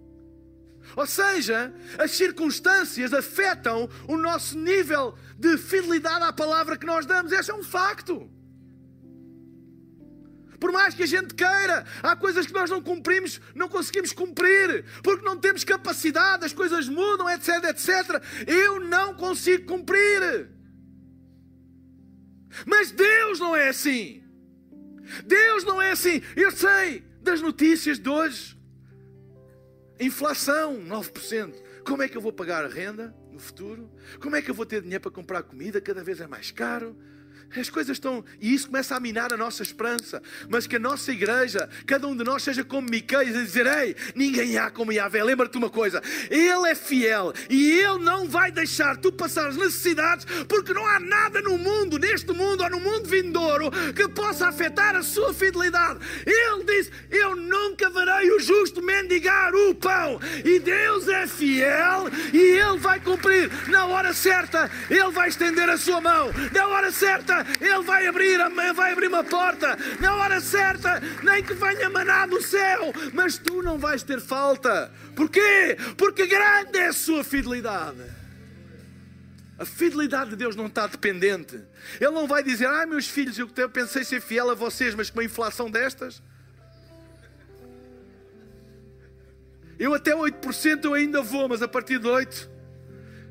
Ou 0.97 1.07
seja, 1.07 1.73
as 1.99 2.11
circunstâncias 2.13 3.13
afetam 3.13 3.89
o 4.09 4.17
nosso 4.17 4.59
nível 4.59 5.15
de 5.39 5.57
fidelidade 5.59 6.25
à 6.25 6.33
palavra 6.33 6.77
que 6.77 6.87
nós 6.87 7.07
damos. 7.07 7.33
Esse 7.33 7.51
é 7.51 7.55
um 7.55 7.63
facto. 7.63 8.31
Por 10.59 10.73
mais 10.73 10.95
que 10.95 11.03
a 11.03 11.07
gente 11.07 11.35
queira, 11.35 11.87
há 12.03 12.15
coisas 12.15 12.47
que 12.47 12.53
nós 12.53 12.69
não 12.69 12.83
cumprimos, 12.83 13.41
não 13.55 13.67
conseguimos 13.67 14.13
cumprir, 14.13 14.85
porque 15.03 15.25
não 15.25 15.39
temos 15.39 15.65
capacidade, 15.65 16.45
as 16.45 16.53
coisas 16.53 16.87
mudam, 16.87 17.31
etc, 17.31 17.65
etc. 17.71 18.23
Eu 18.47 18.81
não 18.81 19.15
consigo 19.15 19.65
cumprir. 19.65 20.51
Mas 22.67 22.91
Deus 22.91 23.39
não 23.39 23.57
é 23.57 23.69
assim. 23.69 24.23
Deus 25.25 25.65
não 25.65 25.81
é 25.81 25.93
assim. 25.93 26.23
Eu 26.37 26.51
sei 26.51 27.05
das 27.23 27.41
notícias 27.41 27.99
de 27.99 28.09
hoje. 28.09 28.59
Inflação, 29.99 30.81
9%. 30.83 31.55
Como 31.85 32.03
é 32.03 32.09
que 32.09 32.17
eu 32.17 32.21
vou 32.21 32.33
pagar 32.33 32.65
a 32.65 32.69
renda 32.69 33.15
no 33.31 33.39
futuro? 33.39 33.91
Como 34.21 34.37
é 34.37 34.43
que 34.43 34.51
eu 34.51 34.55
vou 34.55 34.65
ter 34.65 34.81
dinheiro 34.81 35.03
para 35.03 35.11
comprar 35.11 35.43
comida? 35.43 35.81
Cada 35.81 36.03
vez 36.03 36.21
é 36.21 36.27
mais 36.27 36.51
caro. 36.51 36.97
As 37.57 37.69
coisas 37.69 37.97
estão. 37.97 38.25
E 38.41 38.55
isso 38.55 38.67
começa 38.67 38.95
a 38.95 39.01
minar 39.01 39.33
a 39.33 39.37
nossa 39.37 39.63
esperança. 39.63 40.23
Mas 40.49 40.67
que 40.67 40.77
a 40.77 40.79
nossa 40.79 41.11
igreja, 41.11 41.69
cada 41.87 42.07
um 42.07 42.17
de 42.17 42.23
nós, 42.23 42.43
seja 42.43 42.63
como 42.63 42.89
Miqueias 42.89 43.35
e 43.35 43.43
dizer: 43.43 43.67
Ei, 43.67 43.97
ninguém 44.15 44.57
há 44.57 44.71
como 44.71 44.93
Yahvé. 44.93 45.23
Lembra-te 45.25 45.59
uma 45.59 45.71
coisa: 45.71 46.03
Ele 46.31 46.69
é 46.69 46.75
fiel 46.75 47.33
e 47.49 47.73
Ele 47.73 47.99
não 47.99 48.29
vai 48.29 48.53
deixar 48.53 48.97
tu 48.97 49.11
passar 49.11 49.49
as 49.49 49.57
necessidades, 49.57 50.25
porque 50.47 50.73
não 50.73 50.87
há 50.87 51.01
nada 51.01 51.41
no 51.43 51.59
mundo, 51.59 51.99
neste 51.99 52.33
mundo 52.33 52.63
ou 52.63 52.71
no 52.71 52.81
mundo 52.81 53.09
vindouro, 53.09 53.71
que 53.95 54.09
possa 54.09 54.49
afetar 54.49 54.95
a 54.95 55.03
sua 55.03 55.35
fidelidade. 55.35 55.99
Ele 56.25 56.65
diz: 56.65 56.91
Eu 57.11 57.35
nunca 57.35 57.91
verei 57.91 58.31
o 58.31 58.41
justo 58.41 58.83
mendigar 58.83 59.55
o 59.55 59.75
pão. 59.75 60.21
E 60.45 60.59
Deus 60.59 61.09
é 61.09 61.27
fiel 61.27 62.09
e 62.33 62.39
Ele 62.39 62.79
vai 62.79 63.01
cumprir. 63.01 63.51
Na 63.69 63.87
hora 63.87 64.13
certa, 64.13 64.71
Ele 64.89 65.11
vai 65.11 65.29
estender 65.29 65.69
a 65.69 65.77
sua 65.77 66.01
mão. 66.01 66.31
Na 66.53 66.67
hora 66.69 66.93
certa, 66.93 67.40
ele 67.61 67.83
vai 67.83 68.07
abrir, 68.07 68.39
vai 68.75 68.93
abrir 68.93 69.09
uma 69.09 69.25
porta 69.25 69.77
na 70.01 70.15
hora 70.17 70.41
certa, 70.41 71.01
nem 71.23 71.43
que 71.43 71.55
venha 71.55 71.91
maná 71.91 72.27
do 72.27 72.41
céu, 72.43 72.93
mas 73.13 73.39
tu 73.39 73.63
não 73.63 73.79
vais 73.79 74.03
ter 74.03 74.21
falta. 74.21 74.93
Porquê? 75.15 75.77
Porque 75.97 76.27
grande 76.27 76.79
é 76.79 76.89
a 76.89 76.93
sua 76.93 77.25
fidelidade. 77.25 78.03
A 79.59 79.65
fidelidade 79.65 80.31
de 80.31 80.37
Deus 80.37 80.57
não 80.57 80.67
está 80.67 80.87
dependente. 80.87 81.61
Ele 82.01 82.11
não 82.13 82.27
vai 82.27 82.43
dizer, 82.43 82.67
ai 82.67 82.87
meus 82.87 83.07
filhos, 83.07 83.39
eu 83.39 83.49
pensei 83.69 84.05
ser 84.05 84.21
fiel 84.21 84.51
a 84.51 84.55
vocês, 84.55 84.95
mas 84.95 85.11
com 85.11 85.19
uma 85.19 85.25
inflação 85.25 85.71
destas. 85.71 86.23
Eu 89.79 89.95
até 89.95 90.15
8% 90.15 90.85
eu 90.85 90.93
ainda 90.93 91.23
vou, 91.23 91.49
mas 91.49 91.63
a 91.63 91.69
partir 91.69 91.99
de 91.99 92.07
8%. 92.07 92.50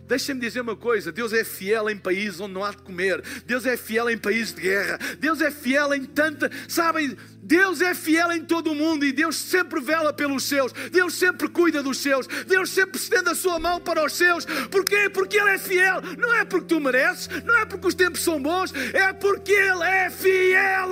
Deixa-me 0.10 0.42
dizer 0.42 0.62
uma 0.62 0.76
coisa: 0.76 1.12
Deus 1.12 1.32
é 1.34 1.44
fiel 1.44 1.88
em 1.88 1.96
países 1.96 2.40
onde 2.40 2.56
não 2.56 2.64
há 2.64 2.72
de 2.72 2.78
comer, 2.78 3.22
Deus 3.46 3.64
é 3.68 3.78
fiel 3.78 4.10
em 4.10 4.18
países 4.18 4.52
de 4.52 4.62
guerra, 4.62 4.98
Deus 5.20 5.40
é 5.40 5.52
fiel 5.52 5.94
em 5.94 6.04
tanta. 6.04 6.50
Sabem, 6.68 7.16
Deus 7.44 7.80
é 7.80 7.94
fiel 7.94 8.32
em 8.32 8.44
todo 8.44 8.72
o 8.72 8.76
mundo 8.76 9.06
e 9.06 9.12
Deus 9.12 9.36
sempre 9.36 9.80
vela 9.80 10.12
pelos 10.12 10.46
seus, 10.46 10.74
Deus 10.92 11.14
sempre 11.14 11.48
cuida 11.48 11.84
dos 11.84 12.00
seus, 12.00 12.26
Deus 12.26 12.72
sempre 12.72 13.00
estende 13.00 13.30
a 13.30 13.36
sua 13.36 13.60
mão 13.60 13.80
para 13.80 14.04
os 14.04 14.14
seus. 14.14 14.46
Porquê? 14.72 15.12
Porque 15.12 15.38
Ele 15.38 15.52
é 15.52 15.60
fiel. 15.60 16.02
Não 16.18 16.34
é 16.34 16.44
porque 16.44 16.66
tu 16.66 16.80
mereces, 16.80 17.30
não 17.46 17.56
é 17.56 17.66
porque 17.66 17.86
os 17.86 17.94
tempos 17.94 18.24
são 18.24 18.42
bons, 18.42 18.74
é 18.74 19.14
porque 19.14 19.52
Ele 19.52 19.84
é 19.84 20.10
fiel. 20.10 20.90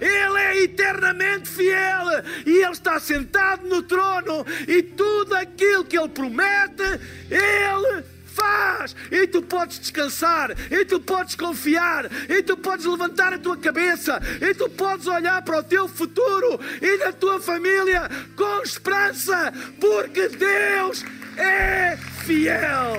Ele 0.00 0.38
é 0.38 0.62
eternamente 0.62 1.46
fiel 1.46 2.06
e 2.46 2.62
Ele 2.62 2.72
está 2.72 2.98
sentado 2.98 3.68
no 3.68 3.82
trono 3.82 4.46
e 4.66 4.82
tudo 4.82 5.34
aquilo 5.34 5.84
que 5.84 5.98
Ele 5.98 6.08
promete, 6.08 6.82
Ele 7.30 8.15
faz, 8.36 8.94
e 9.10 9.26
tu 9.26 9.42
podes 9.42 9.78
descansar, 9.78 10.50
e 10.70 10.84
tu 10.84 11.00
podes 11.00 11.34
confiar, 11.34 12.10
e 12.28 12.42
tu 12.42 12.56
podes 12.56 12.84
levantar 12.84 13.32
a 13.32 13.38
tua 13.38 13.56
cabeça, 13.56 14.20
e 14.40 14.54
tu 14.54 14.68
podes 14.68 15.06
olhar 15.06 15.42
para 15.42 15.58
o 15.58 15.62
teu 15.62 15.88
futuro 15.88 16.60
e 16.80 16.98
da 16.98 17.12
tua 17.12 17.40
família 17.40 18.08
com 18.36 18.62
esperança, 18.62 19.52
porque 19.80 20.28
Deus 20.28 21.04
é 21.36 21.96
fiel. 22.24 22.96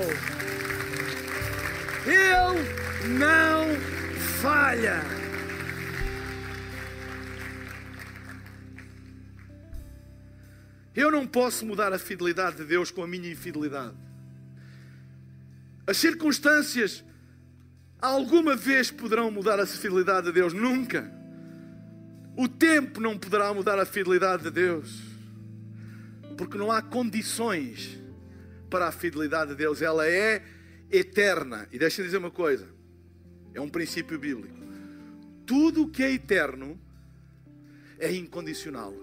Ele 2.06 3.18
não 3.18 3.76
falha. 4.42 5.02
Eu 10.96 11.12
não 11.12 11.28
posso 11.28 11.64
mudar 11.64 11.94
a 11.94 12.00
fidelidade 12.00 12.58
de 12.58 12.64
Deus 12.64 12.90
com 12.90 13.04
a 13.04 13.08
minha 13.08 13.32
infidelidade. 13.32 14.07
As 15.88 15.96
circunstâncias 15.96 17.02
alguma 18.02 18.58
vez 18.58 18.92
poderão 18.92 19.32
mudar 19.32 19.58
a 19.58 19.66
fidelidade 19.66 20.28
de 20.28 20.34
Deus? 20.34 20.52
Nunca. 20.52 21.10
O 22.36 22.50
tempo 22.50 23.00
não 23.00 23.18
poderá 23.18 23.54
mudar 23.54 23.80
a 23.80 23.86
fidelidade 23.86 24.44
de 24.44 24.52
Deus. 24.52 25.02
Porque 26.38 26.58
não 26.58 26.70
há 26.70 26.82
condições 26.82 27.98
para 28.70 28.90
a 28.90 28.92
fidelidade 28.92 29.52
de 29.52 29.56
Deus. 29.58 29.82
Ela 29.82 30.06
é 30.06 30.44
eterna. 30.92 31.70
E 31.72 31.80
deixa-me 31.80 32.08
dizer 32.08 32.18
uma 32.18 32.30
coisa: 32.30 32.68
é 33.54 33.62
um 33.62 33.70
princípio 33.70 34.20
bíblico. 34.20 34.58
Tudo 35.46 35.84
o 35.84 35.90
que 35.90 36.04
é 36.04 36.12
eterno 36.12 36.78
é 37.98 38.12
incondicional. 38.12 38.94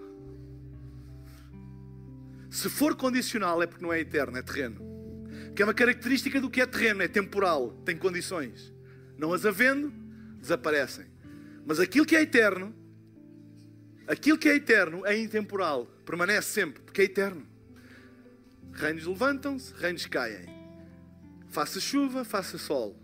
Se 2.51 2.69
for 2.69 2.95
condicional 2.95 3.63
é 3.63 3.67
porque 3.67 3.83
não 3.83 3.93
é 3.93 4.01
eterno, 4.01 4.37
é 4.37 4.43
terreno 4.43 4.94
que 5.55 5.63
é 5.63 5.65
uma 5.65 5.75
característica 5.75 6.41
do 6.41 6.51
que 6.51 6.61
é 6.61 6.67
terreno, 6.67 7.03
é 7.03 7.09
temporal, 7.09 7.71
tem 7.85 7.97
condições. 7.97 8.73
Não 9.17 9.33
as 9.33 9.47
havendo, 9.47 9.93
desaparecem. 10.41 11.07
Mas 11.65 11.79
aquilo 11.79 12.05
que 12.05 12.17
é 12.17 12.23
eterno, 12.23 12.75
aquilo 14.07 14.37
que 14.37 14.49
é 14.49 14.57
eterno 14.57 15.07
é 15.07 15.17
intemporal, 15.17 15.87
permanece 16.05 16.49
sempre, 16.49 16.83
porque 16.83 17.03
é 17.03 17.05
eterno. 17.05 17.47
Reinos 18.73 19.07
levantam-se, 19.07 19.73
reinos 19.75 20.05
caem. 20.07 20.47
Faça 21.49 21.79
chuva, 21.79 22.25
faça 22.25 22.59
sol. 22.59 23.01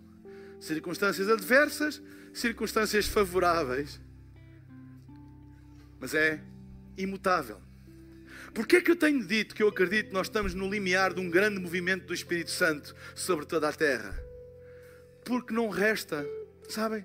Circunstâncias 0.58 1.28
adversas, 1.28 2.02
circunstâncias 2.34 3.06
favoráveis. 3.06 4.00
Mas 6.00 6.14
é 6.14 6.42
imutável. 6.98 7.60
Porquê 8.54 8.76
é 8.76 8.80
que 8.80 8.90
eu 8.90 8.96
tenho 8.96 9.24
dito 9.24 9.54
que 9.54 9.62
eu 9.62 9.68
acredito 9.68 10.08
que 10.08 10.14
nós 10.14 10.26
estamos 10.26 10.54
no 10.54 10.68
limiar 10.68 11.14
de 11.14 11.20
um 11.20 11.30
grande 11.30 11.60
movimento 11.60 12.06
do 12.06 12.14
Espírito 12.14 12.50
Santo 12.50 12.94
sobre 13.14 13.46
toda 13.46 13.68
a 13.68 13.72
terra? 13.72 14.18
Porque 15.24 15.52
não 15.52 15.68
resta, 15.68 16.26
sabem? 16.68 17.04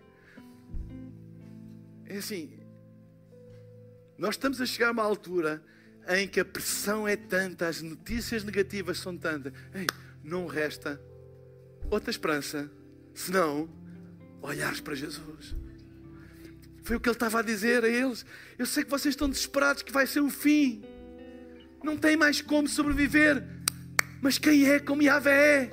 É 2.06 2.18
assim, 2.18 2.60
nós 4.18 4.36
estamos 4.36 4.60
a 4.60 4.66
chegar 4.66 4.90
a 4.90 4.92
uma 4.92 5.04
altura 5.04 5.62
em 6.08 6.28
que 6.28 6.40
a 6.40 6.46
pressão 6.46 7.08
é 7.08 7.16
tanta, 7.16 7.68
as 7.68 7.82
notícias 7.82 8.44
negativas 8.44 9.00
são 9.00 9.18
tantas. 9.18 9.54
Ei, 9.74 9.86
não 10.24 10.48
resta 10.48 11.00
outra 11.90 12.10
esperança 12.10 12.70
senão 13.14 13.70
olhares 14.42 14.80
para 14.80 14.96
Jesus. 14.96 15.56
Foi 16.84 16.96
o 16.96 17.00
que 17.00 17.10
ele 17.10 17.16
estava 17.16 17.40
a 17.40 17.42
dizer 17.42 17.84
a 17.84 17.90
eles. 17.90 18.26
Eu 18.58 18.66
sei 18.66 18.84
que 18.84 18.90
vocês 18.90 19.14
estão 19.14 19.30
desesperados 19.30 19.82
que 19.82 19.92
vai 19.92 20.06
ser 20.06 20.22
o 20.22 20.30
fim 20.30 20.84
não 21.86 21.96
tem 21.96 22.18
mais 22.18 22.42
como 22.42 22.68
sobreviver. 22.68 23.44
Mas 24.22 24.38
quem 24.40 24.68
é 24.68 24.80
como 24.80 25.04
Yahvé? 25.04 25.72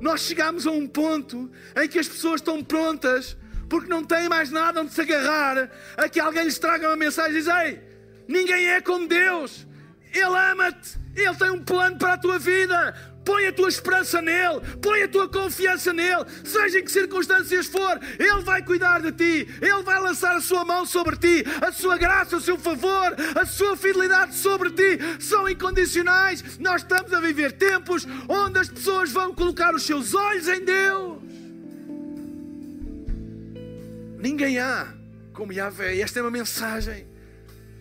Nós 0.00 0.22
chegamos 0.22 0.66
a 0.66 0.70
um 0.70 0.88
ponto 0.88 1.50
em 1.76 1.86
que 1.86 1.98
as 1.98 2.08
pessoas 2.08 2.40
estão 2.40 2.64
prontas, 2.64 3.36
porque 3.68 3.88
não 3.88 4.02
têm 4.02 4.28
mais 4.28 4.50
nada 4.50 4.80
onde 4.80 4.92
se 4.92 5.00
agarrar, 5.02 5.70
a 5.96 6.08
que 6.08 6.18
alguém 6.18 6.44
lhes 6.44 6.58
traga 6.58 6.88
uma 6.88 6.96
mensagem 6.96 7.32
e 7.32 7.38
diz: 7.38 7.46
Ei, 7.46 7.80
ninguém 8.26 8.68
é 8.70 8.80
como 8.80 9.06
Deus, 9.06 9.66
Ele 10.12 10.24
ama-te, 10.24 10.98
Ele 11.14 11.36
tem 11.36 11.50
um 11.50 11.62
plano 11.62 11.98
para 11.98 12.14
a 12.14 12.18
tua 12.18 12.38
vida. 12.38 13.11
Põe 13.24 13.46
a 13.46 13.52
tua 13.52 13.68
esperança 13.68 14.20
nele, 14.20 14.60
põe 14.80 15.02
a 15.02 15.08
tua 15.08 15.28
confiança 15.28 15.92
nele, 15.92 16.24
seja 16.44 16.80
em 16.80 16.84
que 16.84 16.90
circunstâncias 16.90 17.66
for, 17.66 18.00
ele 18.18 18.42
vai 18.42 18.64
cuidar 18.64 19.00
de 19.00 19.12
ti, 19.12 19.48
ele 19.60 19.82
vai 19.82 20.00
lançar 20.00 20.34
a 20.34 20.40
sua 20.40 20.64
mão 20.64 20.84
sobre 20.84 21.16
ti, 21.16 21.44
a 21.60 21.70
sua 21.70 21.96
graça, 21.96 22.36
o 22.36 22.40
seu 22.40 22.58
favor, 22.58 23.14
a 23.40 23.46
sua 23.46 23.76
fidelidade 23.76 24.34
sobre 24.34 24.70
ti 24.70 24.98
são 25.20 25.48
incondicionais. 25.48 26.58
Nós 26.58 26.82
estamos 26.82 27.12
a 27.12 27.20
viver 27.20 27.52
tempos 27.52 28.06
onde 28.28 28.58
as 28.58 28.68
pessoas 28.68 29.12
vão 29.12 29.34
colocar 29.34 29.74
os 29.74 29.84
seus 29.84 30.14
olhos 30.14 30.48
em 30.48 30.64
Deus. 30.64 31.22
Ninguém 34.18 34.58
há 34.58 34.94
como 35.32 35.52
Yahvé. 35.52 35.98
Esta 35.98 36.20
é 36.20 36.22
uma 36.22 36.30
mensagem 36.30 37.06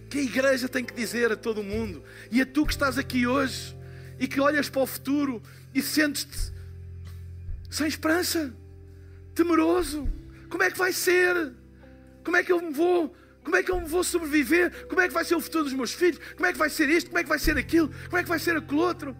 que 0.10 0.20
a 0.20 0.24
igreja 0.24 0.68
tem 0.68 0.84
que 0.84 0.94
dizer 0.94 1.32
a 1.32 1.36
todo 1.36 1.64
mundo 1.64 2.04
e 2.32 2.42
a 2.42 2.46
tu 2.46 2.66
que 2.66 2.74
estás 2.74 2.98
aqui 2.98 3.26
hoje 3.26 3.76
e 4.22 4.28
que 4.28 4.40
olhas 4.40 4.70
para 4.70 4.84
o 4.84 4.86
futuro 4.86 5.42
e 5.74 5.82
sentes-te 5.82 6.54
sem 7.72 7.88
esperança, 7.88 8.54
temeroso. 9.34 10.08
Como 10.48 10.62
é 10.62 10.70
que 10.70 10.78
vai 10.78 10.94
ser? 10.94 11.54
Como 12.24 12.38
é 12.38 12.44
que 12.44 12.52
eu 12.52 12.62
me 12.62 12.72
vou? 12.72 13.16
Como 13.44 13.56
é 13.56 13.64
que 13.64 13.72
eu 13.72 13.82
me 13.82 13.88
vou 13.88 14.04
sobreviver? 14.04 14.86
Como 14.86 15.02
é 15.02 15.08
que 15.08 15.14
vai 15.14 15.26
ser 15.26 15.34
o 15.34 15.42
futuro 15.42 15.64
dos 15.64 15.74
meus 15.74 15.92
filhos? 15.92 16.20
Como 16.36 16.46
é 16.46 16.52
que 16.52 16.60
vai 16.60 16.70
ser 16.70 16.88
isto? 16.88 17.08
Como 17.08 17.18
é 17.18 17.24
que 17.24 17.30
vai 17.30 17.40
ser 17.40 17.58
aquilo? 17.58 17.90
Como 18.06 18.18
é 18.18 18.24
que 18.24 18.30
vai 18.30 18.38
ser 18.38 18.56
aquilo 18.56 18.82
outro? 18.82 19.18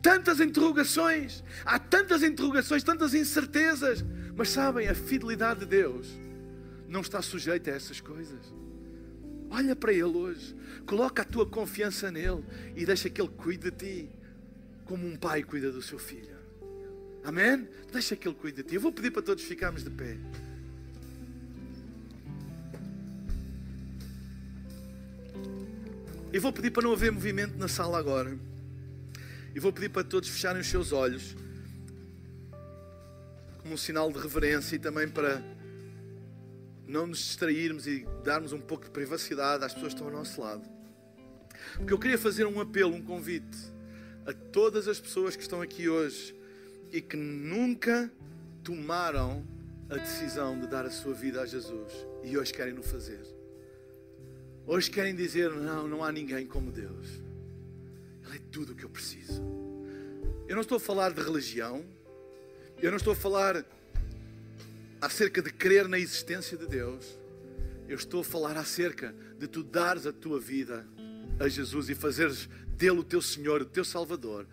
Tantas 0.00 0.40
interrogações, 0.40 1.44
há 1.64 1.78
tantas 1.78 2.22
interrogações, 2.22 2.82
tantas 2.82 3.12
incertezas. 3.12 4.02
Mas 4.34 4.48
sabem, 4.48 4.88
a 4.88 4.94
fidelidade 4.94 5.60
de 5.60 5.66
Deus 5.66 6.08
não 6.88 7.02
está 7.02 7.20
sujeita 7.20 7.70
a 7.70 7.74
essas 7.74 8.00
coisas. 8.00 8.54
Olha 9.50 9.76
para 9.76 9.92
Ele 9.92 10.04
hoje, 10.04 10.56
coloca 10.84 11.22
a 11.22 11.24
tua 11.24 11.46
confiança 11.46 12.10
nele 12.10 12.44
e 12.76 12.84
deixa 12.84 13.10
que 13.10 13.20
Ele 13.20 13.30
cuide 13.30 13.70
de 13.70 13.76
ti, 13.76 14.10
como 14.84 15.06
um 15.06 15.16
pai 15.16 15.42
cuida 15.42 15.72
do 15.72 15.82
seu 15.82 15.98
filho. 15.98 16.36
Amém? 17.22 17.68
Deixa 17.92 18.14
que 18.14 18.28
Ele 18.28 18.34
cuide 18.34 18.62
de 18.62 18.68
ti. 18.68 18.74
Eu 18.74 18.80
vou 18.80 18.92
pedir 18.92 19.10
para 19.10 19.22
todos 19.22 19.42
ficarmos 19.44 19.82
de 19.82 19.90
pé. 19.90 20.16
Eu 26.32 26.40
vou 26.40 26.52
pedir 26.52 26.70
para 26.70 26.82
não 26.82 26.92
haver 26.92 27.12
movimento 27.12 27.56
na 27.56 27.68
sala 27.68 27.96
agora. 27.96 28.36
E 29.54 29.60
vou 29.60 29.72
pedir 29.72 29.88
para 29.88 30.02
todos 30.02 30.28
fecharem 30.28 30.60
os 30.60 30.66
seus 30.66 30.90
olhos, 30.90 31.36
como 33.58 33.74
um 33.74 33.76
sinal 33.76 34.10
de 34.10 34.18
reverência 34.18 34.74
e 34.74 34.78
também 34.80 35.08
para 35.08 35.40
não 36.86 37.06
nos 37.06 37.18
distrairmos 37.18 37.86
e 37.86 38.06
darmos 38.22 38.52
um 38.52 38.60
pouco 38.60 38.84
de 38.84 38.90
privacidade 38.90 39.64
às 39.64 39.72
pessoas 39.72 39.94
que 39.94 40.00
estão 40.00 40.12
ao 40.12 40.18
nosso 40.18 40.40
lado. 40.40 40.68
Porque 41.76 41.92
eu 41.92 41.98
queria 41.98 42.18
fazer 42.18 42.46
um 42.46 42.60
apelo, 42.60 42.94
um 42.94 43.02
convite 43.02 43.56
a 44.26 44.32
todas 44.32 44.88
as 44.88 45.00
pessoas 45.00 45.36
que 45.36 45.42
estão 45.42 45.60
aqui 45.60 45.88
hoje 45.88 46.34
e 46.92 47.00
que 47.00 47.16
nunca 47.16 48.10
tomaram 48.62 49.44
a 49.90 49.96
decisão 49.96 50.58
de 50.58 50.66
dar 50.66 50.86
a 50.86 50.90
sua 50.90 51.12
vida 51.12 51.42
a 51.42 51.46
Jesus 51.46 51.92
e 52.22 52.36
hoje 52.36 52.52
querem 52.52 52.72
no 52.72 52.82
fazer. 52.82 53.20
Hoje 54.66 54.90
querem 54.90 55.14
dizer: 55.14 55.50
não, 55.50 55.86
não 55.86 56.04
há 56.04 56.10
ninguém 56.10 56.46
como 56.46 56.70
Deus. 56.70 57.20
Ele 58.26 58.36
é 58.36 58.40
tudo 58.50 58.72
o 58.72 58.76
que 58.76 58.84
eu 58.84 58.88
preciso. 58.88 59.42
Eu 60.48 60.54
não 60.54 60.62
estou 60.62 60.76
a 60.76 60.80
falar 60.80 61.12
de 61.12 61.20
religião, 61.20 61.84
eu 62.80 62.90
não 62.90 62.96
estou 62.96 63.12
a 63.12 63.16
falar 63.16 63.64
acerca 65.04 65.42
de 65.42 65.52
crer 65.52 65.86
na 65.86 65.98
existência 65.98 66.56
de 66.56 66.66
Deus. 66.66 67.18
Eu 67.86 67.96
estou 67.96 68.22
a 68.22 68.24
falar 68.24 68.56
acerca 68.56 69.14
de 69.38 69.46
tu 69.46 69.62
dares 69.62 70.06
a 70.06 70.12
tua 70.12 70.40
vida 70.40 70.86
a 71.38 71.46
Jesus 71.46 71.90
e 71.90 71.94
fazeres 71.94 72.48
dele 72.68 73.00
o 73.00 73.04
teu 73.04 73.20
Senhor, 73.20 73.60
o 73.60 73.66
teu 73.66 73.84
Salvador 73.84 74.46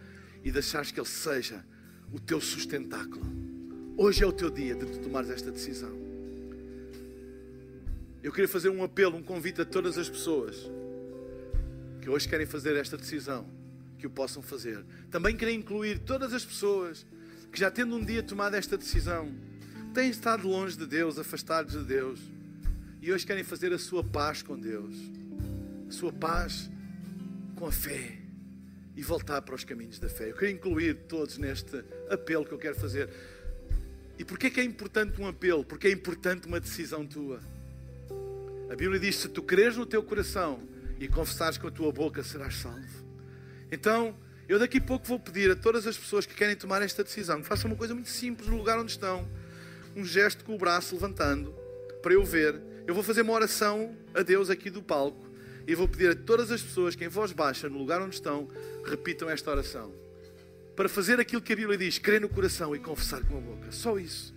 e 0.44 0.52
deixares 0.52 0.92
que 0.92 1.00
Ele 1.00 1.08
seja 1.08 1.64
o 2.12 2.20
teu 2.20 2.42
sustentáculo. 2.42 3.26
Hoje 3.96 4.24
é 4.24 4.28
o 4.28 4.34
teu 4.34 4.50
dia 4.50 4.76
de 4.76 4.86
tu 4.88 5.00
tomares 5.00 5.30
esta 5.30 5.52
decisão. 5.52 5.98
Eu 8.22 8.32
queria 8.34 8.48
fazer 8.48 8.70
um 8.70 8.84
apelo, 8.84 9.16
um 9.16 9.24
convite 9.24 9.62
a 9.62 9.66
todas 9.66 9.98
as 9.98 10.10
pessoas 10.10 10.70
que 12.02 12.10
hoje 12.10 12.28
querem 12.28 12.46
fazer 12.46 12.76
esta 12.76 12.98
decisão, 12.98 13.48
que 13.98 14.06
o 14.06 14.10
possam 14.10 14.42
fazer. 14.42 14.84
Também 15.10 15.34
queria 15.34 15.54
incluir 15.54 16.00
todas 16.00 16.34
as 16.34 16.44
pessoas 16.44 17.06
que 17.54 17.60
já 17.60 17.72
tendo 17.72 17.96
um 17.96 18.04
dia 18.04 18.22
tomado 18.22 18.56
esta 18.56 18.78
decisão, 18.78 19.32
têm 19.92 20.10
estado 20.10 20.48
longe 20.48 20.78
de 20.78 20.86
Deus, 20.86 21.20
afastados 21.20 21.74
de 21.74 21.84
Deus, 21.84 22.20
e 23.02 23.12
hoje 23.12 23.26
querem 23.26 23.44
fazer 23.44 23.74
a 23.74 23.78
sua 23.78 24.04
paz 24.04 24.42
com 24.42 24.58
Deus, 24.58 24.96
a 25.88 25.92
sua 25.92 26.14
paz 26.14 26.70
com 27.56 27.66
a 27.66 27.72
fé 27.72 28.18
e 28.96 29.02
voltar 29.02 29.42
para 29.42 29.54
os 29.54 29.64
caminhos 29.64 30.00
da 30.00 30.08
fé. 30.08 30.30
Eu 30.30 30.36
quero 30.36 30.52
incluir 30.52 30.96
todos 31.08 31.38
neste 31.38 31.84
apelo 32.10 32.46
que 32.46 32.54
eu 32.54 32.58
quero 32.58 32.76
fazer. 32.76 33.10
E 34.18 34.24
porquê 34.24 34.50
que 34.50 34.60
é 34.60 34.64
importante 34.64 35.20
um 35.20 35.28
apelo? 35.28 35.64
Porque 35.64 35.88
é 35.88 35.92
importante 35.92 36.48
uma 36.48 36.60
decisão 36.60 37.06
tua. 37.06 37.42
A 38.72 38.76
Bíblia 38.76 39.00
diz: 39.00 39.18
se 39.18 39.28
tu 39.28 39.42
creres 39.42 39.76
no 39.76 39.86
teu 39.86 40.02
coração 40.04 40.60
e 41.00 41.08
confessares 41.08 41.58
com 41.58 41.68
a 41.68 41.72
tua 41.72 41.92
boca, 41.92 42.24
serás 42.24 42.56
salvo. 42.56 43.06
Então, 43.72 44.16
eu 44.48 44.60
daqui 44.60 44.78
a 44.78 44.82
pouco 44.82 45.06
vou 45.08 45.20
pedir 45.20 45.52
a 45.52 45.56
todas 45.56 45.88
as 45.88 45.98
pessoas 45.98 46.26
que 46.26 46.34
querem 46.34 46.56
tomar 46.56 46.82
esta 46.82 47.04
decisão 47.04 47.42
que 47.42 47.48
façam 47.48 47.70
uma 47.70 47.78
coisa 47.78 47.94
muito 47.94 48.10
simples 48.10 48.48
no 48.48 48.58
lugar 48.58 48.78
onde 48.80 48.92
estão. 48.92 49.28
Um 49.96 50.06
gesto 50.06 50.46
com 50.46 50.56
o 50.56 50.58
braço 50.58 50.96
levantando 50.96 51.54
para 52.02 52.14
eu 52.14 52.24
ver. 52.24 52.62
Eu 52.88 52.94
vou 52.94 53.04
fazer 53.04 53.22
uma 53.22 53.34
oração 53.34 53.96
a 54.14 54.22
Deus 54.22 54.50
aqui 54.50 54.70
do 54.70 54.82
palco 54.82 55.30
e 55.68 55.76
vou 55.76 55.88
pedir 55.88 56.12
a 56.12 56.16
todas 56.16 56.52
as 56.52 56.62
pessoas 56.62 56.96
que 56.96 57.06
em 57.06 57.08
voz 57.08 57.32
baixa, 57.32 57.70
no 57.70 57.78
lugar 57.78 58.02
onde 58.02 58.16
estão, 58.16 58.48
repitam 58.84 59.30
esta 59.30 59.52
oração. 59.52 59.94
Para 60.76 60.90
fazer 60.90 61.20
aquilo 61.20 61.42
que 61.42 61.54
a 61.54 61.56
Bíblia 61.56 61.78
diz, 61.78 62.00
crer 62.00 62.22
no 62.22 62.30
coração 62.30 62.76
e 62.76 62.80
confessar 62.80 63.24
com 63.24 63.38
a 63.38 63.42
boca. 63.42 63.72
Só 63.72 64.00
isso. 64.00 64.34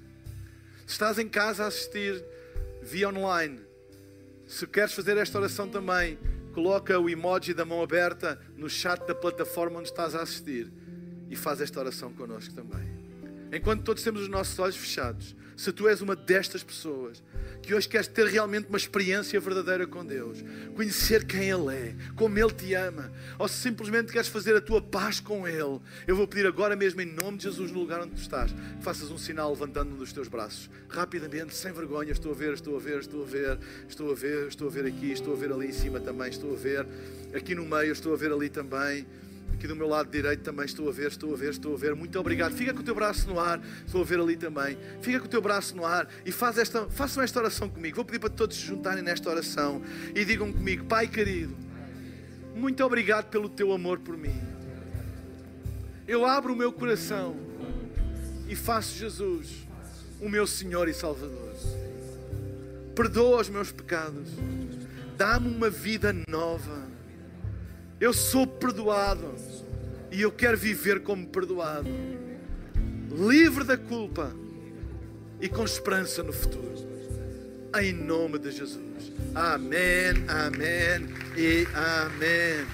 Se 0.87 0.93
estás 0.93 1.19
em 1.19 1.29
casa 1.29 1.65
a 1.65 1.69
assistir 1.69 2.23
via 2.83 3.09
online, 3.09 3.61
se 4.47 4.67
queres 4.67 4.93
fazer 4.93 5.17
esta 5.17 5.39
oração 5.39 5.69
também, 5.69 6.19
coloca 6.53 6.99
o 6.99 7.09
emoji 7.09 7.55
da 7.55 7.65
mão 7.65 7.83
aberta 7.83 8.39
no 8.57 8.69
chat 8.69 9.07
da 9.07 9.15
plataforma 9.15 9.79
onde 9.79 9.89
estás 9.89 10.15
a 10.15 10.23
assistir 10.23 10.71
e 11.31 11.35
faz 11.35 11.61
esta 11.61 11.81
oração 11.81 12.13
connosco 12.13 12.55
também. 12.55 12.94
Enquanto 13.55 13.85
todos 13.85 14.03
temos 14.03 14.23
os 14.23 14.29
nossos 14.29 14.59
olhos 14.59 14.77
fechados, 14.77 15.37
se 15.57 15.73
tu 15.73 15.89
és 15.89 16.01
uma 16.01 16.17
destas 16.17 16.65
pessoas 16.65 17.23
que 17.63 17.73
hoje 17.73 17.89
queres 17.89 18.09
ter 18.09 18.27
realmente 18.27 18.69
uma 18.69 18.77
experiência 18.77 19.41
verdadeira 19.41 19.87
com 19.87 20.05
Deus, 20.05 20.45
conhecer 20.75 21.25
quem 21.25 21.49
Ele 21.49 21.75
é, 21.75 21.95
como 22.15 22.39
Ele 22.39 22.53
te 22.53 22.75
ama, 22.75 23.11
ou 23.39 23.49
se 23.49 23.55
simplesmente 23.55 24.13
queres 24.13 24.29
fazer 24.29 24.55
a 24.55 24.61
tua 24.61 24.83
paz 24.83 25.21
com 25.21 25.49
Ele, 25.49 25.81
eu 26.07 26.15
vou 26.15 26.27
pedir 26.29 26.47
agora 26.47 26.77
mesmo, 26.77 27.01
em 27.01 27.07
nome 27.07 27.39
de 27.39 27.45
Jesus, 27.45 27.71
no 27.71 27.79
lugar 27.79 28.01
onde 28.03 28.17
tu 28.17 28.21
estás, 28.21 28.53
que 28.53 28.83
faças 28.85 29.11
um 29.11 29.17
sinal 29.17 29.51
levantando 29.51 29.95
um 29.95 29.97
dos 29.97 30.13
teus 30.13 30.29
braços, 30.29 30.69
rapidamente, 30.89 31.55
sem 31.55 31.73
vergonha. 31.73 32.13
Estou 32.13 32.33
a 32.33 32.35
ver, 32.35 32.55
estou 32.55 32.77
a 32.77 32.81
ver, 32.81 32.99
estou 32.99 33.23
a 33.23 33.27
ver, 33.27 33.59
estou 33.89 34.11
a 34.11 34.15
ver, 34.15 34.49
estou 34.49 34.69
a 34.69 34.71
ver 34.71 34.87
aqui, 34.87 35.13
estou 35.13 35.33
a 35.33 35.37
ver 35.37 35.53
ali 35.53 35.69
em 35.69 35.73
cima 35.73 36.01
também, 36.01 36.29
estou 36.29 36.53
a 36.53 36.57
ver 36.57 36.87
aqui 37.33 37.55
no 37.55 37.65
meio, 37.65 37.93
estou 37.93 38.13
a 38.13 38.17
ver 38.17 38.33
ali 38.33 38.51
também. 38.51 39.07
Aqui 39.53 39.67
do 39.67 39.77
meu 39.77 39.89
lado 39.89 40.11
direito 40.11 40.43
também 40.43 40.65
estou 40.65 40.89
a 40.89 40.93
ver, 40.93 41.09
estou 41.09 41.33
a 41.33 41.37
ver, 41.37 41.51
estou 41.51 41.75
a 41.75 41.77
ver. 41.77 41.95
Muito 41.95 42.19
obrigado. 42.19 42.53
Fica 42.55 42.73
com 42.73 42.81
o 42.81 42.83
teu 42.83 42.95
braço 42.95 43.29
no 43.29 43.39
ar. 43.39 43.61
Estou 43.87 44.01
a 44.01 44.05
ver 44.05 44.21
ali 44.21 44.37
também. 44.37 44.77
Fica 45.01 45.21
com 45.21 45.27
o 45.27 45.29
teu 45.29 45.41
braço 45.41 45.77
no 45.77 45.85
ar 45.85 46.09
e 46.25 46.33
faz 46.33 46.59
esta, 46.59 46.89
façam 46.89 47.23
esta 47.23 47.39
oração 47.39 47.69
comigo. 47.69 47.97
Vou 47.97 48.05
pedir 48.05 48.19
para 48.19 48.31
todos 48.31 48.57
se 48.57 48.63
juntarem 48.63 49.03
nesta 49.03 49.29
oração 49.31 49.83
e 50.15 50.25
digam 50.25 50.53
comigo: 50.53 50.85
Pai 50.85 51.07
querido, 51.07 51.57
muito 52.55 52.85
obrigado 52.85 53.31
pelo 53.31 53.49
teu 53.49 53.73
amor 53.73 53.99
por 54.01 54.17
mim. 54.17 54.41
Eu 56.07 56.27
abro 56.27 56.53
o 56.53 56.57
meu 56.57 56.73
coração 56.73 57.37
e 58.49 58.55
faço 58.55 58.97
Jesus 58.97 59.67
o 60.21 60.29
meu 60.29 60.47
Senhor 60.47 60.89
e 60.89 60.95
Salvador. 60.95 61.55
Perdoa 62.95 63.41
os 63.41 63.49
meus 63.49 63.73
pecados. 63.73 64.29
Dá-me 65.17 65.49
uma 65.49 65.71
vida 65.71 66.15
nova 66.29 66.94
eu 68.01 68.13
sou 68.13 68.47
perdoado 68.47 69.35
e 70.11 70.21
eu 70.23 70.31
quero 70.33 70.57
viver 70.57 71.01
como 71.03 71.27
perdoado, 71.27 71.89
livre 73.11 73.65
da 73.65 73.77
culpa 73.77 74.35
e 75.41 75.49
com 75.49 75.65
esperança 75.65 76.23
no 76.23 76.33
futuro. 76.33 76.75
Em 77.81 77.93
nome 77.93 78.39
de 78.39 78.53
Jesus. 78.53 79.13
Amém, 79.35 80.25
amém 80.29 81.09
e 81.37 81.67
amém. 81.75 82.67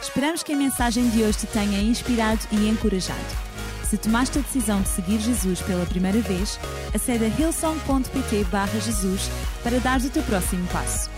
Esperamos 0.00 0.42
que 0.42 0.52
a 0.52 0.56
mensagem 0.56 1.10
de 1.10 1.22
hoje 1.22 1.38
te 1.38 1.46
tenha 1.48 1.80
inspirado 1.80 2.40
e 2.52 2.68
encorajado. 2.68 3.48
Se 3.84 3.96
tomaste 3.96 4.38
a 4.38 4.42
decisão 4.42 4.82
de 4.82 4.88
seguir 4.88 5.18
Jesus 5.18 5.60
pela 5.62 5.84
primeira 5.86 6.20
vez, 6.20 6.58
acede 6.94 7.24
a 7.24 7.28
hillsong.pt 7.28 8.46
Jesus 8.84 9.30
para 9.62 9.78
dar 9.80 10.00
o 10.00 10.10
teu 10.10 10.22
próximo 10.22 10.66
passo. 10.68 11.17